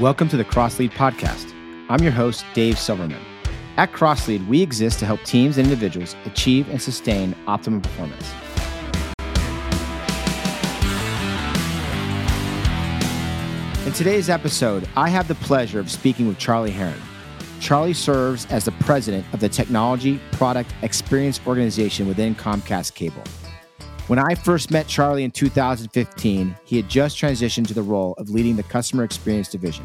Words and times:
Welcome 0.00 0.30
to 0.30 0.38
the 0.38 0.46
Crosslead 0.46 0.92
Podcast. 0.92 1.52
I'm 1.90 2.02
your 2.02 2.10
host, 2.10 2.46
Dave 2.54 2.78
Silverman. 2.78 3.20
At 3.76 3.92
Crosslead, 3.92 4.48
we 4.48 4.62
exist 4.62 4.98
to 5.00 5.04
help 5.04 5.22
teams 5.24 5.58
and 5.58 5.66
individuals 5.66 6.16
achieve 6.24 6.70
and 6.70 6.80
sustain 6.80 7.36
optimum 7.46 7.82
performance. 7.82 8.32
In 13.84 13.92
today's 13.92 14.30
episode, 14.30 14.88
I 14.96 15.10
have 15.10 15.28
the 15.28 15.34
pleasure 15.34 15.80
of 15.80 15.90
speaking 15.90 16.26
with 16.26 16.38
Charlie 16.38 16.70
Herrin. 16.70 16.98
Charlie 17.60 17.92
serves 17.92 18.46
as 18.46 18.64
the 18.64 18.72
president 18.72 19.26
of 19.34 19.40
the 19.40 19.50
Technology 19.50 20.18
Product 20.32 20.72
Experience 20.80 21.42
Organization 21.46 22.08
within 22.08 22.34
Comcast 22.34 22.94
Cable. 22.94 23.22
When 24.06 24.18
I 24.18 24.34
first 24.34 24.70
met 24.70 24.88
Charlie 24.88 25.22
in 25.22 25.30
2015, 25.30 26.56
he 26.64 26.76
had 26.76 26.88
just 26.88 27.16
transitioned 27.16 27.68
to 27.68 27.74
the 27.74 27.82
role 27.82 28.14
of 28.14 28.30
leading 28.30 28.56
the 28.56 28.64
customer 28.64 29.04
experience 29.04 29.48
division. 29.48 29.84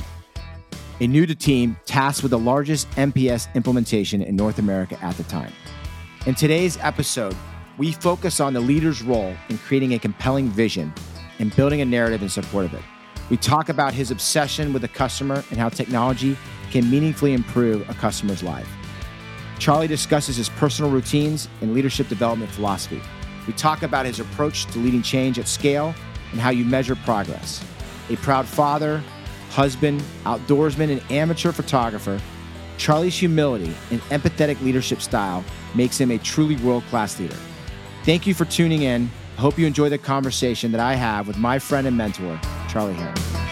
A 1.00 1.08
new 1.08 1.26
to 1.26 1.36
team 1.36 1.78
tasked 1.86 2.24
with 2.24 2.32
the 2.32 2.40
largest 2.40 2.90
NPS 2.92 3.54
implementation 3.54 4.22
in 4.22 4.36
North 4.36 4.58
America 4.58 4.98
at 5.04 5.16
the 5.18 5.24
time. 5.24 5.52
In 6.26 6.34
today's 6.34 6.78
episode, 6.82 7.36
we 7.78 7.92
focus 7.92 8.40
on 8.40 8.54
the 8.54 8.60
leader's 8.60 9.04
role 9.04 9.36
in 9.50 9.58
creating 9.60 9.94
a 9.94 10.00
compelling 10.00 10.48
vision 10.48 10.94
and 11.40 11.56
building 11.56 11.82
a 11.82 11.86
narrative 11.86 12.24
in 12.24 12.30
support 12.30 12.66
of 12.66 12.74
it. 12.74 12.82
We 13.30 13.38
talk 13.38 13.70
about 13.70 13.94
his 13.94 14.10
obsession 14.10 14.72
with 14.72 14.82
the 14.82 14.88
customer 14.88 15.44
and 15.50 15.60
how 15.60 15.70
technology 15.70 16.38
can 16.72 16.90
meaningfully 16.90 17.34
improve 17.34 17.88
a 17.90 17.94
customer's 17.94 18.42
life. 18.42 18.70
Charlie 19.60 19.88
discusses 19.88 20.36
his 20.36 20.50
personal 20.50 20.92
routines 20.92 21.50
and 21.62 21.74
leadership 21.74 22.08
development 22.08 22.52
philosophy. 22.52 23.02
We 23.48 23.54
talk 23.54 23.84
about 23.84 24.06
his 24.06 24.20
approach 24.20 24.66
to 24.68 24.80
leading 24.80 25.02
change 25.02 25.40
at 25.40 25.48
scale 25.48 25.94
and 26.32 26.40
how 26.40 26.50
you 26.50 26.66
measure 26.66 26.96
progress. 26.96 27.64
A 28.10 28.16
proud 28.18 28.46
father, 28.46 29.04
husband, 29.50 30.02
outdoorsman, 30.24 30.92
and 30.92 31.12
amateur 31.12 31.52
photographer, 31.52 32.20
Charlie's 32.78 33.18
humility 33.18 33.74
and 33.92 34.02
empathetic 34.04 34.62
leadership 34.62 35.02
style 35.02 35.44
makes 35.76 36.00
him 36.00 36.12
a 36.12 36.18
truly 36.18 36.58
world 36.58 36.84
class 36.86 37.20
leader. 37.20 37.38
Thank 38.04 38.28
you 38.28 38.34
for 38.34 38.46
tuning 38.46 38.84
in. 38.84 39.10
I 39.38 39.42
hope 39.42 39.58
you 39.58 39.66
enjoy 39.66 39.90
the 39.90 39.98
conversation 39.98 40.72
that 40.72 40.82
I 40.82 40.96
have 40.96 41.28
with 41.28 41.38
my 41.38 41.60
friend 41.60 41.88
and 41.88 41.98
mentor, 41.98 42.40
Charlie 42.70 42.94
Herrin. 42.94 43.46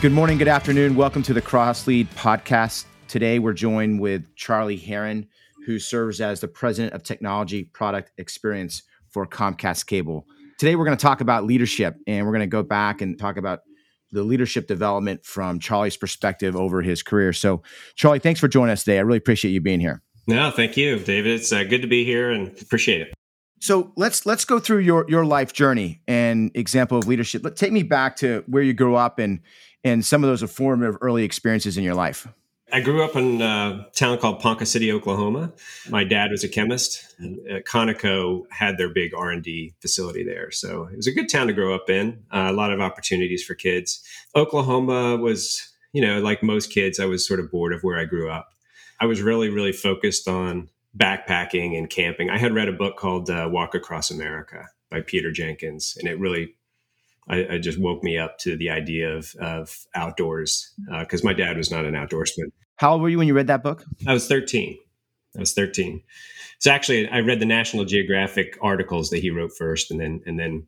Good 0.00 0.12
morning, 0.12 0.36
good 0.36 0.48
afternoon. 0.48 0.96
Welcome 0.96 1.22
to 1.22 1.32
the 1.32 1.42
Crosslead 1.42 2.08
podcast. 2.16 2.86
Today, 3.12 3.38
we're 3.38 3.52
joined 3.52 4.00
with 4.00 4.34
Charlie 4.36 4.78
Herrin, 4.78 5.26
who 5.66 5.78
serves 5.78 6.18
as 6.22 6.40
the 6.40 6.48
president 6.48 6.94
of 6.94 7.02
technology 7.02 7.62
product 7.62 8.10
experience 8.16 8.84
for 9.10 9.26
Comcast 9.26 9.84
Cable. 9.84 10.26
Today, 10.58 10.76
we're 10.76 10.86
going 10.86 10.96
to 10.96 11.02
talk 11.02 11.20
about 11.20 11.44
leadership 11.44 11.94
and 12.06 12.24
we're 12.24 12.32
going 12.32 12.40
to 12.40 12.46
go 12.46 12.62
back 12.62 13.02
and 13.02 13.18
talk 13.18 13.36
about 13.36 13.60
the 14.12 14.22
leadership 14.22 14.66
development 14.66 15.26
from 15.26 15.58
Charlie's 15.58 15.94
perspective 15.94 16.56
over 16.56 16.80
his 16.80 17.02
career. 17.02 17.34
So, 17.34 17.62
Charlie, 17.96 18.18
thanks 18.18 18.40
for 18.40 18.48
joining 18.48 18.72
us 18.72 18.82
today. 18.82 18.96
I 18.96 19.02
really 19.02 19.18
appreciate 19.18 19.50
you 19.50 19.60
being 19.60 19.80
here. 19.80 20.00
No, 20.26 20.50
thank 20.50 20.78
you, 20.78 20.98
David. 20.98 21.32
It's 21.38 21.52
uh, 21.52 21.64
good 21.64 21.82
to 21.82 21.88
be 21.88 22.06
here 22.06 22.30
and 22.30 22.48
appreciate 22.62 23.02
it. 23.02 23.12
So 23.60 23.92
let's 23.94 24.24
let's 24.24 24.46
go 24.46 24.58
through 24.58 24.78
your 24.78 25.04
your 25.10 25.26
life 25.26 25.52
journey 25.52 26.00
and 26.08 26.50
example 26.54 26.96
of 26.96 27.06
leadership. 27.06 27.44
Let 27.44 27.56
take 27.56 27.72
me 27.72 27.82
back 27.82 28.16
to 28.16 28.42
where 28.46 28.62
you 28.62 28.72
grew 28.72 28.96
up 28.96 29.18
and 29.18 29.40
and 29.84 30.02
some 30.02 30.24
of 30.24 30.30
those 30.30 30.50
formative 30.50 30.96
early 31.02 31.24
experiences 31.24 31.76
in 31.76 31.84
your 31.84 31.94
life. 31.94 32.26
I 32.74 32.80
grew 32.80 33.04
up 33.04 33.16
in 33.16 33.42
a 33.42 33.86
town 33.94 34.16
called 34.16 34.40
Ponca 34.40 34.64
City, 34.64 34.90
Oklahoma. 34.90 35.52
My 35.90 36.04
dad 36.04 36.30
was 36.30 36.42
a 36.42 36.48
chemist, 36.48 37.14
and 37.18 37.38
uh, 37.46 37.60
Conoco 37.60 38.44
had 38.50 38.78
their 38.78 38.88
big 38.88 39.12
R 39.14 39.30
and 39.30 39.42
D 39.42 39.74
facility 39.80 40.24
there, 40.24 40.50
so 40.50 40.88
it 40.90 40.96
was 40.96 41.06
a 41.06 41.12
good 41.12 41.28
town 41.28 41.48
to 41.48 41.52
grow 41.52 41.74
up 41.74 41.90
in. 41.90 42.24
Uh, 42.32 42.46
a 42.48 42.52
lot 42.52 42.72
of 42.72 42.80
opportunities 42.80 43.44
for 43.44 43.54
kids. 43.54 44.02
Oklahoma 44.34 45.18
was, 45.18 45.70
you 45.92 46.00
know, 46.00 46.20
like 46.20 46.42
most 46.42 46.72
kids, 46.72 46.98
I 46.98 47.04
was 47.04 47.28
sort 47.28 47.40
of 47.40 47.50
bored 47.50 47.74
of 47.74 47.82
where 47.82 47.98
I 47.98 48.06
grew 48.06 48.30
up. 48.30 48.54
I 48.98 49.04
was 49.04 49.20
really, 49.20 49.50
really 49.50 49.72
focused 49.72 50.26
on 50.26 50.70
backpacking 50.96 51.76
and 51.76 51.90
camping. 51.90 52.30
I 52.30 52.38
had 52.38 52.54
read 52.54 52.68
a 52.68 52.72
book 52.72 52.96
called 52.96 53.28
uh, 53.28 53.50
Walk 53.52 53.74
Across 53.74 54.10
America 54.10 54.66
by 54.90 55.02
Peter 55.02 55.30
Jenkins, 55.30 55.98
and 56.00 56.08
it 56.08 56.18
really 56.18 56.54
I, 57.28 57.54
I, 57.54 57.58
just 57.58 57.78
woke 57.78 58.02
me 58.02 58.18
up 58.18 58.38
to 58.38 58.56
the 58.56 58.70
idea 58.70 59.16
of, 59.16 59.34
of 59.40 59.86
outdoors 59.94 60.72
because 61.00 61.22
uh, 61.22 61.26
my 61.26 61.32
dad 61.32 61.56
was 61.56 61.70
not 61.70 61.84
an 61.84 61.94
outdoorsman. 61.94 62.50
How 62.76 62.92
old 62.92 63.02
were 63.02 63.08
you 63.08 63.18
when 63.18 63.28
you 63.28 63.34
read 63.34 63.46
that 63.46 63.62
book? 63.62 63.84
I 64.06 64.12
was 64.12 64.26
13. 64.26 64.76
I 65.36 65.40
was 65.40 65.54
13. 65.54 66.02
So 66.58 66.70
actually, 66.70 67.08
I 67.08 67.20
read 67.20 67.40
the 67.40 67.46
National 67.46 67.84
Geographic 67.84 68.56
articles 68.62 69.10
that 69.10 69.18
he 69.18 69.30
wrote 69.30 69.50
first, 69.56 69.90
and 69.90 70.00
then 70.00 70.20
and 70.26 70.38
then 70.38 70.66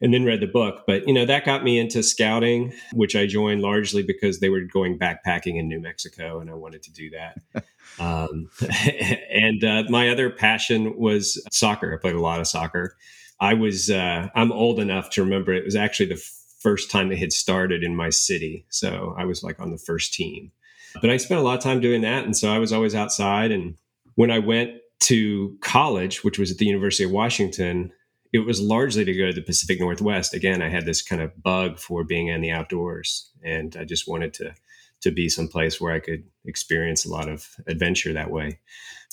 and 0.00 0.14
then 0.14 0.24
read 0.24 0.40
the 0.40 0.46
book. 0.46 0.84
But 0.86 1.06
you 1.08 1.14
know 1.14 1.26
that 1.26 1.44
got 1.44 1.64
me 1.64 1.78
into 1.78 2.02
scouting, 2.02 2.72
which 2.92 3.16
I 3.16 3.26
joined 3.26 3.60
largely 3.60 4.02
because 4.02 4.38
they 4.38 4.48
were 4.48 4.60
going 4.60 4.98
backpacking 4.98 5.58
in 5.58 5.68
New 5.68 5.80
Mexico, 5.80 6.40
and 6.40 6.48
I 6.48 6.54
wanted 6.54 6.84
to 6.84 6.92
do 6.92 7.10
that. 7.10 7.38
um, 7.98 8.50
and 9.30 9.64
uh, 9.64 9.82
my 9.88 10.10
other 10.10 10.30
passion 10.30 10.96
was 10.96 11.44
soccer. 11.50 11.92
I 11.92 12.00
played 12.00 12.14
a 12.14 12.20
lot 12.20 12.40
of 12.40 12.46
soccer. 12.46 12.96
I 13.40 13.54
was 13.54 13.90
uh, 13.90 14.28
I'm 14.34 14.52
old 14.52 14.80
enough 14.80 15.10
to 15.10 15.24
remember 15.24 15.52
it 15.52 15.64
was 15.64 15.76
actually 15.76 16.06
the 16.06 16.22
first 16.60 16.90
time 16.90 17.10
it 17.10 17.18
had 17.18 17.32
started 17.32 17.82
in 17.82 17.96
my 17.96 18.10
city, 18.10 18.66
so 18.68 19.14
I 19.18 19.24
was 19.24 19.42
like 19.42 19.58
on 19.60 19.70
the 19.70 19.78
first 19.78 20.12
team. 20.12 20.52
But 21.00 21.10
I 21.10 21.16
spent 21.16 21.40
a 21.40 21.44
lot 21.44 21.56
of 21.56 21.62
time 21.62 21.80
doing 21.80 22.02
that. 22.02 22.24
And 22.24 22.36
so 22.36 22.52
I 22.52 22.58
was 22.58 22.72
always 22.72 22.94
outside. 22.94 23.52
And 23.52 23.76
when 24.14 24.30
I 24.30 24.38
went 24.38 24.72
to 25.00 25.56
college, 25.60 26.24
which 26.24 26.38
was 26.38 26.50
at 26.50 26.58
the 26.58 26.66
University 26.66 27.04
of 27.04 27.10
Washington, 27.10 27.92
it 28.32 28.40
was 28.40 28.60
largely 28.60 29.04
to 29.04 29.16
go 29.16 29.26
to 29.26 29.32
the 29.32 29.42
Pacific 29.42 29.80
Northwest. 29.80 30.34
Again, 30.34 30.62
I 30.62 30.68
had 30.68 30.86
this 30.86 31.02
kind 31.02 31.22
of 31.22 31.42
bug 31.42 31.78
for 31.78 32.04
being 32.04 32.28
in 32.28 32.40
the 32.40 32.50
outdoors. 32.50 33.30
And 33.42 33.76
I 33.78 33.84
just 33.84 34.08
wanted 34.08 34.34
to 34.34 34.54
to 35.02 35.10
be 35.10 35.28
someplace 35.28 35.80
where 35.80 35.92
I 35.92 36.00
could 36.00 36.24
experience 36.44 37.04
a 37.04 37.10
lot 37.10 37.28
of 37.28 37.48
adventure 37.66 38.12
that 38.12 38.30
way. 38.30 38.58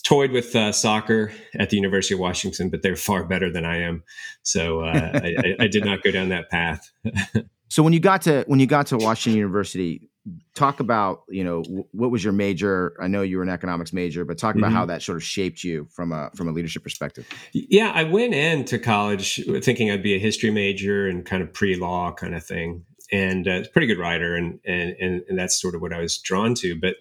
Toyed 0.03 0.31
with 0.31 0.56
uh, 0.56 0.72
soccer 0.72 1.31
at 1.58 1.70
the 1.70 1.75
University 1.75 2.14
of 2.14 2.20
Washington, 2.20 2.70
but 2.70 2.81
they're 2.81 2.96
far 2.96 3.24
better 3.24 3.52
than 3.52 3.66
I 3.66 3.81
am, 3.81 4.03
so 4.44 4.81
uh, 4.81 5.12
I, 5.24 5.56
I, 5.59 5.68
did 5.68 5.84
not 5.84 6.03
go 6.03 6.12
down 6.12 6.30
that 6.30 6.50
path. 6.50 6.92
so 7.68 7.81
when 7.81 7.94
you 7.94 8.00
got 8.00 8.22
to 8.24 8.44
when 8.47 8.59
you 8.59 8.68
got 8.68 8.88
to 8.88 8.97
Washington 8.97 9.38
University, 9.38 10.08
talk 10.56 10.80
about 10.80 11.24
you 11.30 11.44
know 11.44 11.62
what 11.92 12.12
was 12.12 12.24
your 12.24 12.34
major 12.34 12.96
i 13.00 13.08
know 13.08 13.22
you 13.22 13.38
were 13.38 13.44
an 13.44 13.50
economics 13.50 13.94
major 13.94 14.26
but 14.26 14.38
talk 14.38 14.56
about 14.56 14.68
mm-hmm. 14.68 14.76
how 14.76 14.86
that 14.86 15.02
sort 15.02 15.16
of 15.16 15.24
shaped 15.24 15.64
you 15.64 15.88
from 15.92 16.12
a 16.12 16.30
from 16.36 16.47
a 16.47 16.52
leadership 16.52 16.84
perspective 16.84 17.28
yeah 17.53 17.92
i 17.94 18.03
went 18.03 18.34
into 18.34 18.78
college 18.78 19.42
thinking 19.62 19.90
i'd 19.92 20.03
be 20.03 20.16
a 20.16 20.20
history 20.20 20.52
major 20.52 21.08
and 21.08 21.26
kind 21.26 21.42
of 21.42 21.53
pre-law 21.53 22.12
kind 22.12 22.36
of 22.36 22.44
thing 22.44 22.84
and 23.12 23.47
uh, 23.47 23.62
a 23.62 23.69
pretty 23.69 23.88
good 23.88 24.00
writer 24.00 24.35
and, 24.35 24.59
and 24.66 24.95
and 25.00 25.23
and 25.28 25.38
that's 25.38 25.59
sort 25.59 25.75
of 25.75 25.81
what 25.81 25.94
i 25.94 26.00
was 26.00 26.18
drawn 26.18 26.53
to 26.53 26.79
but 26.79 26.95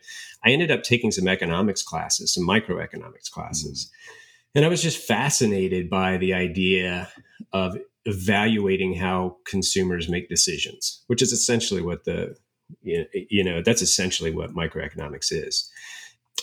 i 0.45 0.51
ended 0.51 0.71
up 0.71 0.83
taking 0.83 1.11
some 1.11 1.29
economics 1.29 1.83
classes 1.83 2.35
some 2.35 2.47
microeconomics 2.47 3.31
classes 3.31 3.91
mm-hmm. 3.91 4.59
and 4.59 4.65
i 4.65 4.69
was 4.69 4.83
just 4.83 4.99
fascinated 4.99 5.91
by 5.91 6.17
the 6.17 6.33
idea 6.33 7.09
of 7.53 7.77
evaluating 8.05 8.95
how 8.95 9.37
consumers 9.45 10.09
make 10.09 10.29
decisions 10.29 11.03
which 11.09 11.23
is 11.23 11.33
essentially 11.33 11.83
what 11.83 12.05
the 12.05 12.37
you 12.83 13.45
know 13.45 13.63
that's 13.63 13.83
essentially 13.83 14.33
what 14.33 14.55
microeconomics 14.55 15.31
is 15.31 15.71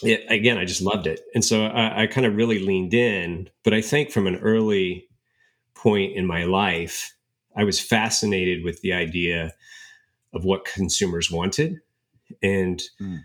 it, 0.02 0.24
again 0.30 0.58
i 0.58 0.66
just 0.66 0.82
loved 0.82 1.08
it 1.08 1.22
and 1.34 1.44
so 1.44 1.66
I, 1.66 2.04
I 2.04 2.08
kind 2.08 2.26
of 2.26 2.36
really 2.36 2.60
leaned 2.60 2.94
in 2.94 3.50
but 3.64 3.74
i 3.74 3.82
think 3.82 4.12
from 4.12 4.28
an 4.28 4.38
early 4.38 5.08
point 5.76 6.16
in 6.16 6.26
my 6.26 6.44
life 6.44 7.14
i 7.56 7.64
was 7.64 7.80
fascinated 7.80 8.64
with 8.64 8.82
the 8.82 8.94
idea 8.94 9.54
of 10.34 10.46
what 10.46 10.66
consumers 10.66 11.30
wanted 11.30 11.80
and 12.42 12.84
mm. 13.00 13.20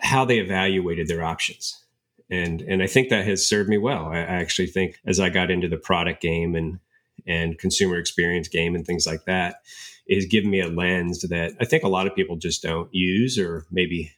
how 0.00 0.24
they 0.24 0.38
evaluated 0.38 1.08
their 1.08 1.22
options 1.22 1.84
and 2.30 2.60
and 2.62 2.82
i 2.82 2.86
think 2.86 3.08
that 3.08 3.26
has 3.26 3.46
served 3.46 3.68
me 3.68 3.78
well 3.78 4.06
I, 4.06 4.18
I 4.18 4.36
actually 4.40 4.68
think 4.68 5.00
as 5.06 5.20
i 5.20 5.28
got 5.28 5.50
into 5.50 5.68
the 5.68 5.76
product 5.76 6.20
game 6.20 6.54
and 6.54 6.78
and 7.26 7.58
consumer 7.58 7.96
experience 7.96 8.48
game 8.48 8.74
and 8.74 8.86
things 8.86 9.06
like 9.06 9.24
that 9.24 9.62
is 10.06 10.26
giving 10.26 10.50
me 10.50 10.60
a 10.60 10.68
lens 10.68 11.22
that 11.22 11.56
I 11.60 11.64
think 11.64 11.82
a 11.82 11.88
lot 11.88 12.06
of 12.06 12.14
people 12.14 12.36
just 12.36 12.62
don't 12.62 12.92
use 12.92 13.38
or 13.38 13.66
maybe 13.70 14.12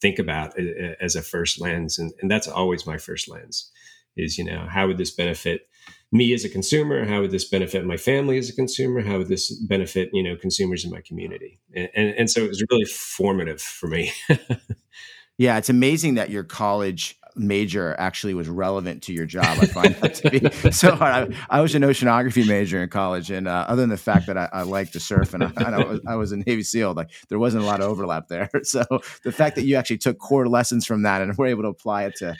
think 0.00 0.18
about 0.18 0.54
as 1.00 1.16
a 1.16 1.22
first 1.22 1.60
lens. 1.60 1.98
And, 1.98 2.12
and 2.20 2.30
that's 2.30 2.48
always 2.48 2.86
my 2.86 2.98
first 2.98 3.28
lens 3.28 3.70
is, 4.16 4.38
you 4.38 4.44
know, 4.44 4.66
how 4.68 4.86
would 4.86 4.98
this 4.98 5.10
benefit 5.10 5.68
me 6.12 6.34
as 6.34 6.44
a 6.44 6.48
consumer? 6.48 7.04
How 7.06 7.22
would 7.22 7.30
this 7.30 7.46
benefit 7.46 7.84
my 7.84 7.96
family 7.96 8.38
as 8.38 8.48
a 8.50 8.54
consumer? 8.54 9.00
How 9.00 9.18
would 9.18 9.28
this 9.28 9.50
benefit, 9.50 10.10
you 10.12 10.22
know, 10.22 10.36
consumers 10.36 10.84
in 10.84 10.90
my 10.90 11.00
community? 11.00 11.58
And, 11.74 11.88
and, 11.94 12.08
and 12.10 12.30
so 12.30 12.42
it 12.42 12.48
was 12.48 12.62
really 12.70 12.84
formative 12.84 13.60
for 13.60 13.88
me. 13.88 14.12
yeah, 15.38 15.56
it's 15.56 15.70
amazing 15.70 16.14
that 16.14 16.30
your 16.30 16.44
college 16.44 17.18
major 17.34 17.96
actually 17.98 18.34
was 18.34 18.48
relevant 18.48 19.02
to 19.04 19.12
your 19.12 19.26
job. 19.26 19.58
I 19.60 19.66
find 19.66 19.94
that 19.96 20.14
to 20.16 20.30
be 20.30 20.70
so 20.70 20.94
hard. 20.94 21.34
I, 21.50 21.58
I, 21.58 21.60
was 21.60 21.74
an 21.74 21.82
oceanography 21.82 22.46
major 22.46 22.82
in 22.82 22.88
college, 22.88 23.30
and 23.30 23.48
uh, 23.48 23.64
other 23.68 23.82
than 23.82 23.90
the 23.90 23.96
fact 23.96 24.26
that 24.26 24.36
I, 24.36 24.48
I 24.52 24.62
like 24.62 24.92
to 24.92 25.00
surf 25.00 25.34
and, 25.34 25.44
I, 25.44 25.52
and 25.56 25.74
I, 25.74 25.78
was, 25.84 26.00
I, 26.06 26.16
was, 26.16 26.32
a 26.32 26.36
Navy 26.36 26.62
SEAL, 26.62 26.94
like 26.94 27.10
there 27.28 27.38
wasn't 27.38 27.64
a 27.64 27.66
lot 27.66 27.80
of 27.80 27.88
overlap 27.88 28.28
there. 28.28 28.50
So 28.64 28.84
the 29.24 29.32
fact 29.32 29.56
that 29.56 29.64
you 29.64 29.76
actually 29.76 29.98
took 29.98 30.18
core 30.18 30.48
lessons 30.48 30.86
from 30.86 31.02
that 31.02 31.20
and 31.20 31.36
were 31.36 31.46
able 31.46 31.62
to 31.62 31.68
apply 31.68 32.04
it 32.04 32.16
to 32.16 32.36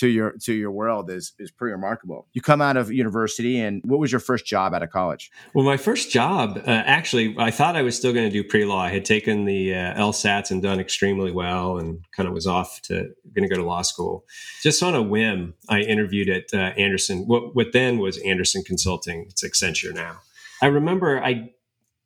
to 0.00 0.08
your 0.08 0.32
to 0.40 0.54
your 0.54 0.70
world 0.70 1.10
is 1.10 1.34
is 1.38 1.50
pretty 1.50 1.72
remarkable. 1.72 2.26
You 2.32 2.40
come 2.40 2.62
out 2.62 2.78
of 2.78 2.90
university, 2.90 3.60
and 3.60 3.82
what 3.84 4.00
was 4.00 4.10
your 4.10 4.18
first 4.18 4.46
job 4.46 4.72
out 4.72 4.82
of 4.82 4.88
college? 4.90 5.30
Well, 5.54 5.64
my 5.64 5.76
first 5.76 6.10
job, 6.10 6.56
uh, 6.66 6.70
actually, 6.70 7.36
I 7.38 7.50
thought 7.50 7.76
I 7.76 7.82
was 7.82 7.96
still 7.96 8.14
going 8.14 8.26
to 8.28 8.32
do 8.32 8.42
pre 8.42 8.64
law. 8.64 8.80
I 8.80 8.88
had 8.88 9.04
taken 9.04 9.44
the 9.44 9.74
uh, 9.74 10.00
LSATs 10.00 10.50
and 10.50 10.62
done 10.62 10.80
extremely 10.80 11.32
well, 11.32 11.76
and 11.76 12.02
kind 12.16 12.26
of 12.26 12.34
was 12.34 12.46
off 12.46 12.80
to 12.84 13.12
going 13.34 13.46
to 13.46 13.54
go 13.54 13.56
to 13.56 13.66
law 13.66 13.82
school. 13.82 14.24
Just 14.62 14.82
on 14.82 14.94
a 14.94 15.02
whim, 15.02 15.54
I 15.68 15.80
interviewed 15.80 16.30
at 16.30 16.54
uh, 16.54 16.72
Andersen. 16.78 17.26
What 17.26 17.54
what 17.54 17.72
then 17.74 17.98
was 17.98 18.16
Andersen 18.18 18.62
Consulting. 18.62 19.26
It's 19.28 19.44
Accenture 19.44 19.94
now. 19.94 20.20
I 20.62 20.66
remember 20.66 21.22
I 21.22 21.50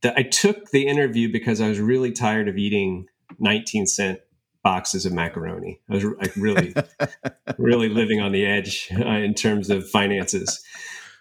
I 0.04 0.24
took 0.24 0.70
the 0.70 0.88
interview 0.88 1.30
because 1.30 1.60
I 1.60 1.68
was 1.68 1.78
really 1.78 2.10
tired 2.10 2.48
of 2.48 2.58
eating 2.58 3.06
19 3.38 3.86
cent 3.86 4.18
boxes 4.64 5.06
of 5.06 5.12
macaroni. 5.12 5.78
I 5.88 5.94
was 5.94 6.04
like 6.04 6.34
really, 6.34 6.74
really 7.58 7.88
living 7.88 8.20
on 8.20 8.32
the 8.32 8.44
edge 8.44 8.88
uh, 8.98 9.04
in 9.04 9.34
terms 9.34 9.70
of 9.70 9.88
finances. 9.88 10.64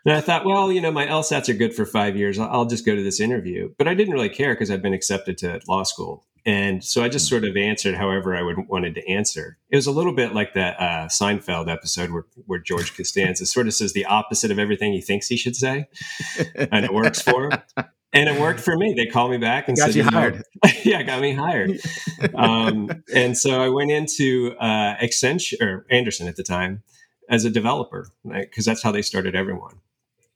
And 0.06 0.16
I 0.16 0.22
thought, 0.22 0.46
well, 0.46 0.72
you 0.72 0.82
know, 0.82 0.92
my 0.92 1.06
LSATs 1.06 1.50
are 1.50 1.54
good 1.54 1.76
for 1.76 1.86
five 1.86 2.18
years. 2.18 2.40
I'll 2.40 2.66
just 2.66 2.86
go 2.86 2.96
to 2.96 3.04
this 3.04 3.20
interview. 3.20 3.72
But 3.78 3.88
I 3.88 3.94
didn't 3.94 4.14
really 4.14 4.30
care 4.30 4.54
because 4.54 4.72
I'd 4.72 4.82
been 4.82 4.94
accepted 4.94 5.38
to 5.40 5.62
law 5.68 5.84
school. 5.84 6.26
And 6.46 6.84
so 6.84 7.04
I 7.04 7.08
just 7.08 7.30
sort 7.30 7.46
of 7.46 7.56
answered 7.56 7.96
however 7.96 8.36
I 8.36 8.42
would 8.42 8.68
wanted 8.68 8.96
to 8.96 9.10
answer. 9.10 9.58
It 9.70 9.78
was 9.78 9.88
a 9.88 9.92
little 9.92 10.14
bit 10.14 10.34
like 10.34 10.56
that 10.56 10.78
uh, 10.78 11.08
Seinfeld 11.08 11.72
episode 11.72 12.12
where, 12.12 12.26
where 12.48 12.60
George 12.60 12.98
Costanza 12.98 13.46
sort 13.46 13.68
of 13.68 13.74
says 13.74 13.94
the 13.94 14.06
opposite 14.06 14.52
of 14.52 14.60
everything 14.60 14.92
he 14.92 15.00
thinks 15.00 15.28
he 15.28 15.38
should 15.38 15.56
say, 15.56 15.88
and 16.56 16.84
it 16.84 16.94
works 16.94 17.22
for 17.22 17.46
him 17.46 17.86
and 18.14 18.30
it 18.30 18.40
worked 18.40 18.60
for 18.60 18.78
me. 18.78 18.94
They 18.94 19.08
called 19.08 19.32
me 19.32 19.38
back 19.38 19.68
and 19.68 19.76
got 19.76 19.88
said, 19.88 19.96
you 19.96 20.04
hired. 20.04 20.44
yeah, 20.84 21.02
got 21.02 21.20
me 21.20 21.34
hired. 21.34 21.80
um, 22.36 22.90
and 23.14 23.36
so 23.38 23.62
I 23.62 23.70
went 23.70 23.92
into 23.92 24.56
uh, 24.60 24.96
Accenture 24.98 25.62
or 25.62 25.88
Andersen 25.90 26.28
at 26.28 26.36
the 26.36 26.44
time 26.44 26.84
as 27.30 27.44
a 27.44 27.50
developer, 27.50 28.08
because 28.24 28.34
right? 28.34 28.66
that's 28.66 28.84
how 28.84 28.92
they 28.92 29.02
started 29.02 29.36
everyone. 29.36 29.80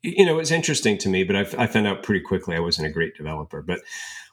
You 0.01 0.25
know, 0.25 0.33
it 0.33 0.37
was 0.37 0.51
interesting 0.51 0.97
to 0.99 1.09
me, 1.09 1.23
but 1.23 1.35
I, 1.35 1.63
I 1.63 1.67
found 1.67 1.85
out 1.85 2.03
pretty 2.03 2.21
quickly 2.21 2.55
I 2.55 2.59
wasn't 2.59 2.87
a 2.87 2.91
great 2.91 3.15
developer. 3.15 3.61
But 3.61 3.81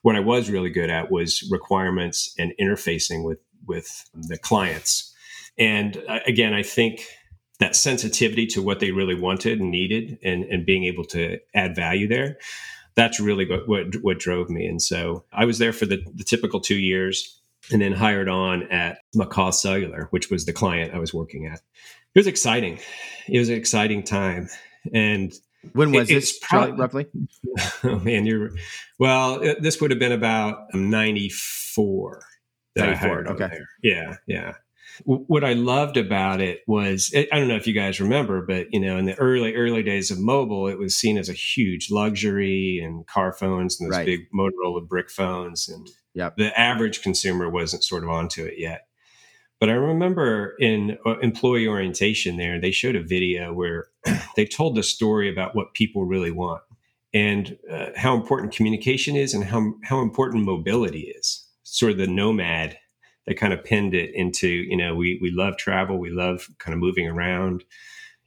what 0.03 0.17
I 0.17 0.21
was 0.21 0.49
really 0.51 0.71
good 0.71 0.91
at 0.91 1.11
was 1.11 1.47
requirements 1.51 2.35
and 2.39 2.53
interfacing 2.61 3.25
with 3.25 3.39
with 3.67 4.05
the 4.15 4.39
clients. 4.39 5.15
And 5.59 6.03
uh, 6.09 6.21
again, 6.27 6.53
I 6.53 6.63
think 6.63 7.07
that 7.61 7.75
sensitivity 7.77 8.47
to 8.49 8.61
what 8.61 8.81
they 8.81 8.91
really 8.91 9.15
wanted 9.15 9.61
and 9.61 9.71
needed, 9.71 10.19
and 10.23 10.45
and 10.45 10.65
being 10.65 10.85
able 10.85 11.05
to 11.07 11.39
add 11.55 11.75
value 11.75 12.09
there 12.09 12.39
that's 12.95 13.21
really 13.21 13.49
what, 13.49 13.69
what, 13.69 13.95
what 14.03 14.19
drove 14.19 14.51
me. 14.51 14.67
And 14.67 14.81
so 14.81 15.25
I 15.33 15.45
was 15.45 15.59
there 15.59 15.73
for 15.73 15.87
the, 15.87 16.05
the 16.15 16.25
typical 16.25 16.61
two 16.61 16.77
years 16.77 17.41
and 17.73 17.81
then 17.81 17.93
hired 17.93 18.29
on 18.29 18.65
at 18.65 18.99
McCaw 19.17 19.53
Cellular, 19.53 20.09
which 20.11 20.31
was 20.31 20.45
the 20.45 20.53
client 20.53 20.95
I 20.95 20.99
was 20.99 21.15
working 21.15 21.47
at. 21.47 21.61
It 22.15 22.19
was 22.19 22.27
exciting. 22.27 22.79
It 23.27 23.39
was 23.39 23.49
an 23.49 23.57
exciting 23.57 24.03
time. 24.03 24.49
And 24.93 25.33
when 25.73 25.93
was 25.93 26.11
it, 26.11 26.15
this 26.15 26.39
pro- 26.39 26.73
roughly? 26.73 27.07
Oh 27.85 27.99
man, 27.99 28.27
you're 28.27 28.51
well. 28.99 29.41
It, 29.41 29.63
this 29.63 29.81
would 29.81 29.91
have 29.91 30.01
been 30.01 30.13
about 30.13 30.75
'94 30.75 32.23
that 32.75 32.87
94, 32.87 32.87
I 32.87 32.95
hired. 32.95 33.29
Okay. 33.29 33.49
There. 33.49 33.69
Yeah, 33.83 34.17
yeah 34.27 34.53
what 35.05 35.45
I 35.45 35.55
loved 35.55 35.97
about 35.97 36.41
it 36.41 36.63
was 36.67 37.13
I 37.15 37.27
don't 37.39 37.49
know 37.49 37.57
if 37.57 37.67
you 37.67 37.75
guys 37.75 38.01
remember, 38.01 38.43
but 38.43 38.69
you 38.73 38.81
know, 38.81 38.97
in 38.97 39.07
the 39.07 39.15
early 39.17 39.55
early 39.55 39.83
days 39.83 40.11
of 40.11 40.19
mobile, 40.19 40.69
it 40.69 40.79
was 40.79 40.95
seen 40.95 41.19
as 41.19 41.29
a 41.29 41.35
huge 41.35 41.91
luxury 41.91 42.81
and 42.83 43.07
car 43.07 43.33
phones 43.33 43.81
and 43.81 43.89
those 43.89 43.99
right. 43.99 44.07
big 44.07 44.31
Motorola 44.33 44.87
brick 44.87 45.11
phones, 45.11 45.69
and 45.69 45.89
yep. 46.15 46.37
the 46.37 46.59
average 46.59 47.03
consumer 47.03 47.51
wasn't 47.51 47.85
sort 47.85 48.05
of 48.05 48.11
onto 48.11 48.45
it 48.45 48.55
yet. 48.59 48.87
But 49.61 49.71
I 49.71 49.75
remember 49.75 50.55
in 50.59 50.99
uh, 51.07 51.19
employee 51.21 51.67
orientation 51.67 52.37
there, 52.37 52.61
they 52.61 52.71
showed 52.71 52.97
a 52.97 53.03
video 53.03 53.53
where 53.53 53.87
they 54.37 54.45
told 54.45 54.77
the 54.77 54.83
story 54.83 55.31
about 55.31 55.57
what 55.57 55.75
people 55.75 56.05
really 56.05 56.31
want 56.31 56.63
and 57.13 57.57
uh, 57.71 57.87
how 57.97 58.15
important 58.15 58.53
communication 58.53 59.17
is 59.17 59.35
and 59.35 59.45
how 59.45 59.75
how 59.83 60.01
important 60.01 60.45
mobility 60.45 61.13
is. 61.17 61.49
Sort 61.63 61.93
of 61.93 61.99
the 61.99 62.07
nomad 62.07 62.77
that 63.27 63.39
kind 63.39 63.53
of 63.53 63.65
pinned 63.65 63.95
it 63.95 64.15
into 64.15 64.49
you 64.49 64.77
know 64.77 64.95
we 64.95 65.19
we 65.21 65.31
love 65.31 65.57
travel 65.57 65.99
we 65.99 66.11
love 66.11 66.49
kind 66.59 66.75
of 66.75 66.81
moving 66.81 67.09
around. 67.09 67.65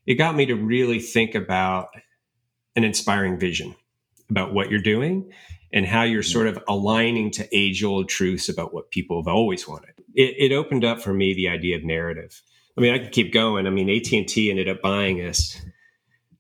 It 0.06 0.16
got 0.16 0.36
me 0.36 0.46
to 0.46 0.56
really 0.56 1.00
think 1.00 1.36
about 1.36 1.90
an 2.76 2.84
inspiring 2.84 3.40
vision 3.40 3.76
about 4.30 4.54
what 4.54 4.70
you're 4.70 4.82
doing 4.82 5.32
and 5.74 5.86
how 5.86 6.04
you're 6.04 6.22
mm-hmm. 6.22 6.32
sort 6.32 6.48
of 6.48 6.64
aligning 6.68 7.32
to 7.32 7.48
age 7.56 7.84
old 7.84 8.08
truths 8.08 8.50
about 8.50 8.74
what 8.74 8.92
people 8.92 9.22
have 9.22 9.28
always 9.28 9.68
wanted. 9.68 9.94
It, 10.16 10.52
it 10.52 10.56
opened 10.56 10.86
up 10.86 11.02
for 11.02 11.14
me 11.14 11.34
the 11.34 11.50
idea 11.50 11.76
of 11.76 11.84
narrative. 11.84 12.42
I 12.78 12.82
mean 12.82 12.94
i 12.94 13.00
could 13.00 13.12
keep 13.12 13.34
going. 13.34 13.68
I 13.68 13.70
mean 13.70 13.90
at&t 13.90 14.50
ended 14.50 14.70
up 14.70 14.82
buying 14.82 15.18
us. 15.26 15.60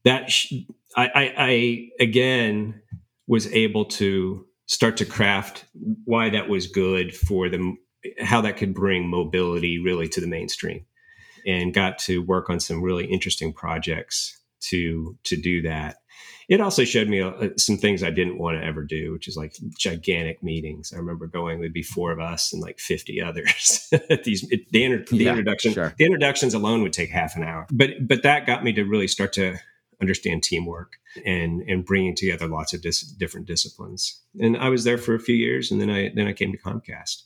That 0.04 0.32
sh- 0.32 0.54
I, 0.96 1.08
I, 1.08 1.34
I 1.38 1.90
again 2.00 2.82
was 3.28 3.52
able 3.54 3.86
to 3.86 4.46
start 4.68 4.98
to 4.98 5.06
craft 5.06 5.66
why 6.06 6.30
that 6.30 6.48
was 6.48 6.68
good 6.68 7.16
for 7.16 7.50
the 7.50 7.76
how 8.20 8.42
that 8.42 8.58
could 8.58 8.74
bring 8.74 9.08
mobility 9.08 9.80
really 9.80 10.08
to 10.10 10.22
the 10.22 10.28
mainstream 10.28 10.86
and 11.46 11.74
got 11.74 11.98
to 12.00 12.22
work 12.22 12.50
on 12.50 12.60
some 12.60 12.82
really 12.82 13.06
interesting 13.06 13.54
projects 13.54 14.40
to 14.60 15.18
to 15.24 15.36
do 15.36 15.62
that 15.62 15.98
it 16.50 16.62
also 16.62 16.86
showed 16.86 17.10
me 17.10 17.22
uh, 17.22 17.50
some 17.58 17.78
things 17.78 18.04
I 18.04 18.10
didn't 18.10 18.38
want 18.38 18.58
to 18.58 18.66
ever 18.66 18.84
do, 18.84 19.12
which 19.12 19.28
is 19.28 19.36
like 19.36 19.54
gigantic 19.78 20.42
meetings. 20.42 20.94
I 20.94 20.98
remember 20.98 21.28
going, 21.28 21.60
there'd 21.60 21.74
be 21.74 21.84
four 21.84 22.12
of 22.12 22.20
us 22.20 22.54
and 22.54 22.62
like 22.62 22.80
50 22.80 23.22
others. 23.22 23.92
These 24.24 24.50
it, 24.50 24.70
the, 24.72 24.84
inter, 24.86 25.04
the 25.10 25.18
yeah, 25.18 25.32
introduction, 25.32 25.74
sure. 25.74 25.94
the 25.98 26.06
introductions 26.06 26.54
alone 26.54 26.84
would 26.84 26.94
take 26.94 27.10
half 27.10 27.36
an 27.36 27.44
hour. 27.44 27.68
But 27.72 28.08
but 28.08 28.24
that 28.24 28.46
got 28.46 28.64
me 28.64 28.72
to 28.74 28.84
really 28.84 29.08
start 29.08 29.34
to 29.34 29.58
understand 30.02 30.44
teamwork 30.44 30.94
and 31.26 31.62
and 31.64 31.86
bringing 31.86 32.16
together 32.16 32.48
lots 32.48 32.74
of 32.74 32.82
dis- 32.82 33.02
different 33.02 33.46
disciplines. 33.46 34.22
And 34.40 34.56
I 34.56 34.70
was 34.70 34.86
there 34.86 34.98
for 34.98 35.16
a 35.16 35.20
few 35.20 35.36
years, 35.36 35.70
and 35.70 35.82
then 35.82 35.90
I 35.90 36.12
then 36.16 36.28
I 36.28 36.34
came 36.34 36.54
to 36.54 36.58
Comcast. 36.58 37.24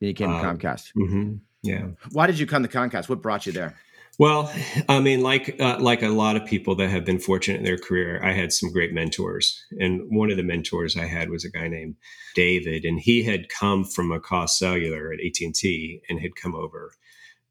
Then 0.00 0.08
you 0.08 0.14
came 0.14 0.30
um, 0.30 0.40
to 0.40 0.46
Comcast. 0.66 0.92
Mm-hmm, 0.96 1.34
yeah. 1.62 1.88
Why 2.12 2.26
did 2.26 2.38
you 2.38 2.46
come 2.46 2.62
to 2.62 2.68
Comcast? 2.68 3.08
What 3.08 3.22
brought 3.22 3.46
you 3.46 3.52
there? 3.52 3.76
Well, 4.18 4.52
I 4.88 5.00
mean, 5.00 5.22
like 5.22 5.58
uh, 5.60 5.78
like 5.80 6.02
a 6.02 6.08
lot 6.08 6.36
of 6.36 6.44
people 6.44 6.74
that 6.74 6.90
have 6.90 7.06
been 7.06 7.18
fortunate 7.18 7.58
in 7.58 7.64
their 7.64 7.78
career, 7.78 8.22
I 8.22 8.32
had 8.32 8.52
some 8.52 8.70
great 8.70 8.92
mentors, 8.92 9.64
and 9.78 10.02
one 10.10 10.30
of 10.30 10.36
the 10.36 10.42
mentors 10.42 10.96
I 10.96 11.06
had 11.06 11.30
was 11.30 11.44
a 11.44 11.50
guy 11.50 11.68
named 11.68 11.94
David, 12.34 12.84
and 12.84 13.00
he 13.00 13.22
had 13.22 13.48
come 13.48 13.82
from 13.82 14.10
McCaw 14.10 14.46
Cellular 14.46 15.12
at 15.12 15.20
AT 15.20 15.40
and 15.40 15.54
T, 15.54 16.02
and 16.08 16.20
had 16.20 16.36
come 16.36 16.54
over 16.54 16.92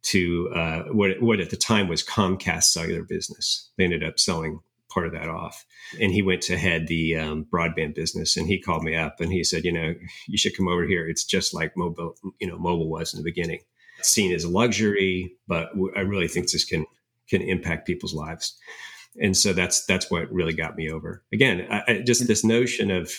to 0.02 0.50
uh, 0.56 0.84
what 0.92 1.22
what 1.22 1.40
at 1.40 1.50
the 1.50 1.58
time 1.58 1.88
was 1.88 2.04
Comcast 2.04 2.66
Cellular 2.66 3.04
Business. 3.04 3.72
They 3.78 3.86
ended 3.86 4.04
up 4.04 4.20
selling 4.20 4.60
part 4.90 5.06
of 5.06 5.14
that 5.14 5.30
off. 5.30 5.66
And 6.00 6.12
he 6.12 6.22
went 6.22 6.42
to 6.44 6.58
head 6.58 6.88
the 6.88 7.16
um, 7.16 7.46
broadband 7.52 7.96
business, 7.96 8.38
and 8.38 8.48
he 8.48 8.60
called 8.60 8.84
me 8.84 8.96
up 8.96 9.20
and 9.20 9.32
he 9.32 9.44
said, 9.44 9.64
you 9.64 9.72
know, 9.72 9.94
you 10.28 10.38
should 10.38 10.56
come 10.56 10.68
over 10.68 10.86
here. 10.86 11.08
It's 11.08 11.24
just 11.24 11.54
like 11.54 11.78
mobile, 11.78 12.16
you 12.40 12.48
know, 12.48 12.58
mobile 12.58 12.90
was 12.90 13.14
in 13.14 13.20
the 13.20 13.24
beginning. 13.24 13.60
Seen 14.02 14.34
as 14.34 14.46
a 14.46 14.50
luxury, 14.50 15.34
but 15.48 15.72
I 15.96 16.02
really 16.02 16.28
think 16.28 16.50
this 16.50 16.64
can 16.64 16.86
can 17.30 17.42
impact 17.42 17.86
people's 17.86 18.14
lives. 18.14 18.58
And 19.22 19.36
so 19.36 19.54
that's 19.54 19.86
that's 19.86 20.10
what 20.10 20.32
really 20.32 20.54
got 20.54 20.76
me 20.76 20.90
over. 20.90 21.24
Again, 21.34 21.68
I, 21.70 21.84
I, 21.88 22.02
just 22.02 22.26
this 22.28 22.44
notion 22.44 22.92
of 22.92 23.12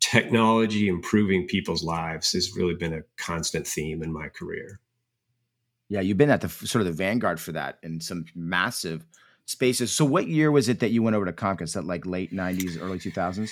technology 0.00 0.88
improving 0.88 1.46
people's 1.46 1.82
lives 1.82 2.32
has 2.32 2.56
really 2.56 2.74
been 2.74 2.92
a 2.92 3.02
constant 3.16 3.66
theme 3.66 4.02
in 4.02 4.12
my 4.12 4.28
career. 4.28 4.80
Yeah, 5.88 6.00
you've 6.00 6.18
been 6.18 6.30
at 6.30 6.40
the 6.40 6.48
sort 6.48 6.80
of 6.80 6.86
the 6.86 6.92
vanguard 6.92 7.40
for 7.40 7.52
that 7.52 7.78
in 7.82 8.00
some 8.00 8.24
massive 8.34 9.06
spaces. 9.46 9.90
So 9.90 10.04
what 10.04 10.28
year 10.28 10.52
was 10.52 10.68
it 10.68 10.80
that 10.80 10.90
you 10.90 11.02
went 11.02 11.16
over 11.16 11.24
to 11.24 11.32
Comcast? 11.32 11.74
That 11.74 11.84
like 11.84 12.04
late 12.04 12.32
'90s, 12.32 12.80
early 12.80 12.98
2000s? 12.98 13.50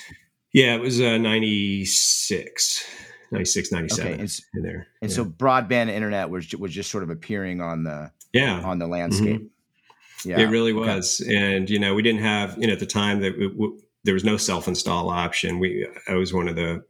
Yeah, 0.53 0.75
it 0.77 0.81
was 0.81 1.01
uh, 1.01 1.19
96, 1.19 2.85
96, 3.33 3.73
97 3.73 4.13
okay, 4.13 4.21
and, 4.21 4.41
in 4.55 4.63
there. 4.63 4.87
And 5.03 5.11
yeah. 5.11 5.17
so 5.17 5.25
broadband 5.25 5.89
internet 5.89 6.31
was 6.31 6.55
was 6.55 6.73
just 6.73 6.91
sort 6.91 7.03
of 7.03 7.11
appearing 7.11 7.61
on 7.61 7.85
the 7.85 8.13
yeah 8.33 8.61
on 8.63 8.79
the 8.79 8.87
landscape. 8.87 9.41
Mm-hmm. 9.41 10.31
Yeah, 10.31 10.41
it 10.41 10.45
really 10.45 10.73
was. 10.73 11.21
Okay. 11.21 11.37
And 11.37 11.69
you 11.69 11.79
know, 11.79 11.95
we 11.95 12.03
didn't 12.03 12.23
have 12.23 12.57
you 12.59 12.67
know 12.67 12.75
at 12.75 12.81
the 12.81 12.87
time 12.87 13.21
that 13.21 13.39
we, 13.39 13.49
we, 13.49 13.73
there 14.05 14.15
was 14.15 14.25
no 14.25 14.37
self 14.37 14.69
install 14.69 15.11
option. 15.11 15.59
We 15.59 15.89
I 16.09 16.15
was 16.15 16.33
one 16.33 16.49
of 16.49 16.57
the 16.57 16.85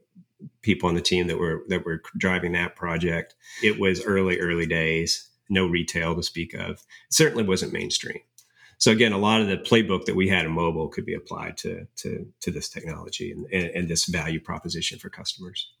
people 0.61 0.87
on 0.87 0.95
the 0.95 1.01
team 1.01 1.27
that 1.27 1.39
were 1.39 1.63
that 1.69 1.85
were 1.85 2.01
driving 2.17 2.51
that 2.53 2.75
project. 2.75 3.35
It 3.63 3.79
was 3.79 4.03
early 4.03 4.39
early 4.39 4.67
days, 4.67 5.27
no 5.49 5.65
retail 5.65 6.15
to 6.15 6.23
speak 6.23 6.53
of. 6.53 6.71
It 6.71 6.83
certainly 7.09 7.43
wasn't 7.43 7.73
mainstream. 7.73 8.19
So 8.85 8.91
again, 8.91 9.13
a 9.13 9.17
lot 9.17 9.41
of 9.41 9.47
the 9.47 9.57
playbook 9.57 10.05
that 10.05 10.15
we 10.15 10.29
had 10.29 10.45
in 10.45 10.51
mobile 10.51 10.89
could 10.89 11.07
be 11.07 11.15
applied 11.15 11.57
to 11.57 11.87
to, 12.03 12.31
to 12.41 12.51
this 12.51 12.69
technology 12.69 13.31
and, 13.31 13.47
and, 13.51 13.65
and 13.75 13.87
this 13.87 14.05
value 14.05 14.39
proposition 14.39 14.99
for 14.99 15.09
customers. 15.09 15.73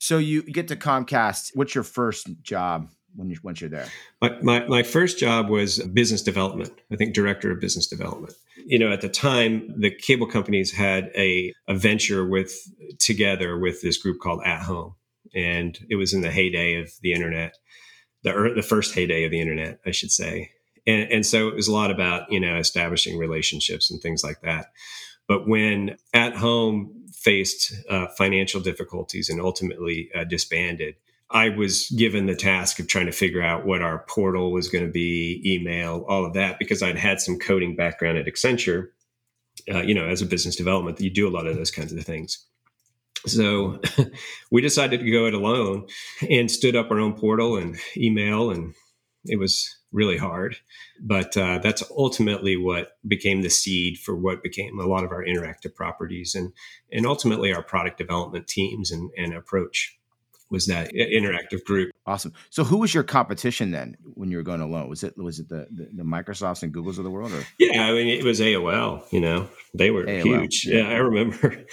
So 0.00 0.18
you 0.18 0.42
get 0.42 0.68
to 0.68 0.76
Comcast. 0.76 1.52
What's 1.54 1.74
your 1.74 1.82
first 1.82 2.28
job 2.42 2.90
when 3.16 3.30
you 3.30 3.38
once 3.42 3.62
you're 3.62 3.70
there? 3.70 3.88
My, 4.20 4.36
my, 4.42 4.66
my 4.66 4.82
first 4.82 5.18
job 5.18 5.48
was 5.48 5.78
business 5.94 6.20
development. 6.20 6.72
I 6.92 6.96
think 6.96 7.14
director 7.14 7.50
of 7.50 7.58
business 7.58 7.86
development. 7.86 8.34
You 8.66 8.78
know, 8.78 8.92
at 8.92 9.00
the 9.00 9.08
time, 9.08 9.72
the 9.80 9.90
cable 9.90 10.26
companies 10.26 10.72
had 10.72 11.10
a, 11.16 11.54
a 11.68 11.74
venture 11.74 12.28
with 12.28 12.54
together 12.98 13.58
with 13.58 13.80
this 13.80 13.96
group 13.96 14.20
called 14.20 14.42
At 14.44 14.60
Home, 14.64 14.94
and 15.34 15.78
it 15.88 15.96
was 15.96 16.12
in 16.12 16.20
the 16.20 16.30
heyday 16.30 16.74
of 16.82 16.90
the 17.00 17.14
internet, 17.14 17.56
the 18.24 18.52
the 18.54 18.62
first 18.62 18.94
heyday 18.94 19.24
of 19.24 19.30
the 19.30 19.40
internet, 19.40 19.80
I 19.86 19.90
should 19.90 20.10
say 20.10 20.50
And, 20.86 21.10
and 21.10 21.26
so 21.26 21.48
it 21.48 21.54
was 21.54 21.68
a 21.68 21.72
lot 21.72 21.90
about, 21.90 22.30
you 22.30 22.40
know, 22.40 22.56
establishing 22.56 23.18
relationships 23.18 23.90
and 23.90 24.00
things 24.00 24.24
like 24.24 24.40
that. 24.42 24.72
But 25.28 25.46
when 25.46 25.96
at 26.12 26.34
home 26.34 27.06
faced 27.14 27.72
uh, 27.88 28.08
financial 28.18 28.60
difficulties 28.60 29.28
and 29.28 29.40
ultimately 29.40 30.10
uh, 30.14 30.24
disbanded, 30.24 30.96
I 31.30 31.48
was 31.48 31.88
given 31.90 32.26
the 32.26 32.34
task 32.34 32.78
of 32.78 32.88
trying 32.88 33.06
to 33.06 33.12
figure 33.12 33.42
out 33.42 33.64
what 33.64 33.80
our 33.80 34.04
portal 34.08 34.52
was 34.52 34.68
going 34.68 34.84
to 34.84 34.90
be, 34.90 35.40
email, 35.44 36.04
all 36.08 36.26
of 36.26 36.34
that, 36.34 36.58
because 36.58 36.82
I'd 36.82 36.98
had 36.98 37.20
some 37.20 37.38
coding 37.38 37.74
background 37.74 38.18
at 38.18 38.26
Accenture. 38.26 38.88
Uh, 39.72 39.80
you 39.82 39.94
know, 39.94 40.06
as 40.06 40.20
a 40.20 40.26
business 40.26 40.56
development, 40.56 41.00
you 41.00 41.10
do 41.10 41.28
a 41.28 41.30
lot 41.30 41.46
of 41.46 41.56
those 41.56 41.70
kinds 41.70 41.92
of 41.92 42.04
things. 42.04 42.44
So 43.26 43.80
we 44.50 44.60
decided 44.60 45.00
to 45.00 45.10
go 45.10 45.26
it 45.26 45.34
alone 45.34 45.86
and 46.28 46.50
stood 46.50 46.76
up 46.76 46.90
our 46.90 46.98
own 46.98 47.14
portal 47.14 47.56
and 47.56 47.78
email, 47.96 48.50
and 48.50 48.74
it 49.24 49.38
was 49.38 49.74
really 49.92 50.16
hard. 50.16 50.56
But 51.00 51.36
uh, 51.36 51.58
that's 51.58 51.82
ultimately 51.96 52.56
what 52.56 52.96
became 53.06 53.42
the 53.42 53.50
seed 53.50 53.98
for 53.98 54.16
what 54.16 54.42
became 54.42 54.78
a 54.78 54.86
lot 54.86 55.04
of 55.04 55.10
our 55.10 55.24
interactive 55.24 55.74
properties 55.74 56.34
and 56.34 56.52
and 56.90 57.06
ultimately 57.06 57.52
our 57.52 57.62
product 57.62 57.98
development 57.98 58.46
teams 58.46 58.90
and, 58.90 59.10
and 59.16 59.34
approach 59.34 59.98
was 60.52 60.66
that 60.66 60.92
interactive 60.92 61.64
group. 61.64 61.90
Awesome. 62.06 62.34
So, 62.50 62.62
who 62.62 62.76
was 62.76 62.92
your 62.92 63.02
competition 63.02 63.70
then 63.70 63.96
when 64.02 64.30
you 64.30 64.36
were 64.36 64.42
going 64.42 64.60
alone? 64.60 64.88
Was 64.88 65.02
it 65.02 65.16
was 65.16 65.40
it 65.40 65.48
the 65.48 65.66
the, 65.70 65.88
the 65.94 66.02
Microsofts 66.02 66.62
and 66.62 66.72
Googles 66.72 66.98
of 66.98 67.04
the 67.04 67.10
world? 67.10 67.32
Or? 67.32 67.42
Yeah, 67.58 67.84
I 67.86 67.92
mean, 67.92 68.08
it 68.08 68.22
was 68.22 68.38
AOL. 68.38 69.10
You 69.10 69.20
know, 69.20 69.48
they 69.74 69.90
were 69.90 70.04
AOL. 70.04 70.22
huge. 70.22 70.66
Yeah, 70.66 70.88
I 70.88 70.96
remember. 70.96 71.64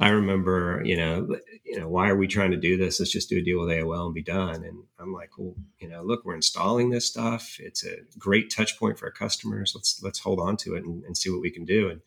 I 0.00 0.08
remember, 0.08 0.80
you 0.82 0.96
know, 0.96 1.36
you 1.62 1.78
know, 1.78 1.86
why 1.86 2.08
are 2.08 2.16
we 2.16 2.26
trying 2.26 2.52
to 2.52 2.56
do 2.56 2.78
this? 2.78 2.98
Let's 2.98 3.12
just 3.12 3.28
do 3.28 3.36
a 3.36 3.42
deal 3.42 3.60
with 3.60 3.68
AOL 3.68 4.06
and 4.06 4.14
be 4.14 4.22
done. 4.22 4.64
And 4.64 4.84
I'm 4.98 5.12
like, 5.12 5.36
well, 5.36 5.54
you 5.78 5.88
know, 5.88 6.02
look, 6.02 6.24
we're 6.24 6.34
installing 6.34 6.88
this 6.88 7.04
stuff. 7.04 7.58
It's 7.60 7.84
a 7.84 7.96
great 8.18 8.50
touch 8.50 8.78
point 8.78 8.98
for 8.98 9.06
our 9.06 9.12
customers. 9.12 9.72
Let's 9.74 10.00
let's 10.02 10.20
hold 10.20 10.40
on 10.40 10.56
to 10.58 10.74
it 10.74 10.84
and, 10.84 11.04
and 11.04 11.18
see 11.18 11.28
what 11.28 11.42
we 11.42 11.50
can 11.50 11.66
do. 11.66 11.90
And 11.90 12.00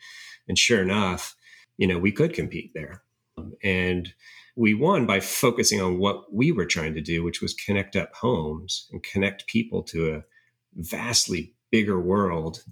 and 0.47 0.57
sure 0.57 0.81
enough, 0.81 1.35
you 1.77 1.85
know, 1.85 1.99
we 1.99 2.11
could 2.11 2.33
compete 2.33 2.71
there. 2.73 3.03
Um, 3.37 3.53
and 3.63 4.11
we 4.55 4.73
won 4.73 5.05
by 5.05 5.19
focusing 5.19 5.79
on 5.79 5.99
what 5.99 6.33
we 6.33 6.51
were 6.51 6.65
trying 6.65 6.95
to 6.95 7.01
do, 7.01 7.23
which 7.23 7.41
was 7.43 7.53
connect 7.53 7.95
up 7.95 8.13
homes 8.15 8.87
and 8.91 9.03
connect 9.03 9.45
people 9.45 9.83
to 9.83 10.15
a 10.15 10.23
vastly 10.75 11.53
bigger 11.69 11.99
world 11.99 12.63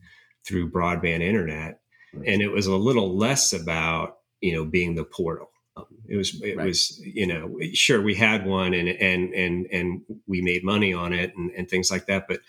through 0.45 0.71
broadband 0.71 1.21
internet. 1.21 1.79
And 2.13 2.41
it 2.41 2.51
was 2.51 2.65
a 2.65 2.75
little 2.75 3.15
less 3.15 3.53
about 3.53 4.17
you 4.41 4.53
know 4.53 4.65
being 4.65 4.95
the 4.95 5.03
portal. 5.03 5.49
Um, 5.77 5.85
it 6.07 6.17
was 6.17 6.41
it 6.41 6.57
right. 6.57 6.67
was 6.67 6.99
you 6.99 7.27
know 7.27 7.57
sure 7.73 8.01
we 8.01 8.15
had 8.15 8.45
one 8.45 8.73
and 8.73 8.89
and 8.89 9.33
and 9.33 9.67
and 9.71 10.01
we 10.27 10.41
made 10.41 10.63
money 10.63 10.93
on 10.93 11.13
it 11.13 11.33
and, 11.37 11.49
and 11.51 11.69
things 11.69 11.89
like 11.89 12.07
that 12.07 12.27
but 12.27 12.41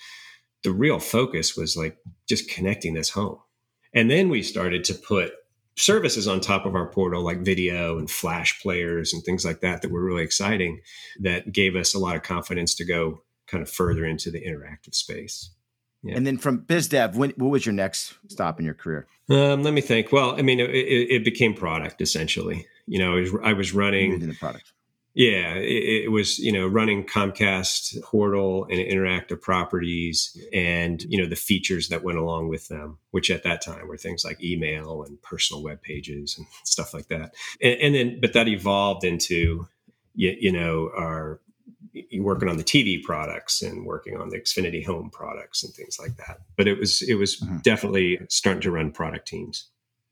the 0.62 0.72
real 0.72 0.98
focus 0.98 1.56
was 1.56 1.76
like 1.76 1.98
just 2.28 2.48
connecting 2.48 2.94
this 2.94 3.10
home. 3.10 3.38
And 3.94 4.10
then 4.10 4.28
we 4.28 4.42
started 4.42 4.84
to 4.84 4.94
put 4.94 5.32
services 5.76 6.28
on 6.28 6.40
top 6.40 6.66
of 6.66 6.74
our 6.74 6.86
portal 6.86 7.22
like 7.22 7.40
video 7.40 7.98
and 7.98 8.10
flash 8.10 8.60
players 8.62 9.12
and 9.12 9.22
things 9.24 9.44
like 9.44 9.60
that 9.60 9.82
that 9.82 9.90
were 9.90 10.04
really 10.04 10.22
exciting 10.22 10.80
that 11.20 11.52
gave 11.52 11.76
us 11.76 11.94
a 11.94 11.98
lot 11.98 12.14
of 12.14 12.22
confidence 12.22 12.74
to 12.74 12.84
go 12.84 13.22
kind 13.46 13.62
of 13.62 13.70
further 13.70 14.04
into 14.04 14.30
the 14.30 14.42
interactive 14.42 14.94
space 14.94 15.50
yeah. 16.02 16.16
And 16.16 16.26
then 16.26 16.36
from 16.36 16.62
BizDev, 16.62 17.14
when, 17.14 17.30
what 17.36 17.50
was 17.50 17.64
your 17.64 17.72
next 17.72 18.14
stop 18.28 18.58
in 18.58 18.64
your 18.64 18.74
career? 18.74 19.06
Um, 19.30 19.62
let 19.62 19.72
me 19.72 19.80
think. 19.80 20.10
Well, 20.10 20.36
I 20.36 20.42
mean, 20.42 20.58
it, 20.58 20.70
it, 20.70 21.24
became 21.24 21.54
product 21.54 22.00
essentially. 22.00 22.66
You 22.86 22.98
know, 22.98 23.16
I 23.16 23.20
was, 23.20 23.30
I 23.44 23.52
was 23.52 23.72
running 23.72 24.18
the 24.18 24.34
product. 24.34 24.72
Yeah, 25.14 25.54
it, 25.56 26.04
it, 26.04 26.10
was 26.10 26.38
you 26.38 26.52
know 26.52 26.66
running 26.66 27.04
Comcast 27.04 28.02
portal 28.02 28.66
and 28.70 28.78
interactive 28.80 29.42
properties, 29.42 30.36
and 30.54 31.02
you 31.02 31.20
know 31.20 31.28
the 31.28 31.36
features 31.36 31.88
that 31.88 32.02
went 32.02 32.18
along 32.18 32.48
with 32.48 32.68
them, 32.68 32.98
which 33.10 33.30
at 33.30 33.42
that 33.44 33.62
time 33.62 33.86
were 33.86 33.98
things 33.98 34.24
like 34.24 34.42
email 34.42 35.04
and 35.04 35.20
personal 35.20 35.62
web 35.62 35.82
pages 35.82 36.36
and 36.38 36.46
stuff 36.64 36.94
like 36.94 37.08
that. 37.08 37.34
And, 37.60 37.74
and 37.80 37.94
then, 37.94 38.20
but 38.20 38.32
that 38.32 38.48
evolved 38.48 39.04
into 39.04 39.68
you, 40.14 40.34
you 40.40 40.50
know 40.50 40.90
our 40.96 41.41
working 42.20 42.48
on 42.48 42.56
the 42.56 42.64
TV 42.64 43.02
products 43.02 43.62
and 43.62 43.86
working 43.86 44.16
on 44.16 44.28
the 44.28 44.38
Xfinity 44.38 44.84
Home 44.86 45.10
products 45.10 45.64
and 45.64 45.72
things 45.74 45.98
like 45.98 46.16
that. 46.16 46.40
But 46.56 46.68
it 46.68 46.78
was 46.78 47.02
it 47.02 47.14
was 47.14 47.40
mm-hmm. 47.40 47.58
definitely 47.58 48.20
starting 48.28 48.62
to 48.62 48.70
run 48.70 48.92
product 48.92 49.26
teams 49.28 49.68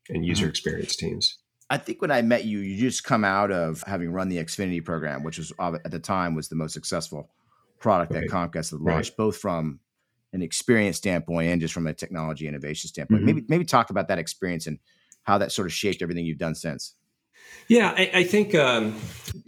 and 0.09 0.25
user 0.25 0.43
mm-hmm. 0.43 0.49
experience 0.49 0.95
teams. 0.95 1.37
I 1.69 1.77
think 1.77 2.01
when 2.01 2.11
I 2.11 2.21
met 2.21 2.43
you, 2.43 2.59
you 2.59 2.77
just 2.77 3.05
come 3.05 3.23
out 3.23 3.49
of 3.49 3.81
having 3.87 4.11
run 4.11 4.27
the 4.27 4.37
Xfinity 4.37 4.83
program, 4.83 5.23
which 5.23 5.37
was 5.37 5.53
at 5.59 5.89
the 5.91 5.99
time 5.99 6.35
was 6.35 6.49
the 6.49 6.55
most 6.55 6.73
successful 6.73 7.29
product 7.79 8.13
right. 8.13 8.27
that 8.27 8.29
Comcast 8.29 8.71
had 8.71 8.81
launched, 8.81 9.11
right. 9.11 9.17
both 9.17 9.37
from 9.37 9.79
an 10.33 10.41
experience 10.41 10.97
standpoint 10.97 11.49
and 11.49 11.61
just 11.61 11.73
from 11.73 11.87
a 11.87 11.93
technology 11.93 12.47
innovation 12.47 12.89
standpoint. 12.89 13.21
Mm-hmm. 13.21 13.25
Maybe 13.25 13.45
maybe 13.47 13.65
talk 13.65 13.89
about 13.89 14.09
that 14.09 14.19
experience 14.19 14.67
and 14.67 14.79
how 15.23 15.37
that 15.37 15.51
sort 15.51 15.65
of 15.65 15.73
shaped 15.73 16.01
everything 16.01 16.25
you've 16.25 16.37
done 16.37 16.55
since. 16.55 16.95
Yeah, 17.67 17.93
I, 17.95 18.11
I 18.13 18.23
think 18.23 18.53
um, 18.55 18.99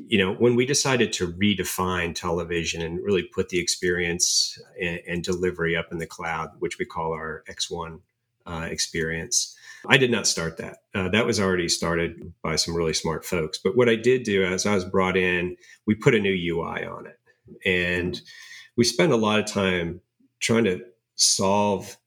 you 0.07 0.17
know 0.17 0.33
when 0.33 0.55
we 0.55 0.65
decided 0.65 1.11
to 1.13 1.31
redefine 1.33 2.15
television 2.15 2.81
and 2.81 3.03
really 3.03 3.23
put 3.23 3.49
the 3.49 3.59
experience 3.59 4.57
and, 4.81 4.99
and 5.07 5.23
delivery 5.23 5.75
up 5.75 5.87
in 5.91 5.97
the 5.97 6.07
cloud, 6.07 6.51
which 6.59 6.79
we 6.79 6.85
call 6.85 7.13
our 7.13 7.43
X1 7.49 7.99
uh, 8.45 8.67
experience. 8.69 9.55
I 9.87 9.97
did 9.97 10.11
not 10.11 10.27
start 10.27 10.57
that. 10.57 10.77
Uh, 10.95 11.09
that 11.09 11.25
was 11.25 11.39
already 11.39 11.67
started 11.67 12.33
by 12.41 12.55
some 12.55 12.75
really 12.75 12.93
smart 12.93 13.25
folks. 13.25 13.57
But 13.57 13.75
what 13.75 13.89
I 13.89 13.95
did 13.95 14.23
do 14.23 14.45
as 14.45 14.65
I 14.65 14.75
was 14.75 14.85
brought 14.85 15.17
in, 15.17 15.57
we 15.85 15.95
put 15.95 16.15
a 16.15 16.19
new 16.19 16.55
UI 16.55 16.85
on 16.85 17.05
it, 17.05 17.19
and 17.65 18.19
we 18.77 18.85
spent 18.85 19.11
a 19.11 19.17
lot 19.17 19.39
of 19.39 19.45
time 19.45 20.01
trying 20.39 20.63
to 20.65 20.81
solve, 21.15 21.97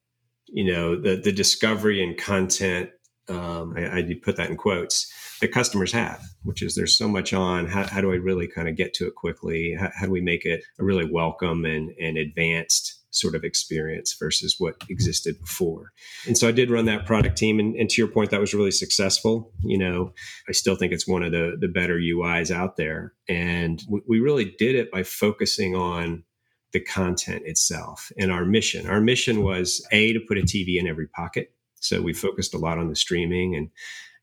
you 0.47 0.73
know, 0.73 0.97
the 1.01 1.17
the 1.17 1.33
discovery 1.33 2.03
and 2.03 2.17
content. 2.17 2.91
Um, 3.29 3.75
I, 3.77 3.99
I 3.99 4.15
put 4.23 4.37
that 4.37 4.51
in 4.51 4.57
quotes 4.57 5.13
that 5.41 5.53
customers 5.53 5.93
have, 5.93 6.23
which 6.45 6.63
is 6.63 6.75
there's 6.75 6.97
so 6.97 7.09
much 7.09 7.33
on. 7.33 7.67
How, 7.67 7.87
how 7.87 8.01
do 8.01 8.13
I 8.13 8.17
really 8.17 8.47
kind 8.47 8.69
of 8.69 8.77
get 8.77 8.95
to 8.95 9.07
it 9.07 9.15
quickly? 9.15 9.77
How, 9.79 9.91
how, 9.95 10.07
do 10.07 10.13
we 10.13 10.21
make 10.21 10.45
it 10.45 10.65
a 10.79 10.85
really 10.85 11.09
welcome 11.11 11.65
and, 11.65 11.91
and 12.01 12.17
advanced 12.17 13.03
sort 13.11 13.35
of 13.35 13.45
experience 13.45 14.15
versus 14.19 14.57
what 14.59 14.77
existed 14.89 15.41
before? 15.41 15.93
And 16.27 16.39
so 16.39 16.49
I 16.49 16.53
did 16.53 16.71
run 16.71 16.85
that 16.87 17.07
product 17.07 17.37
team. 17.37 17.59
And, 17.59 17.75
and 17.77 17.91
to 17.91 18.01
your 18.01 18.11
point, 18.11 18.31
that 18.31 18.41
was 18.41 18.55
really 18.55 18.71
successful. 18.71 19.53
You 19.63 19.79
know, 19.79 20.13
I 20.49 20.53
still 20.53 20.77
think 20.77 20.93
it's 20.93 21.09
one 21.09 21.23
of 21.23 21.33
the, 21.33 21.57
the 21.59 21.69
better 21.69 21.99
UIs 21.99 22.55
out 22.55 22.77
there. 22.77 23.13
And 23.29 23.83
we, 23.89 24.01
we 24.09 24.21
really 24.21 24.55
did 24.59 24.77
it 24.77 24.91
by 24.91 25.03
focusing 25.03 25.75
on 25.75 26.25
the 26.73 26.81
content 26.81 27.43
itself 27.47 28.13
and 28.19 28.31
our 28.31 28.45
mission. 28.45 28.87
Our 28.87 29.01
mission 29.01 29.43
was 29.43 29.87
A, 29.93 30.13
to 30.13 30.21
put 30.21 30.37
a 30.37 30.43
TV 30.43 30.79
in 30.79 30.87
every 30.87 31.07
pocket. 31.07 31.56
So 31.87 32.03
we 32.03 32.13
focused 32.13 32.55
a 32.55 32.59
lot 32.59 32.79
on 32.79 32.89
the 32.89 32.97
streaming 32.97 33.55
and 33.55 33.71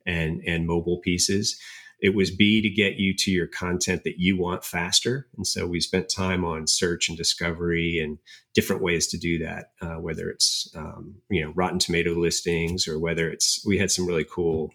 and 0.06 0.42
and 0.46 0.68
mobile 0.68 1.00
pieces. 1.00 1.60
It 2.00 2.14
was 2.14 2.32
B 2.32 2.62
to 2.62 2.70
get 2.70 2.98
you 2.98 3.16
to 3.16 3.32
your 3.32 3.48
content 3.48 4.04
that 4.04 4.20
you 4.20 4.38
want 4.38 4.66
faster, 4.66 5.28
and 5.38 5.48
so 5.48 5.66
we 5.66 5.80
spent 5.80 6.10
time 6.10 6.44
on 6.44 6.68
search 6.68 7.08
and 7.08 7.18
discovery 7.18 7.98
and 7.98 8.18
different 8.54 8.82
ways 8.82 9.08
to 9.08 9.18
do 9.18 9.40
that. 9.40 9.72
Uh, 9.82 9.96
whether 10.02 10.30
it's 10.30 10.70
um, 10.76 11.16
you 11.30 11.44
know 11.44 11.54
Rotten 11.56 11.80
Tomato 11.80 12.14
listings 12.14 12.88
or 12.88 13.00
whether 13.00 13.30
it's 13.30 13.64
we 13.66 13.78
had 13.78 13.92
some 13.92 14.06
really 14.06 14.26
cool 14.26 14.74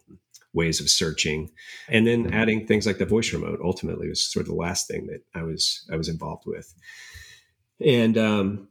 ways 0.55 0.81
of 0.81 0.89
searching, 0.89 1.51
and 1.89 2.07
then 2.07 2.25
mm-hmm. 2.25 2.35
adding 2.35 2.67
things 2.67 2.87
like 2.87 2.99
the 2.99 3.05
voice 3.05 3.33
remote. 3.33 3.61
Ultimately, 3.63 4.09
was 4.09 4.25
sort 4.25 4.45
of 4.45 4.49
the 4.49 4.55
last 4.55 4.89
thing 4.89 5.07
that 5.09 5.21
I 5.35 5.43
was 5.43 5.87
I 5.93 5.97
was 5.97 6.09
involved 6.09 6.45
with, 6.47 6.75
and 7.85 8.17
um, 8.17 8.69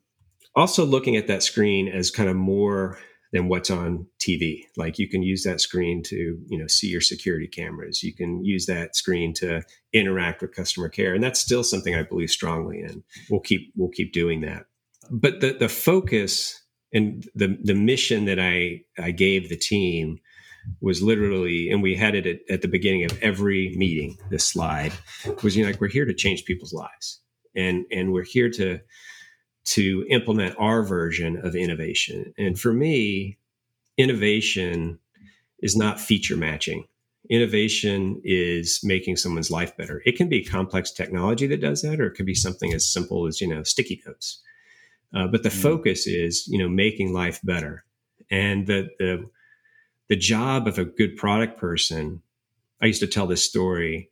also 0.56 0.84
looking 0.84 1.16
at 1.16 1.28
that 1.28 1.44
screen 1.44 1.88
as 1.88 2.10
kind 2.10 2.28
of 2.28 2.36
more 2.36 2.98
than 3.34 3.48
what's 3.48 3.70
on 3.70 4.08
TV. 4.20 4.64
Like 4.78 5.00
you 5.00 5.10
can 5.10 5.22
use 5.22 5.44
that 5.44 5.62
screen 5.62 6.02
to, 6.04 6.40
you 6.48 6.58
know, 6.58 6.68
see 6.68 6.88
your 6.88 7.02
security 7.02 7.48
cameras. 7.48 8.04
You 8.04 8.14
can 8.14 8.44
use 8.44 8.66
that 8.68 8.96
screen 8.96 9.34
to 9.36 9.62
interact 9.94 10.42
with 10.42 10.56
customer 10.56 10.90
care. 10.90 11.14
And 11.14 11.24
that's 11.24 11.40
still 11.40 11.64
something 11.64 11.96
I 11.96 12.04
believe 12.04 12.30
strongly 12.30 12.80
in. 12.80 13.04
We'll 13.30 13.42
keep 13.42 13.74
we'll 13.76 13.90
keep 13.90 14.14
doing 14.14 14.42
that. 14.42 14.66
But 15.10 15.42
the 15.42 15.54
the 15.54 15.70
focus 15.70 16.62
and 16.94 17.28
the 17.36 17.58
the 17.62 17.76
mission 17.76 18.26
that 18.26 18.40
I 18.40 18.82
I 18.98 19.12
gave 19.12 19.50
the 19.50 19.58
team 19.58 20.20
was 20.82 21.02
literally, 21.02 21.70
and 21.70 21.82
we 21.82 21.96
had 21.96 22.16
it 22.16 22.26
at, 22.26 22.40
at 22.50 22.62
the 22.62 22.68
beginning 22.68 23.06
of 23.06 23.18
every 23.22 23.74
meeting, 23.78 24.18
this 24.30 24.46
slide 24.46 24.92
was 25.44 25.56
you 25.56 25.64
know, 25.64 25.72
like 25.72 25.80
we're 25.80 25.88
here 25.88 26.06
to 26.06 26.14
change 26.14 26.46
people's 26.46 26.74
lives. 26.74 27.22
And 27.56 27.86
and 27.92 28.14
we're 28.14 28.24
here 28.24 28.50
to 28.52 28.80
to 29.68 30.06
implement 30.10 30.56
our 30.58 30.82
version 30.82 31.46
of 31.46 31.54
innovation. 31.54 32.34
And 32.38 32.58
for 32.58 32.72
me, 32.72 33.38
innovation 33.98 34.98
is 35.60 35.76
not 35.76 36.00
feature 36.00 36.38
matching. 36.38 36.86
Innovation 37.30 38.22
is 38.24 38.80
making 38.82 39.18
someone's 39.18 39.52
life 39.52 39.76
better. 39.76 40.02
It 40.06 40.16
can 40.16 40.30
be 40.30 40.42
complex 40.42 40.92
technology 40.92 41.48
that 41.48 41.60
does 41.60 41.82
that, 41.82 42.00
or 42.00 42.08
it 42.08 42.16
could 42.16 42.26
be 42.26 42.34
something 42.34 42.74
as 42.74 42.90
simple 42.90 43.28
as 43.28 43.42
you 43.42 43.48
know 43.48 43.64
sticky 43.64 44.02
notes. 44.06 44.42
Uh, 45.14 45.28
but 45.28 45.44
the 45.44 45.50
mm. 45.50 45.62
focus 45.62 46.08
is 46.08 46.48
you 46.48 46.58
know 46.58 46.70
making 46.70 47.12
life 47.12 47.42
better, 47.44 47.84
and 48.32 48.68
the 48.68 48.88
the 49.00 49.30
the 50.08 50.16
job 50.16 50.68
of 50.68 50.78
a 50.78 50.86
good 50.86 51.18
product 51.18 51.60
person. 51.60 52.22
I 52.82 52.86
used 52.86 53.02
to 53.02 53.08
tell 53.08 53.28
this 53.28 53.44
story 53.44 54.12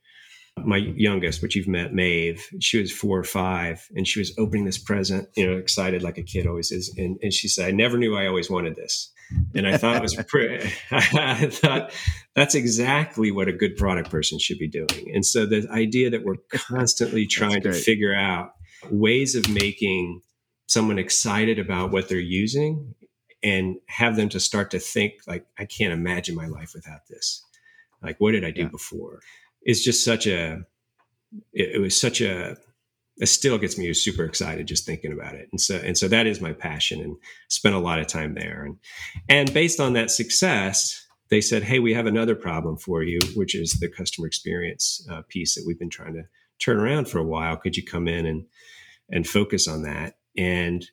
my 0.64 0.78
youngest, 0.78 1.42
which 1.42 1.56
you've 1.56 1.68
met, 1.68 1.94
Maeve, 1.94 2.48
she 2.60 2.80
was 2.80 2.92
four 2.92 3.20
or 3.20 3.24
five, 3.24 3.88
and 3.96 4.08
she 4.08 4.20
was 4.20 4.34
opening 4.38 4.66
this 4.66 4.78
present, 4.78 5.28
you 5.36 5.46
know, 5.46 5.58
excited 5.58 6.02
like 6.02 6.18
a 6.18 6.24
kid 6.24 6.48
always 6.48 6.72
is. 6.72 6.94
And, 6.98 7.18
and 7.22 7.34
she 7.34 7.48
said, 7.48 7.68
I 7.68 7.72
never 7.72 7.98
knew 7.98 8.16
I 8.16 8.28
always 8.28 8.50
wanted 8.50 8.76
this. 8.76 9.12
And 9.54 9.68
I 9.68 9.78
thought 9.78 9.98
it 9.98 10.02
was 10.02 10.16
pretty, 10.28 10.72
I 10.92 11.48
thought 11.48 11.92
that's 12.36 12.56
exactly 12.56 13.32
what 13.32 13.48
a 13.48 13.54
good 13.54 13.76
product 13.76 14.10
person 14.10 14.40
should 14.40 14.60
be 14.60 14.68
doing. 14.68 15.12
And 15.14 15.26
so 15.26 15.46
the 15.46 15.68
idea 15.72 16.10
that 16.12 16.24
we're 16.24 16.38
constantly 16.50 17.26
trying 17.26 17.62
to 17.64 17.74
figure 17.74 18.16
out 18.16 18.54
ways 18.90 19.36
of 19.36 19.50
making 19.50 20.22
someone 20.68 21.00
excited 21.00 21.60
about 21.60 21.92
what 21.92 22.08
they're 22.08 22.20
using 22.20 22.96
and 23.44 23.78
have 23.88 24.16
them 24.16 24.30
to 24.30 24.40
start 24.40 24.72
to 24.72 24.80
think 24.80 25.14
like, 25.28 25.46
I 25.60 25.66
can't 25.66 25.94
imagine 25.94 26.36
my 26.36 26.48
life 26.48 26.72
without 26.74 27.08
this. 27.10 27.44
Like, 28.02 28.20
what 28.20 28.32
did 28.32 28.46
I 28.46 28.52
do 28.52 28.62
yeah. 28.62 28.68
before? 28.68 29.22
It's 29.66 29.84
just 29.84 30.06
such 30.06 30.28
a, 30.28 30.62
it, 31.54 31.76
it 31.76 31.82
was 31.82 32.00
such 32.00 32.22
a, 32.22 32.56
it 33.18 33.28
still 33.28 33.58
gets 33.58 33.78
me 33.78 33.94
super 33.94 34.24
excited 34.24 34.68
just 34.68 34.86
thinking 34.86 35.12
about 35.12 35.36
it. 35.36 35.48
And 35.52 35.60
so, 35.60 35.76
and 35.78 35.98
so 35.98 36.08
that 36.08 36.28
is 36.28 36.42
my 36.42 36.54
passion 36.54 37.02
and 37.02 37.16
spent 37.50 37.76
a 37.76 37.80
lot 37.80 38.00
of 38.00 38.08
time 38.08 38.36
there. 38.36 38.64
And, 38.64 38.78
and 39.30 39.54
based 39.54 39.80
on 39.80 39.94
that 39.94 40.12
success, 40.12 41.02
they 41.30 41.42
said, 41.42 41.64
Hey, 41.64 41.80
we 41.80 41.94
have 41.94 42.06
another 42.06 42.36
problem 42.36 42.78
for 42.78 43.04
you, 43.04 43.20
which 43.36 43.56
is 43.56 43.74
the 43.80 43.90
customer 43.90 44.28
experience 44.28 45.06
uh, 45.10 45.22
piece 45.30 45.56
that 45.56 45.64
we've 45.66 45.80
been 45.80 45.90
trying 45.90 46.14
to 46.14 46.24
turn 46.60 46.78
around 46.78 47.08
for 47.08 47.20
a 47.20 47.26
while. 47.26 47.56
Could 47.56 47.78
you 47.78 47.84
come 47.84 48.08
in 48.08 48.26
and, 48.26 48.46
and 49.10 49.28
focus 49.28 49.68
on 49.68 49.84
that? 49.84 50.16
And 50.38 50.86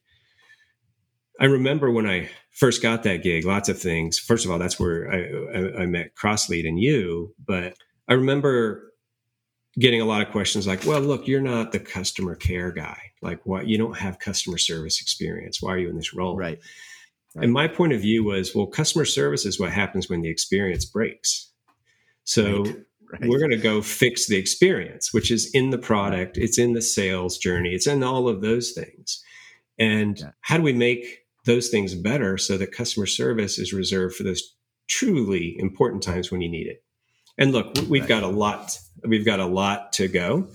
I 1.40 1.46
remember 1.46 1.90
when 1.90 2.08
I 2.08 2.30
first 2.52 2.82
got 2.82 3.02
that 3.02 3.22
gig, 3.22 3.44
lots 3.44 3.68
of 3.68 3.80
things. 3.80 4.18
First 4.18 4.44
of 4.44 4.50
all, 4.50 4.58
that's 4.58 4.78
where 4.78 5.10
I, 5.10 5.58
I, 5.58 5.82
I 5.82 5.86
met 5.86 6.14
CrossLead 6.14 6.68
and 6.68 6.78
you, 6.78 7.34
but 7.44 7.74
I 8.08 8.14
remember 8.14 8.92
getting 9.78 10.00
a 10.00 10.04
lot 10.04 10.22
of 10.22 10.32
questions 10.32 10.66
like, 10.66 10.84
well, 10.84 11.00
look, 11.00 11.26
you're 11.26 11.40
not 11.40 11.72
the 11.72 11.80
customer 11.80 12.34
care 12.34 12.70
guy. 12.70 12.98
Like, 13.22 13.44
what 13.46 13.66
you 13.66 13.78
don't 13.78 13.96
have 13.96 14.18
customer 14.18 14.58
service 14.58 15.00
experience. 15.00 15.62
Why 15.62 15.72
are 15.72 15.78
you 15.78 15.88
in 15.88 15.96
this 15.96 16.14
role? 16.14 16.36
Right. 16.36 16.58
right. 17.34 17.44
And 17.44 17.52
my 17.52 17.68
point 17.68 17.92
of 17.92 18.00
view 18.00 18.24
was, 18.24 18.54
well, 18.54 18.66
customer 18.66 19.04
service 19.04 19.46
is 19.46 19.58
what 19.58 19.70
happens 19.70 20.08
when 20.08 20.20
the 20.20 20.28
experience 20.28 20.84
breaks. 20.84 21.50
So 22.24 22.64
right. 22.64 22.76
Right. 23.12 23.28
we're 23.28 23.38
going 23.38 23.50
to 23.50 23.56
go 23.56 23.82
fix 23.82 24.26
the 24.26 24.36
experience, 24.36 25.12
which 25.12 25.30
is 25.30 25.50
in 25.52 25.70
the 25.70 25.78
product, 25.78 26.38
it's 26.38 26.58
in 26.58 26.72
the 26.72 26.82
sales 26.82 27.38
journey, 27.38 27.70
it's 27.70 27.86
in 27.86 28.02
all 28.02 28.28
of 28.28 28.40
those 28.40 28.72
things. 28.72 29.22
And 29.78 30.18
yeah. 30.18 30.30
how 30.40 30.56
do 30.56 30.62
we 30.62 30.72
make 30.72 31.26
those 31.44 31.68
things 31.68 31.94
better 31.94 32.38
so 32.38 32.56
that 32.56 32.72
customer 32.72 33.06
service 33.06 33.58
is 33.58 33.72
reserved 33.72 34.16
for 34.16 34.22
those 34.22 34.54
truly 34.88 35.56
important 35.58 36.02
times 36.02 36.30
when 36.30 36.40
you 36.40 36.50
need 36.50 36.66
it? 36.66 36.84
And 37.38 37.52
look, 37.52 37.74
we've 37.88 38.06
got 38.06 38.22
a 38.22 38.28
lot, 38.28 38.78
we've 39.04 39.24
got 39.24 39.40
a 39.40 39.46
lot 39.46 39.92
to 39.94 40.08
go 40.08 40.48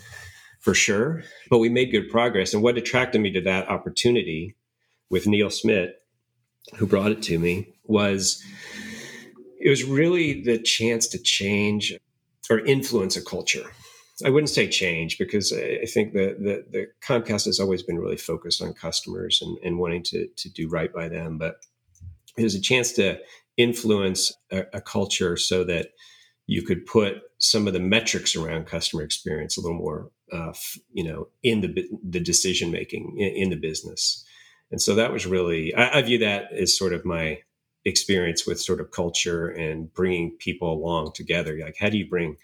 for 0.60 0.74
sure, 0.74 1.24
but 1.50 1.60
we 1.60 1.70
made 1.70 1.92
good 1.92 2.10
progress. 2.10 2.54
And 2.54 2.62
what 2.62 2.78
attracted 2.78 3.22
me 3.22 3.32
to 3.32 3.42
that 3.42 3.70
opportunity 3.70 4.56
with 5.10 5.28
Neil 5.28 5.50
Smith, 5.50 5.92
who 6.76 6.86
brought 6.86 7.12
it 7.12 7.22
to 7.24 7.40
me, 7.40 7.74
was 7.86 8.44
it 9.60 9.70
was 9.70 9.84
really 9.84 10.42
the 10.42 10.60
chance 10.60 11.08
to 11.08 11.18
change 11.18 11.94
or 12.50 12.60
influence 12.60 13.18
a 13.18 13.24
culture. 13.24 13.72
I 14.26 14.30
wouldn't 14.30 14.50
say 14.50 14.68
change 14.68 15.18
because 15.18 15.54
I 15.54 15.86
think 15.86 16.14
that 16.14 16.40
the, 16.40 16.66
the, 16.72 16.88
Comcast 17.06 17.46
has 17.46 17.60
always 17.60 17.84
been 17.84 18.00
really 18.00 18.18
focused 18.18 18.64
on 18.64 18.74
customers 18.74 19.42
and, 19.42 19.58
and 19.64 19.78
wanting 19.78 20.04
to, 20.04 20.28
to 20.28 20.50
do 20.50 20.68
right 20.68 20.92
by 20.92 21.08
them. 21.08 21.38
But 21.38 21.58
it 22.36 22.44
was 22.44 22.56
a 22.56 22.62
chance 22.62 22.92
to 22.94 23.20
influence 23.58 24.34
a, 24.52 24.66
a 24.74 24.82
culture 24.82 25.38
so 25.38 25.64
that 25.66 25.90
you 26.48 26.62
could 26.62 26.86
put 26.86 27.22
some 27.38 27.68
of 27.68 27.74
the 27.74 27.80
metrics 27.80 28.36
around 28.36 28.66
customer 28.66 29.04
experience 29.04 29.58
a 29.58 29.62
little 29.62 29.78
more, 29.78 30.10
uh, 30.32 30.54
you 30.92 31.04
know, 31.04 31.28
in 31.44 31.62
the 31.62 31.88
the 32.04 32.20
decision 32.20 32.72
making 32.72 33.16
in, 33.20 33.44
in, 33.44 33.50
the 33.50 33.56
business. 33.56 34.26
And 34.72 34.82
so 34.82 34.96
that 34.96 35.12
was 35.12 35.26
really 35.26 35.76
I, 35.76 36.00
I, 36.00 36.02
view 36.02 36.18
that 36.20 36.52
as 36.54 36.76
sort 36.76 36.94
of 36.94 37.06
my 37.06 37.42
experience 37.86 38.48
with 38.48 38.60
sort 38.60 38.80
of 38.82 38.92
culture 38.92 39.48
and 39.50 39.94
bringing 39.94 40.36
people 40.40 40.72
along 40.74 41.12
together. 41.14 41.58
Like, 41.60 41.78
how 41.80 41.90
do 41.90 41.98
you 41.98 42.10
bring, 42.10 42.38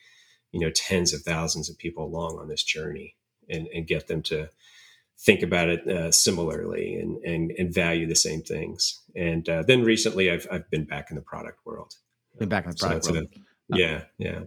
you 0.51 0.60
know, 0.60 0.69
tens 0.69 1.13
of 1.13 1.22
thousands 1.22 1.69
of 1.69 1.77
people 1.77 2.05
along 2.05 2.37
on 2.39 2.50
this 2.50 2.63
journey 2.63 3.16
and, 3.50 3.68
and 3.68 3.87
get 3.87 4.07
them 4.07 4.22
to 4.24 4.50
think 5.18 5.42
about 5.42 5.70
it 5.70 5.87
uh, 5.87 6.11
similarly 6.11 6.96
and, 6.96 7.18
and 7.24 7.51
and 7.57 7.74
value 7.74 8.05
the 8.05 8.16
same 8.16 8.42
things. 8.42 9.01
And 9.16 9.48
uh, 9.48 9.63
then 9.63 9.83
recently, 9.83 10.29
I've 10.29 10.48
I've 10.51 10.70
been 10.70 10.85
back 10.85 11.09
in 11.09 11.16
the 11.16 11.22
product 11.22 11.59
world. 11.66 11.94
Been 12.37 12.50
back 12.50 12.66
in 12.66 12.72
the 12.72 12.77
product 12.77 13.05
so 13.05 13.13
world. 13.13 13.27
Yeah, 13.75 14.03
yeah. 14.18 14.42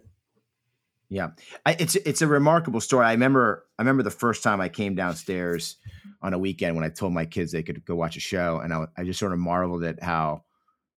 Yeah, 1.08 1.30
I, 1.64 1.76
it's 1.78 1.94
it's 1.94 2.20
a 2.20 2.26
remarkable 2.26 2.80
story. 2.80 3.06
I 3.06 3.12
remember 3.12 3.64
I 3.78 3.82
remember 3.82 4.02
the 4.02 4.10
first 4.10 4.42
time 4.42 4.60
I 4.60 4.68
came 4.68 4.96
downstairs 4.96 5.76
on 6.20 6.34
a 6.34 6.38
weekend 6.38 6.74
when 6.74 6.84
I 6.84 6.88
told 6.88 7.12
my 7.12 7.26
kids 7.26 7.52
they 7.52 7.62
could 7.62 7.84
go 7.84 7.94
watch 7.94 8.16
a 8.16 8.20
show, 8.20 8.58
and 8.58 8.72
I, 8.72 8.86
I 8.96 9.04
just 9.04 9.20
sort 9.20 9.32
of 9.32 9.38
marveled 9.38 9.84
at 9.84 10.02
how 10.02 10.42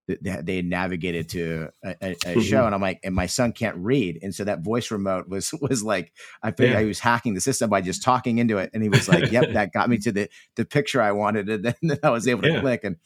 they, 0.08 0.38
they 0.42 0.56
had 0.58 0.66
navigated 0.66 1.30
to 1.30 1.70
a, 1.84 1.90
a, 1.90 2.12
a 2.12 2.16
mm-hmm. 2.16 2.40
show, 2.40 2.66
and 2.66 2.74
I'm 2.74 2.82
like, 2.82 3.00
and 3.04 3.14
my 3.14 3.28
son 3.28 3.52
can't 3.52 3.78
read, 3.78 4.20
and 4.24 4.34
so 4.34 4.44
that 4.46 4.62
voice 4.64 4.90
remote 4.90 5.30
was 5.30 5.54
was 5.62 5.84
like 5.84 6.12
I 6.42 6.52
figured 6.52 6.74
yeah. 6.74 6.80
I 6.80 6.86
was 6.86 7.00
hacking 7.00 7.36
the 7.36 7.42
system 7.42 7.70
by 7.70 7.82
just 7.82 8.04
talking 8.04 8.40
into 8.40 8.58
it, 8.58 8.72
and 8.74 8.82
he 8.82 8.90
was 8.90 9.08
like, 9.08 9.32
"Yep, 9.32 9.54
that 9.54 9.74
got 9.74 9.90
me 9.90 9.98
to 10.00 10.12
the 10.12 10.30
the 10.56 10.66
picture 10.66 11.02
I 11.02 11.12
wanted," 11.12 11.50
and 11.50 11.64
then 11.66 12.00
I 12.04 12.10
was 12.10 12.28
able 12.28 12.42
to 12.44 12.54
yeah. 12.54 12.62
click, 12.62 12.84
and 12.84 12.98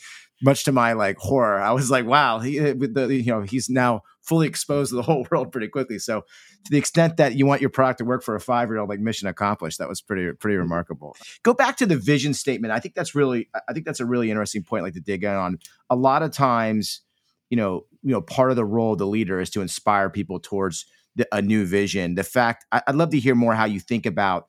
much 0.44 0.66
to 0.66 0.72
my 0.72 0.94
like 0.94 1.18
horror, 1.18 1.60
I 1.60 1.72
was 1.72 1.90
like, 1.90 2.06
"Wow, 2.06 2.40
he, 2.40 2.60
eh, 2.60 2.74
the, 2.78 3.08
you 3.10 3.32
know, 3.32 3.42
he's 3.42 3.70
now." 3.70 4.04
fully 4.24 4.48
exposed 4.48 4.90
to 4.90 4.96
the 4.96 5.02
whole 5.04 5.28
world 5.30 5.52
pretty 5.52 5.68
quickly. 5.68 6.00
So 6.00 6.22
to 6.22 6.72
the 6.72 6.78
extent 6.78 7.18
that 7.18 7.36
you 7.36 7.46
want 7.46 7.62
your 7.62 7.70
product 7.70 8.00
to 8.00 8.06
work 8.06 8.24
for 8.24 8.36
a 8.36 8.40
five 8.40 8.70
year 8.70 8.80
old, 8.80 8.90
like 8.90 9.00
mission 9.00 9.28
accomplished, 9.28 9.78
that 9.78 9.90
was 9.90 10.02
pretty 10.02 10.32
pretty 10.34 10.56
mm-hmm. 10.56 10.64
remarkable. 10.64 11.16
Go 11.44 11.54
back 11.54 11.78
to 11.78 11.86
the 11.86 11.98
vision 11.98 12.34
statement. 12.34 12.74
I 12.74 12.80
think 12.80 12.96
that's 12.96 13.14
really 13.14 13.50
I 13.68 13.74
think 13.74 13.86
that's 13.86 14.00
a 14.00 14.06
really 14.06 14.32
interesting 14.32 14.64
point, 14.64 14.84
like 14.84 14.94
to 14.94 15.02
dig 15.02 15.24
in 15.24 15.32
on. 15.32 15.60
A 15.90 15.96
lot 15.96 16.24
of 16.24 16.32
times, 16.32 17.02
you 17.50 17.58
know, 17.58 17.86
you 18.02 18.12
know, 18.12 18.22
part 18.22 18.50
of 18.50 18.56
the 18.56 18.66
role 18.66 18.94
of 18.94 19.00
the 19.00 19.08
leader 19.08 19.40
is 19.40 19.50
to 19.52 19.62
inspire 19.62 20.10
people 20.10 20.40
towards 20.40 20.86
the, 21.16 21.28
a 21.32 21.42
new 21.42 21.66
vision. 21.66 22.16
The 22.16 22.24
fact 22.24 22.66
I, 22.72 22.82
I'd 22.88 22.96
love 22.96 23.12
to 23.12 23.20
hear 23.20 23.36
more 23.36 23.54
how 23.54 23.66
you 23.66 23.80
think 23.80 24.06
about 24.06 24.48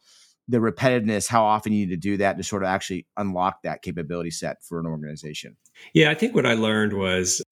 the 0.49 0.59
repetitiveness, 0.59 1.29
how 1.29 1.45
often 1.45 1.73
you 1.73 1.87
need 1.87 1.93
to 1.93 1.97
do 1.97 2.17
that 2.19 2.37
to 2.37 2.43
sort 2.43 2.63
of 2.63 2.69
actually 2.69 3.07
unlock 3.17 3.63
that 3.63 3.83
capability 3.83 4.31
set 4.31 4.63
for 4.63 4.79
an 4.79 4.87
organization. 4.87 5.57
Yeah, 5.95 6.11
I 6.11 6.15
think 6.15 6.35
what 6.35 6.47
I 6.47 6.55
learned 6.55 6.93
was 6.93 7.43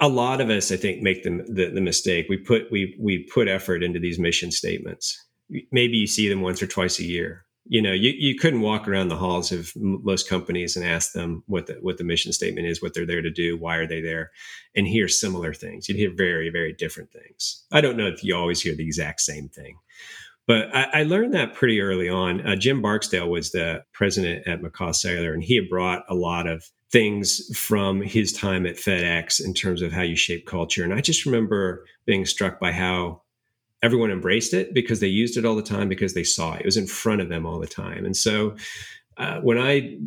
a 0.00 0.08
lot 0.08 0.40
of 0.40 0.50
us, 0.50 0.72
I 0.72 0.76
think, 0.76 1.02
make 1.02 1.22
the, 1.22 1.44
the, 1.48 1.70
the 1.70 1.80
mistake. 1.80 2.26
We 2.28 2.38
put 2.38 2.70
we 2.70 2.96
we 2.98 3.24
put 3.32 3.48
effort 3.48 3.82
into 3.82 3.98
these 3.98 4.18
mission 4.18 4.50
statements. 4.50 5.24
Maybe 5.70 5.96
you 5.96 6.06
see 6.06 6.28
them 6.28 6.40
once 6.40 6.62
or 6.62 6.66
twice 6.66 6.98
a 6.98 7.04
year. 7.04 7.44
You 7.70 7.82
know, 7.82 7.92
you, 7.92 8.14
you 8.16 8.34
couldn't 8.34 8.62
walk 8.62 8.88
around 8.88 9.08
the 9.08 9.16
halls 9.16 9.52
of 9.52 9.72
most 9.76 10.26
companies 10.26 10.74
and 10.74 10.86
ask 10.86 11.12
them 11.12 11.42
what 11.46 11.66
the 11.66 11.74
what 11.74 11.98
the 11.98 12.04
mission 12.04 12.32
statement 12.32 12.66
is, 12.66 12.80
what 12.80 12.94
they're 12.94 13.06
there 13.06 13.20
to 13.20 13.30
do, 13.30 13.58
why 13.58 13.76
are 13.76 13.86
they 13.86 14.00
there, 14.00 14.30
and 14.74 14.86
hear 14.86 15.06
similar 15.06 15.52
things. 15.52 15.86
You'd 15.86 15.98
hear 15.98 16.12
very 16.14 16.48
very 16.48 16.72
different 16.72 17.12
things. 17.12 17.64
I 17.70 17.82
don't 17.82 17.98
know 17.98 18.06
if 18.06 18.24
you 18.24 18.34
always 18.34 18.62
hear 18.62 18.74
the 18.74 18.86
exact 18.86 19.20
same 19.20 19.50
thing, 19.50 19.78
but 20.48 20.74
I, 20.74 21.00
I 21.00 21.02
learned 21.02 21.34
that 21.34 21.52
pretty 21.52 21.78
early 21.78 22.08
on. 22.08 22.44
Uh, 22.44 22.56
Jim 22.56 22.80
Barksdale 22.80 23.28
was 23.28 23.52
the 23.52 23.84
president 23.92 24.48
at 24.48 24.62
McCaw 24.62 24.94
Cellular, 24.94 25.34
and 25.34 25.44
he 25.44 25.54
had 25.54 25.68
brought 25.68 26.04
a 26.08 26.14
lot 26.14 26.46
of 26.46 26.64
things 26.90 27.54
from 27.54 28.00
his 28.00 28.32
time 28.32 28.64
at 28.64 28.76
FedEx 28.76 29.44
in 29.44 29.52
terms 29.52 29.82
of 29.82 29.92
how 29.92 30.00
you 30.00 30.16
shape 30.16 30.46
culture. 30.46 30.82
And 30.82 30.94
I 30.94 31.02
just 31.02 31.26
remember 31.26 31.84
being 32.06 32.24
struck 32.24 32.58
by 32.58 32.72
how 32.72 33.20
everyone 33.82 34.10
embraced 34.10 34.54
it 34.54 34.72
because 34.72 35.00
they 35.00 35.06
used 35.06 35.36
it 35.36 35.44
all 35.44 35.54
the 35.54 35.62
time 35.62 35.86
because 35.86 36.14
they 36.14 36.24
saw 36.24 36.54
it. 36.54 36.60
It 36.60 36.66
was 36.66 36.78
in 36.78 36.86
front 36.86 37.20
of 37.20 37.28
them 37.28 37.44
all 37.44 37.60
the 37.60 37.66
time. 37.66 38.06
And 38.06 38.16
so 38.16 38.56
uh, 39.18 39.40
when 39.40 39.58
I 39.58 39.98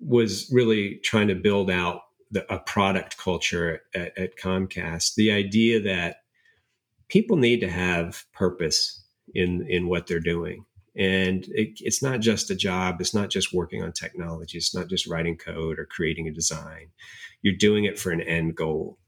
was 0.00 0.50
really 0.50 0.96
trying 1.04 1.28
to 1.28 1.34
build 1.34 1.70
out 1.70 2.00
the, 2.30 2.50
a 2.52 2.58
product 2.58 3.18
culture 3.18 3.82
at, 3.94 4.16
at 4.16 4.38
Comcast, 4.38 5.14
the 5.16 5.30
idea 5.30 5.78
that 5.82 6.22
people 7.08 7.36
need 7.36 7.60
to 7.60 7.68
have 7.68 8.24
purpose 8.32 9.03
in 9.34 9.66
in 9.68 9.88
what 9.88 10.06
they're 10.06 10.20
doing 10.20 10.64
and 10.96 11.44
it, 11.48 11.80
it's 11.80 12.02
not 12.02 12.20
just 12.20 12.50
a 12.50 12.54
job. 12.54 13.00
It's 13.00 13.14
not 13.14 13.30
just 13.30 13.52
working 13.52 13.82
on 13.82 13.92
technology. 13.92 14.58
It's 14.58 14.74
not 14.74 14.88
just 14.88 15.06
writing 15.06 15.36
code 15.36 15.78
or 15.78 15.86
creating 15.86 16.28
a 16.28 16.32
design. 16.32 16.88
You're 17.42 17.56
doing 17.56 17.84
it 17.84 17.98
for 17.98 18.10
an 18.10 18.20
end 18.20 18.54
goal. 18.54 18.98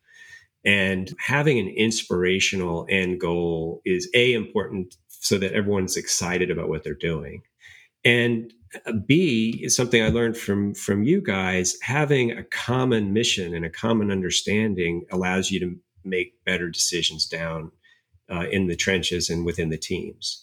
And 0.65 1.15
having 1.21 1.61
an 1.61 1.69
inspirational 1.69 2.87
end 2.91 3.21
goal 3.21 3.83
is 3.85 4.11
A, 4.15 4.33
important 4.33 4.97
so 5.09 5.39
that 5.39 5.53
everyone's 5.53 5.97
excited 5.97 6.51
about 6.51 6.69
what 6.69 6.83
they're 6.83 6.95
doing. 6.95 7.43
And 8.05 8.53
uh, 8.85 8.93
B 9.07 9.61
is 9.62 9.77
something 9.77 10.03
I 10.03 10.09
learned 10.09 10.37
from 10.37 10.75
from 10.75 11.05
you 11.05 11.21
guys. 11.21 11.77
Having 11.83 12.33
a 12.33 12.43
common 12.43 13.12
mission 13.12 13.55
and 13.55 13.65
a 13.65 13.71
common 13.71 14.11
understanding 14.11 15.05
allows 15.12 15.53
you 15.53 15.61
to 15.61 15.77
make 16.05 16.45
better 16.45 16.69
decisions 16.69 17.27
down 17.27 17.71
uh, 18.31 18.47
in 18.51 18.67
the 18.67 18.77
trenches 18.77 19.31
and 19.31 19.45
within 19.45 19.71
the 19.71 19.79
teams. 19.79 20.43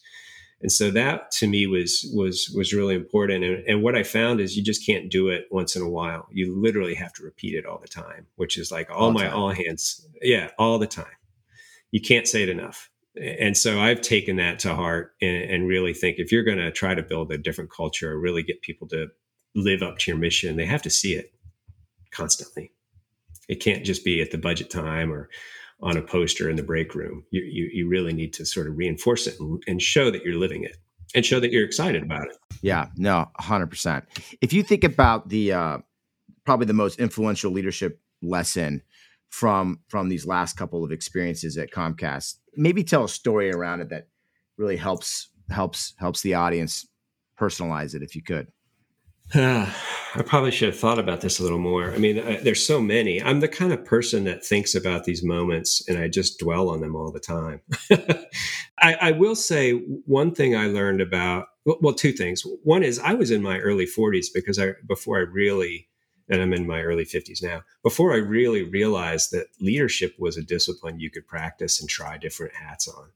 And 0.62 0.72
so 0.72 0.90
that 0.92 1.30
to 1.32 1.48
me 1.48 1.68
was 1.68 2.10
was 2.14 2.50
was 2.56 2.74
really 2.74 2.96
important. 2.96 3.44
And, 3.44 3.68
and 3.68 3.84
what 3.84 3.98
I 3.98 4.04
found 4.04 4.40
is 4.40 4.56
you 4.56 4.64
just 4.64 4.86
can't 4.86 5.12
do 5.12 5.28
it 5.28 5.46
once 5.52 5.76
in 5.76 5.82
a 5.82 5.90
while. 5.90 6.28
You 6.32 6.56
literally 6.56 6.96
have 6.96 7.12
to 7.14 7.24
repeat 7.24 7.56
it 7.56 7.66
all 7.66 7.80
the 7.80 7.88
time, 7.88 8.28
which 8.38 8.58
is 8.58 8.72
like 8.72 8.90
all, 8.90 9.08
all 9.08 9.12
my 9.12 9.26
time. 9.26 9.36
all 9.36 9.50
hands. 9.50 10.08
Yeah, 10.22 10.52
all 10.58 10.80
the 10.80 10.88
time. 10.88 11.18
You 11.92 12.00
can't 12.00 12.30
say 12.30 12.44
it 12.44 12.50
enough. 12.50 12.90
And 13.22 13.56
so 13.58 13.80
I've 13.80 14.02
taken 14.02 14.38
that 14.38 14.58
to 14.60 14.74
heart 14.74 15.14
and, 15.22 15.44
and 15.44 15.68
really 15.68 15.94
think 15.94 16.18
if 16.18 16.32
you're 16.32 16.44
going 16.44 16.58
to 16.58 16.72
try 16.72 16.96
to 16.96 17.04
build 17.04 17.32
a 17.32 17.38
different 17.38 17.70
culture, 17.70 18.14
or 18.14 18.20
really 18.20 18.42
get 18.42 18.62
people 18.62 18.88
to 18.88 19.10
live 19.54 19.84
up 19.84 20.00
to 20.00 20.12
your 20.12 20.18
mission, 20.18 20.56
they 20.56 20.66
have 20.66 20.82
to 20.84 20.90
see 20.90 21.14
it 21.14 21.34
constantly. 22.12 22.72
It 23.50 23.56
can't 23.56 23.86
just 23.86 24.06
be 24.06 24.22
at 24.22 24.32
the 24.32 24.38
budget 24.38 24.70
time 24.70 25.12
or 25.12 25.30
on 25.82 25.98
a 25.98 26.02
poster 26.02 26.50
in 26.50 26.56
the 26.56 26.64
break 26.64 26.96
room. 26.96 27.24
You, 27.32 27.42
you, 27.44 27.70
you 27.74 27.88
really 27.88 28.14
need 28.14 28.34
to 28.34 28.46
sort 28.46 28.68
of 28.68 28.78
reinforce 28.78 29.28
it 29.28 29.40
and, 29.40 29.62
and 29.68 29.82
show 29.82 30.12
that 30.12 30.24
you're 30.24 30.38
living 30.38 30.64
it 30.64 30.78
and 31.16 31.26
show 31.26 31.40
that 31.40 31.52
you're 31.52 31.66
excited 31.66 32.04
about 32.04 32.28
it. 32.28 32.38
Yeah, 32.62 32.88
no, 32.96 33.30
100%. 33.40 34.04
If 34.42 34.54
you 34.54 34.64
think 34.64 34.84
about 34.84 35.30
the 35.30 35.54
uh, 35.54 35.78
probably 36.46 36.66
the 36.66 36.74
most 36.74 37.00
influential 37.00 37.52
leadership 37.52 38.00
lesson 38.22 38.82
from 39.30 39.80
from 39.90 40.10
these 40.10 40.26
last 40.26 40.56
couple 40.56 40.84
of 40.84 40.92
experiences 40.92 41.58
at 41.58 41.72
Comcast, 41.72 42.36
maybe 42.56 42.84
tell 42.84 43.04
a 43.04 43.10
story 43.10 43.52
around 43.52 43.82
it 43.82 43.90
that 43.90 44.08
really 44.58 44.78
helps 44.78 45.30
helps 45.50 45.94
helps 45.98 46.22
the 46.22 46.36
audience 46.36 46.88
personalize 47.40 47.96
it 47.96 48.02
if 48.02 48.16
you 48.16 48.24
could. 48.24 48.48
I 50.16 50.22
probably 50.22 50.52
should 50.52 50.70
have 50.70 50.80
thought 50.80 51.00
about 51.00 51.22
this 51.22 51.40
a 51.40 51.44
little 51.44 51.60
more. 51.60 51.92
I 51.92 51.98
mean, 51.98 52.20
I, 52.20 52.38
there's 52.38 52.66
so 52.66 52.80
many. 52.80 53.22
I'm 53.22 53.40
the 53.40 53.48
kind 53.48 53.74
of 53.74 53.84
person 53.84 54.26
that 54.26 54.46
thinks 54.46 54.76
about 54.76 55.06
these 55.06 55.24
moments 55.24 55.82
and 55.88 55.98
I 55.98 56.08
just 56.08 56.40
dwell 56.40 56.70
on 56.70 56.82
them 56.82 56.96
all 56.96 57.12
the 57.12 57.20
time. 57.20 57.62
I, 58.80 58.94
I, 59.02 59.12
will 59.12 59.36
say 59.36 59.72
one 60.06 60.36
thing 60.36 60.56
I 60.56 60.68
learned 60.68 61.02
about 61.02 61.48
well, 61.66 61.78
well, 61.82 61.94
two 61.94 62.12
things. 62.12 62.44
One 62.64 62.84
is 62.84 63.00
I 63.00 63.14
was 63.14 63.32
in 63.32 63.42
my 63.42 63.58
early 63.60 63.88
40s 63.88 64.28
because 64.34 64.60
I 64.60 64.74
before 64.88 65.18
I 65.18 65.22
really 65.22 65.88
and 66.30 66.42
I'm 66.42 66.54
in 66.54 66.68
my 66.68 66.82
early 66.82 67.06
50s 67.06 67.42
now. 67.42 67.64
Before 67.82 68.14
I 68.14 68.18
really 68.18 68.64
realized 68.64 69.32
that 69.32 69.48
leadership 69.60 70.16
was 70.20 70.38
a 70.38 70.44
discipline 70.44 71.00
you 71.00 71.10
could 71.10 71.28
practice 71.28 71.82
and 71.82 71.90
try 71.90 72.18
different 72.18 72.54
hats 72.54 72.88
on. 72.88 73.10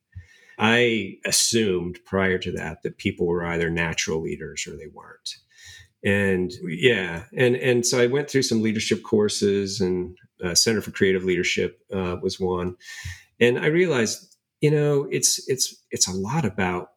I 0.58 1.18
assumed 1.26 2.00
prior 2.06 2.40
to 2.40 2.52
that 2.54 2.82
that 2.82 2.98
people 2.98 3.28
were 3.28 3.46
either 3.46 3.70
natural 3.70 4.22
leaders 4.22 4.66
or 4.66 4.76
they 4.76 4.88
weren't 4.88 5.38
and 6.08 6.54
yeah 6.64 7.24
and 7.36 7.58
and 7.58 7.86
so 7.86 8.00
i 8.02 8.08
went 8.08 8.30
through 8.30 8.42
some 8.42 8.62
leadership 8.62 9.04
courses 9.04 9.82
and 9.82 10.18
uh, 10.44 10.56
center 10.56 10.82
for 10.82 10.92
creative 10.92 11.24
leadership 11.24 11.82
uh, 11.94 12.16
was 12.22 12.40
one. 12.40 12.76
And 13.40 13.60
i 13.60 13.68
realized 13.68 14.38
you 14.62 14.72
know 14.72 15.08
it's 15.12 15.48
it's 15.50 15.76
it's 15.92 16.08
a 16.08 16.14
lot 16.14 16.46
about 16.46 16.92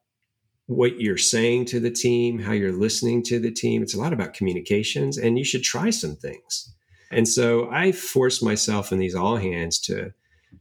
what 0.67 1.01
you're 1.01 1.17
saying 1.17 1.65
to 1.65 1.81
the 1.81 1.91
team 1.91 2.39
how 2.39 2.53
you're 2.53 2.73
listening 2.73 3.25
to 3.25 3.41
the 3.41 3.51
team. 3.51 3.83
It's 3.83 3.95
a 3.95 3.99
lot 3.99 4.13
about 4.13 4.35
communications 4.35 5.19
and 5.19 5.37
you 5.37 5.45
should 5.45 5.65
try 5.65 5.91
some 5.91 6.15
things. 6.15 6.73
And 7.11 7.27
so 7.27 7.69
i 7.73 7.91
forced 7.91 8.45
myself 8.45 8.93
in 8.93 8.99
these 8.99 9.17
all 9.17 9.37
hands 9.37 9.81
to 9.81 10.13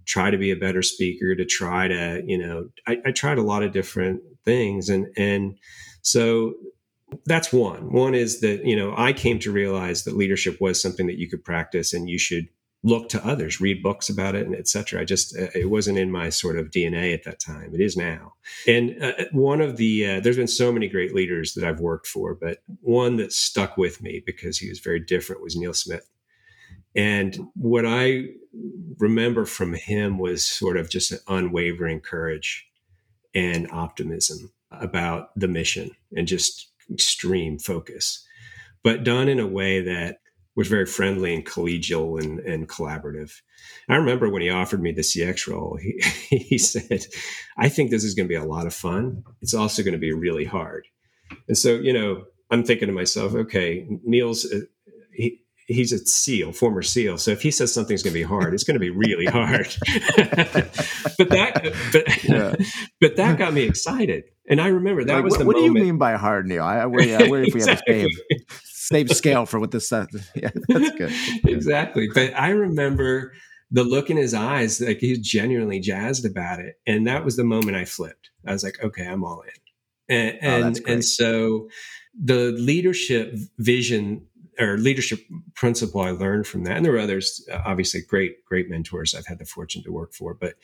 try 0.05 0.31
to 0.31 0.38
be 0.38 0.49
a 0.49 0.55
better 0.55 0.81
speaker 0.81 1.35
to 1.35 1.45
try 1.45 1.88
to 1.88 2.23
you 2.25 2.38
know 2.38 2.69
I, 2.88 2.97
I 3.05 3.12
tried 3.12 3.38
a 3.38 3.43
lot 3.51 3.62
of 3.62 3.71
different 3.71 4.21
things 4.43 4.89
and 4.89 5.07
and 5.15 5.57
so 6.01 6.55
that's 7.26 7.52
one. 7.54 7.91
One 7.91 8.15
is 8.15 8.41
that, 8.41 8.65
you 8.65 8.76
know, 8.76 8.93
I 8.98 9.13
came 9.13 9.39
to 9.39 9.52
realize 9.52 10.04
that 10.04 10.17
leadership 10.17 10.60
was 10.60 10.82
something 10.82 11.08
that 11.08 11.19
you 11.19 11.30
could 11.30 11.43
practice 11.43 11.93
and 11.93 12.10
you 12.10 12.19
should 12.19 12.48
look 12.82 13.10
to 13.10 13.26
others, 13.26 13.60
read 13.60 13.84
books 13.84 14.08
about 14.08 14.36
it, 14.36 14.45
and 14.45 14.56
et 14.56 14.67
cetera. 14.67 15.02
I 15.02 15.04
just, 15.04 15.38
uh, 15.38 15.48
it 15.54 15.69
wasn't 15.69 15.98
in 15.98 16.12
my 16.12 16.30
sort 16.30 16.58
of 16.58 16.72
DNA 16.72 17.13
at 17.13 17.24
that 17.24 17.39
time. 17.39 17.74
It 17.74 17.82
is 17.82 17.98
now. 17.98 18.34
And 18.67 19.04
uh, 19.04 19.13
one 19.32 19.60
of 19.60 19.76
the, 19.76 20.08
uh, 20.08 20.19
there's 20.22 20.38
been 20.38 20.48
so 20.48 20.72
many 20.72 20.88
great 20.88 21.13
leaders 21.13 21.54
that 21.54 21.65
I've 21.65 21.82
worked 21.82 22.08
for, 22.08 22.36
but 22.36 22.60
one 22.82 23.17
that 23.17 23.34
stuck 23.34 23.78
with 23.78 24.02
me 24.02 24.24
because 24.26 24.58
he 24.58 24.69
was 24.69 24.80
very 24.80 25.00
different 25.00 25.41
was 25.41 25.58
Neil 25.58 25.74
Smith. 25.74 26.10
And 26.95 27.38
what 27.54 27.86
I 27.86 28.30
remember 28.98 29.45
from 29.45 29.74
him 29.74 30.17
was 30.17 30.45
sort 30.45 30.78
of 30.78 30.89
just 30.89 31.12
an 31.12 31.19
unwavering 31.28 32.00
courage 32.00 32.65
and 33.36 33.69
optimism 33.72 34.52
about 34.72 35.38
the 35.38 35.48
mission 35.48 35.91
and 36.15 36.28
just 36.28 36.72
extreme 36.91 37.60
focus, 37.60 38.25
but 38.84 39.04
done 39.04 39.28
in 39.28 39.39
a 39.39 39.47
way 39.47 39.82
that 39.82 40.17
was 40.56 40.67
very 40.67 40.86
friendly 40.86 41.34
and 41.34 41.45
collegial 41.45 42.21
and, 42.21 42.39
and 42.41 42.67
collaborative. 42.67 43.32
I 43.88 43.95
remember 43.95 44.30
when 44.30 44.41
he 44.41 44.49
offered 44.49 44.82
me 44.82 44.91
the 44.91 45.02
CX 45.02 45.47
role, 45.47 45.78
he, 45.82 46.02
he 46.38 46.58
said, 46.58 47.06
I 47.58 47.69
think 47.69 47.91
this 47.91 48.04
is 48.04 48.13
going 48.13 48.25
to 48.25 48.30
be 48.30 48.36
a 48.36 48.43
lot 48.43 48.67
of 48.67 48.73
fun. 48.73 49.23
It's 49.41 49.54
also 49.54 49.84
going 49.84 49.93
to 49.93 49.99
be 49.99 50.12
really 50.12 50.45
hard. 50.45 50.86
And 51.47 51.58
so, 51.58 51.75
you 51.75 51.93
know, 51.93 52.25
I'm 52.52 52.63
thinking 52.63 52.88
to 52.88 52.93
myself, 52.93 53.36
okay, 53.36 53.88
Neil's, 54.04 54.45
uh, 54.52 54.62
he, 55.13 55.41
he's 55.69 55.93
a 55.93 55.99
SEAL, 55.99 56.51
former 56.51 56.82
SEAL. 56.82 57.19
So 57.19 57.32
if 57.32 57.41
he 57.41 57.51
says 57.51 57.71
something's 57.71 58.01
going 58.01 58.13
to 58.13 58.19
be 58.19 58.23
hard, 58.23 58.53
it's 58.53 58.63
going 58.63 58.75
to 58.75 58.79
be 58.79 58.89
really 58.89 59.25
hard. 59.25 59.67
but 61.17 61.29
that, 61.29 61.73
but, 61.93 62.23
yeah. 62.23 62.55
but 63.01 63.15
that 63.15 63.38
got 63.38 63.53
me 63.53 63.63
excited. 63.63 64.25
And 64.49 64.60
I 64.60 64.67
remember 64.67 65.05
that 65.05 65.13
like, 65.13 65.23
was 65.23 65.32
what, 65.34 65.39
the 65.39 65.45
what 65.45 65.55
moment. 65.55 65.75
do 65.75 65.79
you 65.79 65.86
mean 65.86 65.97
by 65.99 66.15
hard, 66.15 66.47
Neil? 66.47 66.63
I, 66.63 66.79
I 66.79 66.86
worry, 66.88 67.15
I 67.15 67.29
worry 67.29 67.47
if 67.47 67.53
we 67.53 67.62
have 67.62 67.82
same, 67.88 68.10
same 68.63 69.08
scale 69.10 69.45
for 69.45 69.60
what 69.60 69.71
this. 69.71 69.91
Uh, 69.91 70.08
yeah, 70.36 70.49
that's 70.67 70.91
good. 70.91 71.13
exactly. 71.45 72.10
But 72.13 72.34
I 72.36 72.49
remember 72.49 73.34
the 73.69 73.84
look 73.84 74.10
in 74.10 74.17
his 74.17 74.34
eyes, 74.34 74.82
like 74.82 74.97
he's 74.97 75.19
genuinely 75.19 75.79
jazzed 75.79 76.25
about 76.25 76.60
it. 76.60 76.79
And 76.88 77.05
that 77.05 77.23
was 77.23 77.36
the 77.36 77.43
moment 77.43 77.77
I 77.77 77.86
flipped. 77.86 78.32
I 78.45 78.53
was 78.53 78.63
like, 78.63 78.84
okay, 78.84 79.05
I'm 79.05 79.23
all 79.23 79.41
in. 79.41 80.15
And, 80.15 80.39
oh, 80.41 80.67
and, 80.67 80.82
and 80.88 81.05
so 81.05 81.69
the 82.19 82.51
leadership 82.51 83.36
vision 83.60 84.25
or 84.60 84.78
leadership 84.78 85.19
principle 85.56 86.02
I 86.02 86.12
learned 86.12 86.48
from 86.48 86.63
that, 86.65 86.78
and 86.78 86.86
there 86.86 86.93
were 86.93 87.00
others, 87.00 87.48
obviously 87.65 88.02
great, 88.02 88.43
great 88.45 88.69
mentors 88.69 89.15
I've 89.15 89.28
had 89.28 89.39
the 89.39 89.45
fortune 89.45 89.84
to 89.84 89.91
work 89.91 90.13
for, 90.13 90.34
but 90.34 90.56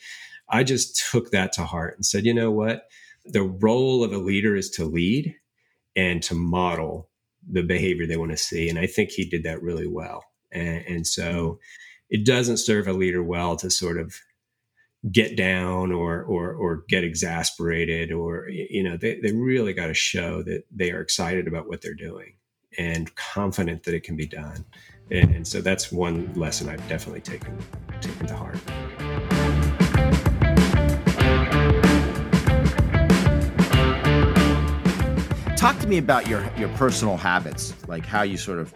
I 0.48 0.64
just 0.64 1.10
took 1.10 1.30
that 1.30 1.52
to 1.54 1.64
heart 1.64 1.96
and 1.96 2.04
said, 2.04 2.24
you 2.24 2.34
know 2.34 2.50
what? 2.50 2.88
the 3.26 3.42
role 3.42 4.04
of 4.04 4.12
a 4.12 4.18
leader 4.18 4.56
is 4.56 4.70
to 4.70 4.84
lead 4.84 5.34
and 5.94 6.22
to 6.22 6.34
model 6.34 7.08
the 7.48 7.62
behavior 7.62 8.06
they 8.06 8.16
want 8.16 8.30
to 8.30 8.36
see. 8.36 8.68
And 8.68 8.78
I 8.78 8.86
think 8.86 9.10
he 9.10 9.24
did 9.24 9.42
that 9.44 9.62
really 9.62 9.86
well. 9.86 10.24
And, 10.52 10.84
and 10.86 11.06
so 11.06 11.58
it 12.08 12.24
doesn't 12.24 12.58
serve 12.58 12.86
a 12.86 12.92
leader 12.92 13.22
well 13.22 13.56
to 13.56 13.70
sort 13.70 13.98
of 13.98 14.14
get 15.12 15.36
down 15.36 15.92
or 15.92 16.22
or 16.22 16.52
or 16.52 16.82
get 16.88 17.04
exasperated 17.04 18.10
or 18.10 18.48
you 18.48 18.82
know 18.82 18.96
they, 18.96 19.20
they 19.20 19.30
really 19.30 19.72
got 19.72 19.86
to 19.86 19.94
show 19.94 20.42
that 20.42 20.64
they 20.74 20.90
are 20.90 21.00
excited 21.00 21.46
about 21.46 21.68
what 21.68 21.80
they're 21.80 21.94
doing 21.94 22.32
and 22.78 23.14
confident 23.14 23.82
that 23.82 23.94
it 23.94 24.02
can 24.02 24.16
be 24.16 24.26
done 24.26 24.64
and, 25.10 25.34
and 25.34 25.46
so 25.46 25.60
that's 25.60 25.92
one 25.92 26.32
lesson 26.34 26.68
i've 26.68 26.88
definitely 26.88 27.20
taken 27.20 27.56
taken 28.00 28.26
to 28.26 28.34
heart 28.34 28.58
talk 35.66 35.80
to 35.80 35.88
me 35.88 35.98
about 35.98 36.28
your 36.28 36.48
your 36.56 36.68
personal 36.70 37.16
habits, 37.16 37.74
like 37.88 38.06
how 38.06 38.22
you 38.22 38.36
sort 38.36 38.60
of 38.60 38.72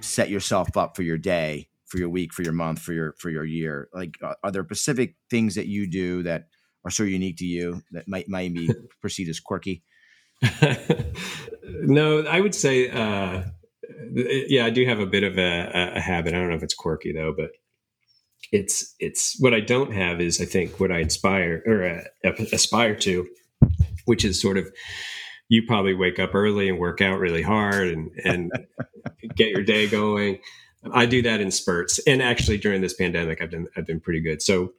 set 0.00 0.30
yourself 0.30 0.74
up 0.74 0.96
for 0.96 1.02
your 1.02 1.18
day, 1.18 1.68
for 1.84 1.98
your 1.98 2.08
week, 2.08 2.32
for 2.32 2.42
your 2.42 2.54
month, 2.54 2.78
for 2.78 2.94
your 2.94 3.12
for 3.18 3.28
your 3.28 3.44
year. 3.44 3.90
Like, 3.92 4.14
uh, 4.22 4.32
are 4.42 4.50
there 4.50 4.64
specific 4.64 5.16
things 5.28 5.54
that 5.56 5.66
you 5.66 5.86
do 5.86 6.22
that 6.22 6.46
are 6.86 6.90
so 6.90 7.02
unique 7.02 7.36
to 7.38 7.44
you 7.44 7.82
that 7.92 8.08
might 8.08 8.26
might 8.26 8.54
be 8.54 8.70
perceived 9.02 9.28
as 9.28 9.38
quirky? 9.38 9.82
no, 11.64 12.22
I 12.22 12.40
would 12.40 12.54
say, 12.54 12.90
uh, 12.90 13.42
yeah, 14.12 14.64
I 14.64 14.70
do 14.70 14.84
have 14.86 15.00
a 15.00 15.06
bit 15.06 15.24
of 15.24 15.38
a, 15.38 15.92
a 15.96 16.00
habit. 16.00 16.34
I 16.34 16.38
don't 16.38 16.50
know 16.50 16.56
if 16.56 16.62
it's 16.62 16.74
quirky 16.74 17.12
though, 17.12 17.34
but 17.36 17.50
it's 18.52 18.94
it's 18.98 19.36
what 19.40 19.52
I 19.52 19.60
don't 19.60 19.92
have 19.92 20.20
is 20.20 20.40
I 20.40 20.44
think 20.44 20.80
what 20.80 20.92
I 20.92 21.00
inspire 21.00 21.62
or 21.66 21.84
uh, 21.84 22.32
aspire 22.52 22.94
to, 22.96 23.26
which 24.06 24.24
is 24.24 24.40
sort 24.40 24.56
of 24.56 24.68
you 25.48 25.62
probably 25.66 25.94
wake 25.94 26.18
up 26.18 26.34
early 26.34 26.68
and 26.68 26.78
work 26.78 27.00
out 27.00 27.18
really 27.18 27.42
hard 27.42 27.88
and 27.88 28.10
and 28.24 28.52
get 29.34 29.50
your 29.50 29.62
day 29.62 29.88
going. 29.88 30.38
I 30.92 31.06
do 31.06 31.22
that 31.22 31.40
in 31.40 31.50
spurts, 31.50 31.98
and 32.06 32.22
actually 32.22 32.58
during 32.58 32.80
this 32.80 32.94
pandemic, 32.94 33.42
I've 33.42 33.50
been 33.50 33.66
I've 33.76 33.86
been 33.86 34.00
pretty 34.00 34.20
good. 34.20 34.40
So 34.40 34.72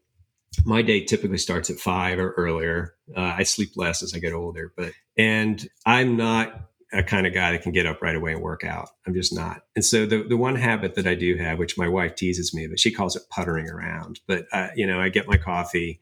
my 0.66 0.82
day 0.82 1.04
typically 1.04 1.38
starts 1.38 1.70
at 1.70 1.80
five 1.80 2.18
or 2.20 2.32
earlier. 2.32 2.96
Uh, 3.16 3.36
I 3.38 3.44
sleep 3.44 3.72
less 3.76 4.02
as 4.02 4.14
I 4.14 4.20
get 4.20 4.34
older, 4.34 4.74
but 4.76 4.94
and 5.20 5.68
I'm 5.86 6.16
not 6.16 6.70
a 6.94 7.04
kind 7.04 7.28
of 7.28 7.34
guy 7.34 7.52
that 7.52 7.62
can 7.62 7.74
get 7.74 7.86
up 7.86 8.02
right 8.02 8.16
away 8.16 8.32
and 8.32 8.42
work 8.42 8.64
out. 8.64 8.90
I'm 9.06 9.14
just 9.14 9.36
not. 9.36 9.64
And 9.76 9.84
so 9.84 10.06
the 10.06 10.24
the 10.24 10.38
one 10.38 10.56
habit 10.56 10.96
that 10.96 11.06
I 11.06 11.14
do 11.14 11.36
have, 11.36 11.60
which 11.60 11.78
my 11.78 11.90
wife 11.90 12.16
teases 12.16 12.54
me, 12.54 12.68
but 12.68 12.80
she 12.80 12.90
calls 12.90 13.16
it 13.16 13.24
puttering 13.30 13.70
around. 13.70 14.22
But 14.28 14.46
uh, 14.54 14.70
you 14.76 14.88
know, 14.88 15.00
I 15.00 15.10
get 15.10 15.28
my 15.28 15.38
coffee, 15.38 16.00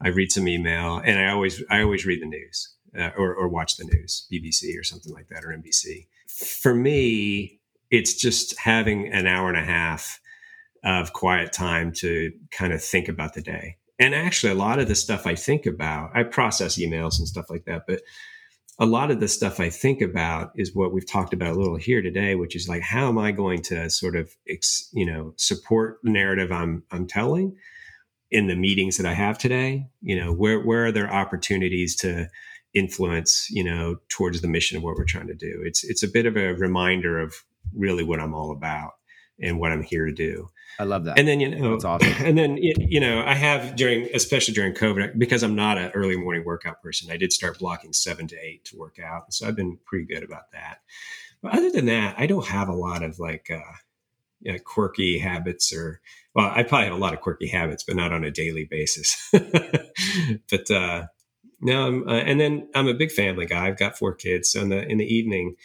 I 0.00 0.08
read 0.08 0.30
some 0.30 0.46
email, 0.46 0.98
and 0.98 1.18
I 1.18 1.30
always 1.30 1.62
I 1.70 1.80
always 1.80 2.04
read 2.04 2.20
the 2.20 2.26
news 2.26 2.74
uh, 2.96 3.10
or, 3.16 3.34
or 3.34 3.48
watch 3.48 3.78
the 3.78 3.84
news, 3.84 4.28
BBC 4.30 4.78
or 4.78 4.84
something 4.84 5.12
like 5.12 5.28
that, 5.28 5.44
or 5.44 5.48
NBC. 5.48 6.06
For 6.28 6.74
me, 6.74 7.58
it's 7.90 8.14
just 8.14 8.58
having 8.58 9.10
an 9.12 9.26
hour 9.26 9.48
and 9.48 9.56
a 9.56 9.64
half 9.64 10.20
of 10.84 11.14
quiet 11.14 11.52
time 11.52 11.90
to 11.92 12.32
kind 12.52 12.74
of 12.74 12.84
think 12.84 13.08
about 13.08 13.32
the 13.32 13.42
day. 13.42 13.78
And 13.98 14.14
actually, 14.14 14.52
a 14.52 14.56
lot 14.56 14.78
of 14.78 14.88
the 14.88 14.94
stuff 14.94 15.26
I 15.26 15.34
think 15.34 15.64
about, 15.64 16.10
I 16.14 16.22
process 16.22 16.78
emails 16.78 17.18
and 17.18 17.26
stuff 17.26 17.50
like 17.50 17.64
that, 17.64 17.84
but 17.88 18.02
a 18.78 18.86
lot 18.86 19.10
of 19.10 19.18
the 19.18 19.28
stuff 19.28 19.58
I 19.58 19.70
think 19.70 20.00
about 20.00 20.52
is 20.54 20.74
what 20.74 20.92
we've 20.92 21.06
talked 21.06 21.34
about 21.34 21.56
a 21.56 21.58
little 21.58 21.76
here 21.76 22.00
today, 22.00 22.36
which 22.36 22.54
is 22.54 22.68
like, 22.68 22.82
how 22.82 23.08
am 23.08 23.18
I 23.18 23.32
going 23.32 23.62
to 23.62 23.90
sort 23.90 24.14
of, 24.14 24.30
you 24.92 25.04
know, 25.04 25.34
support 25.36 25.98
the 26.02 26.10
narrative 26.10 26.52
I'm 26.52 26.84
I'm 26.90 27.06
telling, 27.06 27.56
in 28.30 28.46
the 28.46 28.56
meetings 28.56 28.96
that 28.96 29.06
I 29.06 29.14
have 29.14 29.38
today. 29.38 29.88
You 30.00 30.16
know, 30.16 30.32
where 30.32 30.60
where 30.60 30.86
are 30.86 30.92
there 30.92 31.12
opportunities 31.12 31.96
to 31.96 32.28
influence, 32.74 33.48
you 33.50 33.64
know, 33.64 33.96
towards 34.08 34.40
the 34.40 34.48
mission 34.48 34.76
of 34.76 34.82
what 34.82 34.96
we're 34.96 35.04
trying 35.04 35.28
to 35.28 35.34
do? 35.34 35.62
It's 35.64 35.82
it's 35.84 36.02
a 36.02 36.08
bit 36.08 36.26
of 36.26 36.36
a 36.36 36.54
reminder 36.54 37.18
of 37.18 37.34
really 37.74 38.04
what 38.04 38.20
I'm 38.20 38.34
all 38.34 38.52
about 38.52 38.92
and 39.40 39.58
what 39.58 39.72
I'm 39.72 39.82
here 39.82 40.06
to 40.06 40.12
do. 40.12 40.50
I 40.78 40.84
love 40.84 41.04
that. 41.04 41.18
And 41.18 41.26
then 41.26 41.40
you 41.40 41.48
know, 41.48 41.72
that's 41.72 41.84
awesome. 41.84 42.12
And 42.24 42.38
then 42.38 42.56
you 42.56 43.00
know, 43.00 43.22
I 43.24 43.34
have 43.34 43.76
during, 43.76 44.08
especially 44.14 44.54
during 44.54 44.74
COVID, 44.74 45.18
because 45.18 45.42
I'm 45.42 45.56
not 45.56 45.78
an 45.78 45.90
early 45.94 46.16
morning 46.16 46.44
workout 46.44 46.82
person. 46.82 47.10
I 47.10 47.16
did 47.16 47.32
start 47.32 47.58
blocking 47.58 47.92
seven 47.92 48.28
to 48.28 48.36
eight 48.36 48.64
to 48.66 48.76
work 48.76 48.98
out, 48.98 49.32
so 49.32 49.46
I've 49.46 49.56
been 49.56 49.78
pretty 49.84 50.06
good 50.06 50.22
about 50.22 50.52
that. 50.52 50.80
But 51.42 51.56
other 51.56 51.70
than 51.70 51.86
that, 51.86 52.14
I 52.18 52.26
don't 52.26 52.46
have 52.46 52.68
a 52.68 52.74
lot 52.74 53.02
of 53.02 53.18
like 53.18 53.50
uh, 53.50 53.72
you 54.40 54.52
know, 54.52 54.58
quirky 54.58 55.18
habits, 55.18 55.72
or 55.72 56.00
well, 56.34 56.50
I 56.54 56.62
probably 56.62 56.86
have 56.86 56.96
a 56.96 57.00
lot 57.00 57.14
of 57.14 57.20
quirky 57.20 57.48
habits, 57.48 57.82
but 57.82 57.96
not 57.96 58.12
on 58.12 58.24
a 58.24 58.30
daily 58.30 58.64
basis. 58.64 59.32
but 59.32 60.70
uh, 60.70 61.06
no, 61.60 61.86
I'm, 61.86 62.08
uh, 62.08 62.12
and 62.12 62.40
then 62.40 62.68
I'm 62.74 62.86
a 62.86 62.94
big 62.94 63.10
family 63.10 63.46
guy. 63.46 63.66
I've 63.66 63.78
got 63.78 63.98
four 63.98 64.14
kids, 64.14 64.50
so 64.50 64.60
in 64.60 64.68
the 64.68 64.86
in 64.86 64.98
the 64.98 65.12
evening 65.12 65.56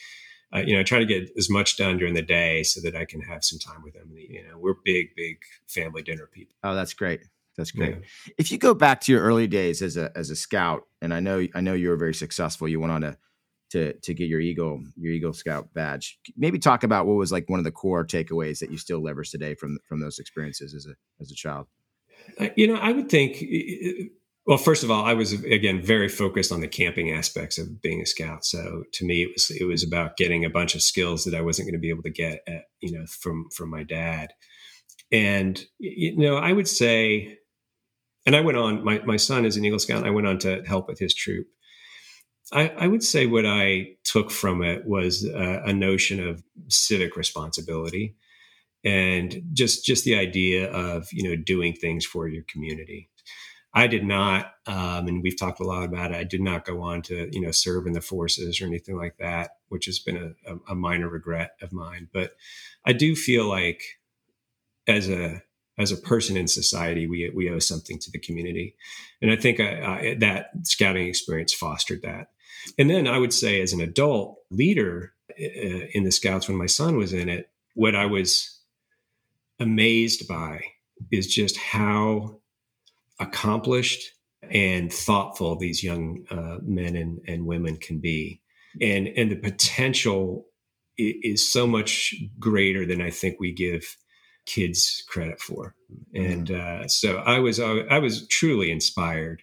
uh, 0.53 0.59
you 0.59 0.73
know, 0.73 0.81
I 0.81 0.83
try 0.83 0.99
to 0.99 1.05
get 1.05 1.31
as 1.37 1.49
much 1.49 1.77
done 1.77 1.97
during 1.97 2.13
the 2.13 2.21
day 2.21 2.63
so 2.63 2.79
that 2.81 2.95
I 2.95 3.05
can 3.05 3.21
have 3.21 3.43
some 3.43 3.59
time 3.59 3.81
with 3.83 3.93
them. 3.93 4.11
You 4.15 4.43
know, 4.47 4.57
we're 4.57 4.75
big, 4.85 5.15
big 5.15 5.37
family 5.67 6.03
dinner 6.03 6.29
people. 6.31 6.55
Oh, 6.63 6.75
that's 6.75 6.93
great. 6.93 7.21
That's 7.57 7.71
great. 7.71 7.95
Yeah. 7.95 8.33
If 8.37 8.51
you 8.51 8.57
go 8.57 8.73
back 8.73 9.01
to 9.01 9.11
your 9.11 9.21
early 9.21 9.47
days 9.47 9.81
as 9.81 9.97
a 9.97 10.11
as 10.15 10.29
a 10.29 10.35
scout, 10.35 10.83
and 11.01 11.13
I 11.13 11.19
know 11.19 11.45
I 11.53 11.61
know 11.61 11.73
you 11.73 11.89
were 11.89 11.97
very 11.97 12.13
successful. 12.13 12.67
You 12.67 12.79
went 12.79 12.91
on 12.91 13.01
to 13.01 13.17
to 13.71 13.93
to 13.93 14.13
get 14.13 14.27
your 14.27 14.39
Eagle 14.39 14.83
your 14.95 15.13
Eagle 15.13 15.33
Scout 15.33 15.73
badge. 15.73 16.19
Maybe 16.35 16.59
talk 16.59 16.83
about 16.83 17.05
what 17.05 17.13
was 17.13 17.31
like 17.31 17.49
one 17.49 17.59
of 17.59 17.63
the 17.63 17.71
core 17.71 18.05
takeaways 18.05 18.59
that 18.59 18.71
you 18.71 18.77
still 18.77 19.03
leverage 19.03 19.31
today 19.31 19.55
from 19.55 19.77
from 19.87 19.99
those 19.99 20.19
experiences 20.19 20.73
as 20.73 20.85
a 20.87 20.95
as 21.21 21.31
a 21.31 21.35
child. 21.35 21.67
Uh, 22.39 22.49
you 22.55 22.67
know, 22.67 22.75
I 22.75 22.91
would 22.91 23.09
think 23.09 23.43
well, 24.45 24.57
first 24.57 24.83
of 24.83 24.91
all, 24.91 25.05
I 25.05 25.13
was 25.13 25.31
again 25.31 25.81
very 25.81 26.09
focused 26.09 26.51
on 26.51 26.59
the 26.59 26.67
camping 26.67 27.11
aspects 27.11 27.57
of 27.57 27.81
being 27.81 28.01
a 28.01 28.05
scout. 28.05 28.43
So 28.43 28.83
to 28.91 29.05
me, 29.05 29.23
it 29.23 29.31
was 29.33 29.51
it 29.51 29.65
was 29.65 29.83
about 29.83 30.17
getting 30.17 30.43
a 30.43 30.49
bunch 30.49 30.75
of 30.75 30.81
skills 30.81 31.23
that 31.23 31.35
I 31.35 31.41
wasn't 31.41 31.67
going 31.67 31.79
to 31.79 31.79
be 31.79 31.89
able 31.89 32.03
to 32.03 32.09
get, 32.09 32.41
at, 32.47 32.63
you 32.81 32.91
know, 32.91 33.05
from 33.05 33.47
from 33.55 33.69
my 33.69 33.83
dad. 33.83 34.33
And 35.11 35.63
you 35.79 36.17
know, 36.17 36.35
I 36.35 36.51
would 36.51 36.67
say, 36.67 37.37
and 38.25 38.35
I 38.35 38.41
went 38.41 38.57
on. 38.57 38.83
My 38.83 38.99
my 39.05 39.17
son 39.17 39.45
is 39.45 39.55
an 39.55 39.63
Eagle 39.63 39.79
Scout. 39.79 40.05
I 40.05 40.09
went 40.09 40.27
on 40.27 40.39
to 40.39 40.61
help 40.63 40.89
with 40.89 40.99
his 40.99 41.15
troop. 41.15 41.47
I, 42.51 42.67
I 42.77 42.87
would 42.87 43.03
say 43.03 43.25
what 43.25 43.45
I 43.45 43.95
took 44.03 44.29
from 44.29 44.61
it 44.61 44.85
was 44.85 45.23
a, 45.23 45.63
a 45.67 45.73
notion 45.73 46.19
of 46.19 46.43
civic 46.67 47.15
responsibility, 47.15 48.17
and 48.83 49.41
just 49.53 49.85
just 49.85 50.03
the 50.03 50.15
idea 50.15 50.69
of 50.69 51.07
you 51.13 51.23
know 51.23 51.41
doing 51.41 51.73
things 51.73 52.05
for 52.05 52.27
your 52.27 52.43
community 52.49 53.09
I 53.73 53.87
did 53.87 54.03
not, 54.03 54.53
um, 54.67 55.07
and 55.07 55.23
we've 55.23 55.39
talked 55.39 55.59
a 55.59 55.65
lot 55.65 55.83
about 55.83 56.11
it. 56.11 56.17
I 56.17 56.23
did 56.23 56.41
not 56.41 56.65
go 56.65 56.81
on 56.81 57.01
to, 57.03 57.27
you 57.31 57.41
know, 57.41 57.51
serve 57.51 57.87
in 57.87 57.93
the 57.93 58.01
forces 58.01 58.61
or 58.61 58.65
anything 58.65 58.97
like 58.97 59.17
that, 59.17 59.57
which 59.69 59.85
has 59.87 59.97
been 59.97 60.35
a, 60.45 60.55
a 60.69 60.75
minor 60.75 61.09
regret 61.09 61.55
of 61.61 61.73
mine. 61.73 62.07
But 62.13 62.35
I 62.85 62.93
do 62.93 63.15
feel 63.15 63.45
like, 63.45 63.81
as 64.87 65.09
a 65.09 65.41
as 65.77 65.91
a 65.91 65.97
person 65.97 66.37
in 66.37 66.47
society, 66.47 67.07
we 67.07 67.31
we 67.33 67.49
owe 67.49 67.59
something 67.59 67.97
to 67.99 68.11
the 68.11 68.19
community, 68.19 68.75
and 69.21 69.31
I 69.31 69.35
think 69.37 69.59
I, 69.59 69.81
I, 69.81 70.15
that 70.19 70.51
scouting 70.63 71.07
experience 71.07 71.53
fostered 71.53 72.01
that. 72.03 72.27
And 72.77 72.89
then 72.89 73.07
I 73.07 73.17
would 73.17 73.33
say, 73.33 73.61
as 73.61 73.73
an 73.73 73.81
adult 73.81 74.37
leader 74.51 75.13
uh, 75.31 75.87
in 75.93 76.03
the 76.03 76.11
Scouts, 76.11 76.47
when 76.47 76.57
my 76.57 76.67
son 76.67 76.97
was 76.97 77.13
in 77.13 77.29
it, 77.29 77.49
what 77.73 77.95
I 77.95 78.05
was 78.05 78.59
amazed 79.59 80.27
by 80.27 80.63
is 81.11 81.27
just 81.33 81.57
how 81.57 82.39
accomplished 83.19 84.11
and 84.49 84.91
thoughtful 84.91 85.55
these 85.55 85.83
young 85.83 86.25
uh, 86.29 86.57
men 86.61 86.95
and, 86.95 87.19
and 87.27 87.45
women 87.45 87.77
can 87.77 87.99
be. 87.99 88.41
And, 88.81 89.07
and 89.07 89.31
the 89.31 89.35
potential 89.35 90.45
is 90.97 91.49
so 91.51 91.65
much 91.65 92.13
greater 92.39 92.85
than 92.85 93.01
I 93.01 93.09
think 93.09 93.39
we 93.39 93.51
give 93.51 93.97
kids 94.45 95.03
credit 95.07 95.39
for. 95.39 95.75
And 96.13 96.51
uh, 96.51 96.87
so 96.87 97.17
I 97.17 97.39
was 97.39 97.59
I 97.59 97.99
was 97.99 98.27
truly 98.27 98.71
inspired 98.71 99.41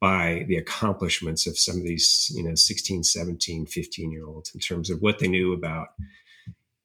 by 0.00 0.44
the 0.48 0.56
accomplishments 0.56 1.46
of 1.46 1.58
some 1.58 1.76
of 1.76 1.82
these, 1.82 2.30
you 2.34 2.44
know, 2.44 2.54
16, 2.54 3.04
17, 3.04 3.66
15 3.66 4.12
year 4.12 4.26
olds 4.26 4.54
in 4.54 4.60
terms 4.60 4.90
of 4.90 5.00
what 5.00 5.18
they 5.18 5.28
knew 5.28 5.52
about, 5.52 5.88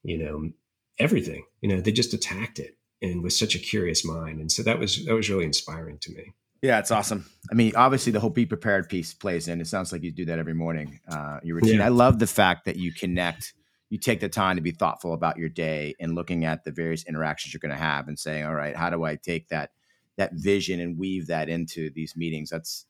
you 0.03 0.17
know, 0.17 0.49
everything. 0.97 1.43
You 1.61 1.69
know, 1.69 1.81
they 1.81 1.91
just 1.91 2.13
attacked 2.13 2.59
it 2.59 2.77
and 3.01 3.23
with 3.23 3.33
such 3.33 3.55
a 3.55 3.59
curious 3.59 4.03
mind. 4.05 4.39
And 4.39 4.51
so 4.51 4.63
that 4.63 4.79
was 4.79 5.05
that 5.05 5.13
was 5.13 5.29
really 5.29 5.45
inspiring 5.45 5.97
to 5.99 6.11
me. 6.11 6.33
Yeah, 6.61 6.79
it's 6.79 6.91
awesome. 6.91 7.25
I 7.49 7.55
mean, 7.55 7.73
obviously 7.75 8.11
the 8.11 8.19
whole 8.19 8.29
be 8.29 8.45
prepared 8.45 8.89
piece 8.89 9.13
plays 9.13 9.47
in. 9.47 9.61
It 9.61 9.67
sounds 9.67 9.93
like 9.93 10.03
you 10.03 10.11
do 10.11 10.25
that 10.25 10.39
every 10.39 10.53
morning. 10.53 10.99
Uh, 11.07 11.39
your 11.41 11.55
routine. 11.55 11.77
Yeah. 11.77 11.85
I 11.85 11.89
love 11.89 12.19
the 12.19 12.27
fact 12.27 12.65
that 12.65 12.75
you 12.75 12.91
connect. 12.91 13.53
You 13.89 13.97
take 13.97 14.19
the 14.19 14.29
time 14.29 14.57
to 14.57 14.61
be 14.61 14.71
thoughtful 14.71 15.13
about 15.13 15.37
your 15.37 15.49
day 15.49 15.95
and 15.99 16.15
looking 16.15 16.43
at 16.45 16.63
the 16.65 16.71
various 16.71 17.05
interactions 17.05 17.53
you're 17.53 17.59
going 17.59 17.75
to 17.75 17.81
have 17.81 18.07
and 18.07 18.19
saying, 18.19 18.45
"All 18.45 18.53
right, 18.53 18.75
how 18.75 18.89
do 18.89 19.03
I 19.03 19.15
take 19.15 19.47
that 19.49 19.71
that 20.17 20.33
vision 20.33 20.81
and 20.81 20.97
weave 20.97 21.27
that 21.27 21.47
into 21.49 21.89
these 21.91 22.15
meetings?" 22.15 22.49
That's 22.49 22.85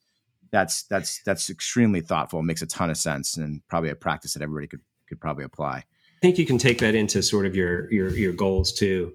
that's 0.51 0.83
that's 0.83 1.21
that's 1.23 1.49
extremely 1.49 2.01
thoughtful. 2.01 2.39
It 2.39 2.43
makes 2.43 2.63
a 2.63 2.67
ton 2.67 2.89
of 2.89 2.97
sense 2.97 3.37
and 3.37 3.61
probably 3.67 3.91
a 3.91 3.95
practice 3.95 4.33
that 4.33 4.41
everybody 4.41 4.67
could 4.67 4.81
could 5.07 5.21
probably 5.21 5.43
apply. 5.43 5.85
I 6.19 6.21
think 6.21 6.37
you 6.37 6.45
can 6.45 6.57
take 6.57 6.79
that 6.79 6.95
into 6.95 7.23
sort 7.23 7.45
of 7.45 7.55
your 7.55 7.89
your 7.93 8.09
your 8.09 8.33
goals 8.33 8.73
too. 8.73 9.13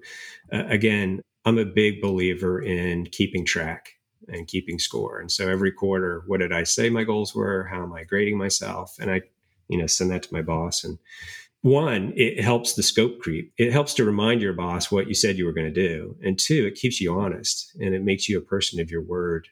Uh, 0.51 0.65
again, 0.65 1.21
I'm 1.45 1.59
a 1.59 1.65
big 1.65 2.01
believer 2.01 2.59
in 2.59 3.05
keeping 3.05 3.45
track 3.45 3.91
and 4.27 4.47
keeping 4.47 4.79
score. 4.79 5.19
And 5.19 5.31
so 5.31 5.47
every 5.47 5.71
quarter, 5.71 6.23
what 6.25 6.39
did 6.39 6.51
I 6.51 6.63
say 6.63 6.89
my 6.89 7.03
goals 7.03 7.35
were? 7.35 7.65
How 7.65 7.83
am 7.83 7.93
I 7.93 8.05
grading 8.05 8.39
myself? 8.39 8.95
And 8.99 9.11
I, 9.11 9.21
you 9.67 9.77
know, 9.77 9.85
send 9.85 10.09
that 10.09 10.23
to 10.23 10.33
my 10.33 10.41
boss. 10.41 10.83
And 10.83 10.97
one, 11.61 12.11
it 12.15 12.43
helps 12.43 12.73
the 12.73 12.81
scope 12.81 13.19
creep. 13.19 13.53
It 13.59 13.71
helps 13.71 13.93
to 13.95 14.03
remind 14.03 14.41
your 14.41 14.53
boss 14.53 14.91
what 14.91 15.07
you 15.07 15.13
said 15.13 15.37
you 15.37 15.45
were 15.45 15.53
going 15.53 15.71
to 15.71 15.87
do. 15.87 16.17
And 16.23 16.39
two, 16.39 16.65
it 16.65 16.73
keeps 16.73 16.99
you 16.99 17.13
honest 17.13 17.71
and 17.79 17.93
it 17.93 18.03
makes 18.03 18.27
you 18.27 18.39
a 18.39 18.41
person 18.41 18.79
of 18.79 18.89
your 18.89 19.03
word 19.03 19.47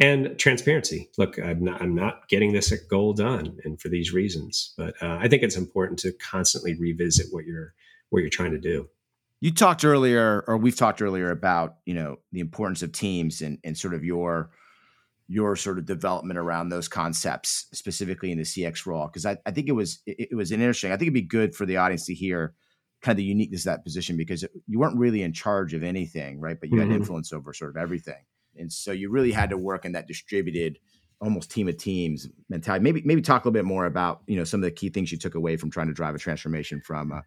and 0.00 0.38
transparency. 0.38 1.10
Look, 1.18 1.38
I'm 1.38 1.62
not, 1.62 1.80
I'm 1.80 1.94
not 1.94 2.28
getting 2.28 2.52
this 2.52 2.72
goal 2.90 3.12
done, 3.12 3.58
and 3.64 3.80
for 3.80 3.88
these 3.88 4.12
reasons. 4.12 4.74
But 4.76 4.94
uh, 5.02 5.18
I 5.20 5.28
think 5.28 5.42
it's 5.42 5.56
important 5.56 5.98
to 6.00 6.12
constantly 6.12 6.74
revisit 6.74 7.26
what 7.30 7.44
you're 7.44 7.74
what 8.10 8.20
you're 8.20 8.30
trying 8.30 8.52
to 8.52 8.58
do. 8.58 8.88
You 9.40 9.52
talked 9.52 9.84
earlier, 9.84 10.44
or 10.46 10.56
we've 10.56 10.76
talked 10.76 11.02
earlier 11.02 11.30
about 11.30 11.76
you 11.86 11.94
know 11.94 12.16
the 12.32 12.40
importance 12.40 12.82
of 12.82 12.92
teams 12.92 13.40
and 13.40 13.58
and 13.64 13.76
sort 13.76 13.94
of 13.94 14.04
your 14.04 14.50
your 15.26 15.56
sort 15.56 15.78
of 15.78 15.86
development 15.86 16.38
around 16.38 16.68
those 16.68 16.88
concepts, 16.88 17.66
specifically 17.72 18.30
in 18.30 18.38
the 18.38 18.44
CX 18.44 18.84
role. 18.86 19.06
Because 19.06 19.24
I, 19.24 19.38
I 19.46 19.52
think 19.52 19.68
it 19.68 19.72
was 19.72 20.00
it, 20.06 20.28
it 20.32 20.34
was 20.34 20.50
an 20.50 20.60
interesting. 20.60 20.90
I 20.90 20.96
think 20.96 21.08
it'd 21.08 21.14
be 21.14 21.22
good 21.22 21.54
for 21.54 21.66
the 21.66 21.76
audience 21.76 22.06
to 22.06 22.14
hear 22.14 22.54
kind 23.00 23.12
of 23.12 23.18
the 23.18 23.24
uniqueness 23.24 23.62
of 23.62 23.72
that 23.72 23.84
position 23.84 24.16
because 24.16 24.44
you 24.66 24.78
weren't 24.78 24.98
really 24.98 25.22
in 25.22 25.32
charge 25.32 25.74
of 25.74 25.82
anything, 25.82 26.40
right? 26.40 26.58
But 26.58 26.70
you 26.70 26.76
mm-hmm. 26.76 26.90
had 26.90 27.00
influence 27.00 27.32
over 27.32 27.52
sort 27.52 27.70
of 27.70 27.76
everything. 27.76 28.22
And 28.58 28.72
so 28.72 28.92
you 28.92 29.10
really 29.10 29.32
had 29.32 29.50
to 29.50 29.58
work 29.58 29.84
in 29.84 29.92
that 29.92 30.06
distributed, 30.06 30.78
almost 31.20 31.50
team 31.50 31.68
of 31.68 31.76
teams 31.76 32.28
mentality. 32.48 32.82
Maybe 32.82 33.02
maybe 33.04 33.22
talk 33.22 33.44
a 33.44 33.48
little 33.48 33.52
bit 33.52 33.64
more 33.64 33.86
about 33.86 34.22
you 34.26 34.36
know 34.36 34.44
some 34.44 34.60
of 34.60 34.64
the 34.64 34.70
key 34.70 34.88
things 34.88 35.12
you 35.12 35.18
took 35.18 35.34
away 35.34 35.56
from 35.56 35.70
trying 35.70 35.88
to 35.88 35.94
drive 35.94 36.14
a 36.14 36.18
transformation 36.18 36.80
from 36.80 37.12
a, 37.12 37.22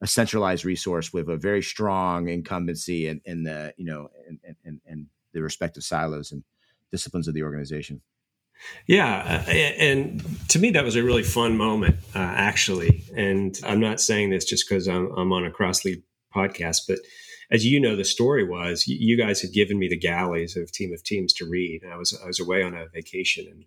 a 0.00 0.06
centralized 0.06 0.64
resource 0.64 1.12
with 1.12 1.28
a 1.28 1.36
very 1.36 1.62
strong 1.62 2.28
incumbency 2.28 3.08
in, 3.08 3.20
in 3.24 3.42
the 3.44 3.72
you 3.76 3.84
know 3.84 4.08
in, 4.64 4.80
in 4.86 5.06
the 5.32 5.42
respective 5.42 5.84
silos 5.84 6.32
and 6.32 6.42
disciplines 6.90 7.28
of 7.28 7.34
the 7.34 7.42
organization. 7.42 8.00
Yeah, 8.86 9.44
and 9.48 10.24
to 10.48 10.58
me 10.58 10.70
that 10.70 10.84
was 10.84 10.96
a 10.96 11.02
really 11.02 11.22
fun 11.22 11.56
moment, 11.56 11.96
uh, 12.14 12.18
actually. 12.18 13.04
And 13.14 13.58
I'm 13.64 13.80
not 13.80 14.00
saying 14.00 14.30
this 14.30 14.44
just 14.44 14.68
because 14.68 14.88
I'm, 14.88 15.12
I'm 15.16 15.32
on 15.32 15.46
a 15.46 15.50
Crosslead 15.50 16.02
podcast, 16.34 16.82
but 16.88 16.98
as 17.50 17.64
you 17.64 17.80
know, 17.80 17.96
the 17.96 18.04
story 18.04 18.44
was 18.44 18.86
you 18.86 19.16
guys 19.16 19.40
had 19.40 19.52
given 19.52 19.78
me 19.78 19.88
the 19.88 19.98
galleys 19.98 20.56
of 20.56 20.70
Team 20.70 20.92
of 20.92 21.02
Teams 21.02 21.32
to 21.34 21.48
read. 21.48 21.82
And 21.82 21.92
I 21.92 21.96
was 21.96 22.18
I 22.22 22.26
was 22.26 22.40
away 22.40 22.62
on 22.62 22.74
a 22.74 22.86
vacation, 22.92 23.46
and 23.50 23.64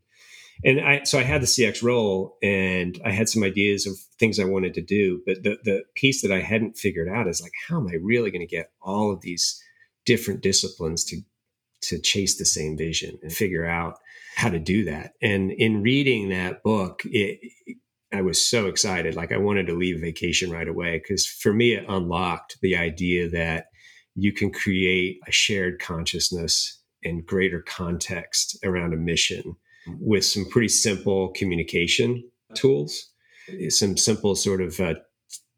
and 0.63 0.85
I 0.85 1.03
so 1.03 1.17
I 1.17 1.23
had 1.23 1.41
the 1.41 1.47
CX 1.47 1.81
role, 1.81 2.37
and 2.43 2.99
I 3.03 3.11
had 3.11 3.29
some 3.29 3.43
ideas 3.43 3.87
of 3.87 3.97
things 4.19 4.39
I 4.39 4.45
wanted 4.45 4.73
to 4.75 4.81
do. 4.81 5.21
But 5.25 5.43
the 5.43 5.57
the 5.63 5.83
piece 5.95 6.21
that 6.21 6.31
I 6.31 6.41
hadn't 6.41 6.77
figured 6.77 7.09
out 7.09 7.27
is 7.27 7.41
like, 7.41 7.53
how 7.67 7.77
am 7.77 7.87
I 7.87 7.95
really 7.95 8.29
going 8.31 8.47
to 8.47 8.55
get 8.55 8.71
all 8.81 9.11
of 9.11 9.21
these 9.21 9.61
different 10.05 10.41
disciplines 10.41 11.03
to 11.05 11.21
to 11.81 11.99
chase 11.99 12.37
the 12.37 12.45
same 12.45 12.77
vision 12.77 13.17
and 13.23 13.33
figure 13.33 13.65
out 13.65 13.97
how 14.35 14.49
to 14.49 14.59
do 14.59 14.85
that? 14.85 15.13
And 15.23 15.51
in 15.51 15.81
reading 15.81 16.29
that 16.29 16.61
book, 16.61 17.01
it, 17.05 17.39
I 18.13 18.21
was 18.21 18.43
so 18.45 18.67
excited. 18.67 19.15
Like 19.15 19.31
I 19.31 19.37
wanted 19.37 19.65
to 19.67 19.73
leave 19.73 19.99
vacation 19.99 20.51
right 20.51 20.67
away 20.67 20.99
because 20.99 21.25
for 21.25 21.51
me, 21.51 21.73
it 21.73 21.85
unlocked 21.87 22.59
the 22.61 22.75
idea 22.75 23.27
that 23.29 23.70
you 24.15 24.31
can 24.33 24.51
create 24.51 25.19
a 25.27 25.31
shared 25.31 25.79
consciousness 25.79 26.79
and 27.03 27.25
greater 27.25 27.61
context 27.61 28.57
around 28.63 28.93
a 28.93 28.97
mission 28.97 29.55
with 29.99 30.25
some 30.25 30.45
pretty 30.45 30.67
simple 30.67 31.29
communication 31.29 32.23
tools, 32.53 33.09
some 33.69 33.97
simple 33.97 34.35
sort 34.35 34.61
of 34.61 34.79
uh, 34.79 34.93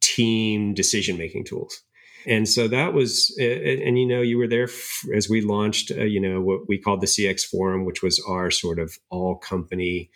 team 0.02 0.74
decision 0.74 1.18
making 1.18 1.44
tools. 1.44 1.82
And 2.26 2.48
so 2.48 2.70
that 2.70 2.94
was, 2.94 3.36
and, 3.38 4.00
you 4.00 4.08
know, 4.08 4.22
you 4.22 4.38
were 4.38 4.48
there 4.48 4.70
as 5.14 5.28
we 5.30 5.42
launched, 5.42 5.92
uh, 5.92 6.06
you 6.06 6.22
know, 6.22 6.40
what 6.40 6.70
we 6.70 6.78
called 6.78 7.02
the 7.02 7.08
CX 7.08 7.46
Forum, 7.46 7.84
which 7.84 8.02
was 8.02 8.24
our 8.28 8.50
sort 8.50 8.80
of 8.80 8.98
all 9.10 9.36
company 9.36 10.10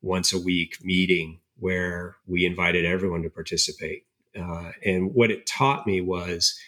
once 0.00 0.32
a 0.32 0.40
week 0.40 0.78
meeting 0.82 1.38
where 1.58 2.16
we 2.26 2.44
invited 2.44 2.84
everyone 2.84 3.22
to 3.22 3.30
participate. 3.30 4.06
Uh, 4.36 4.72
and 4.84 5.14
what 5.14 5.30
it 5.30 5.46
taught 5.46 5.86
me 5.86 6.00
was 6.00 6.58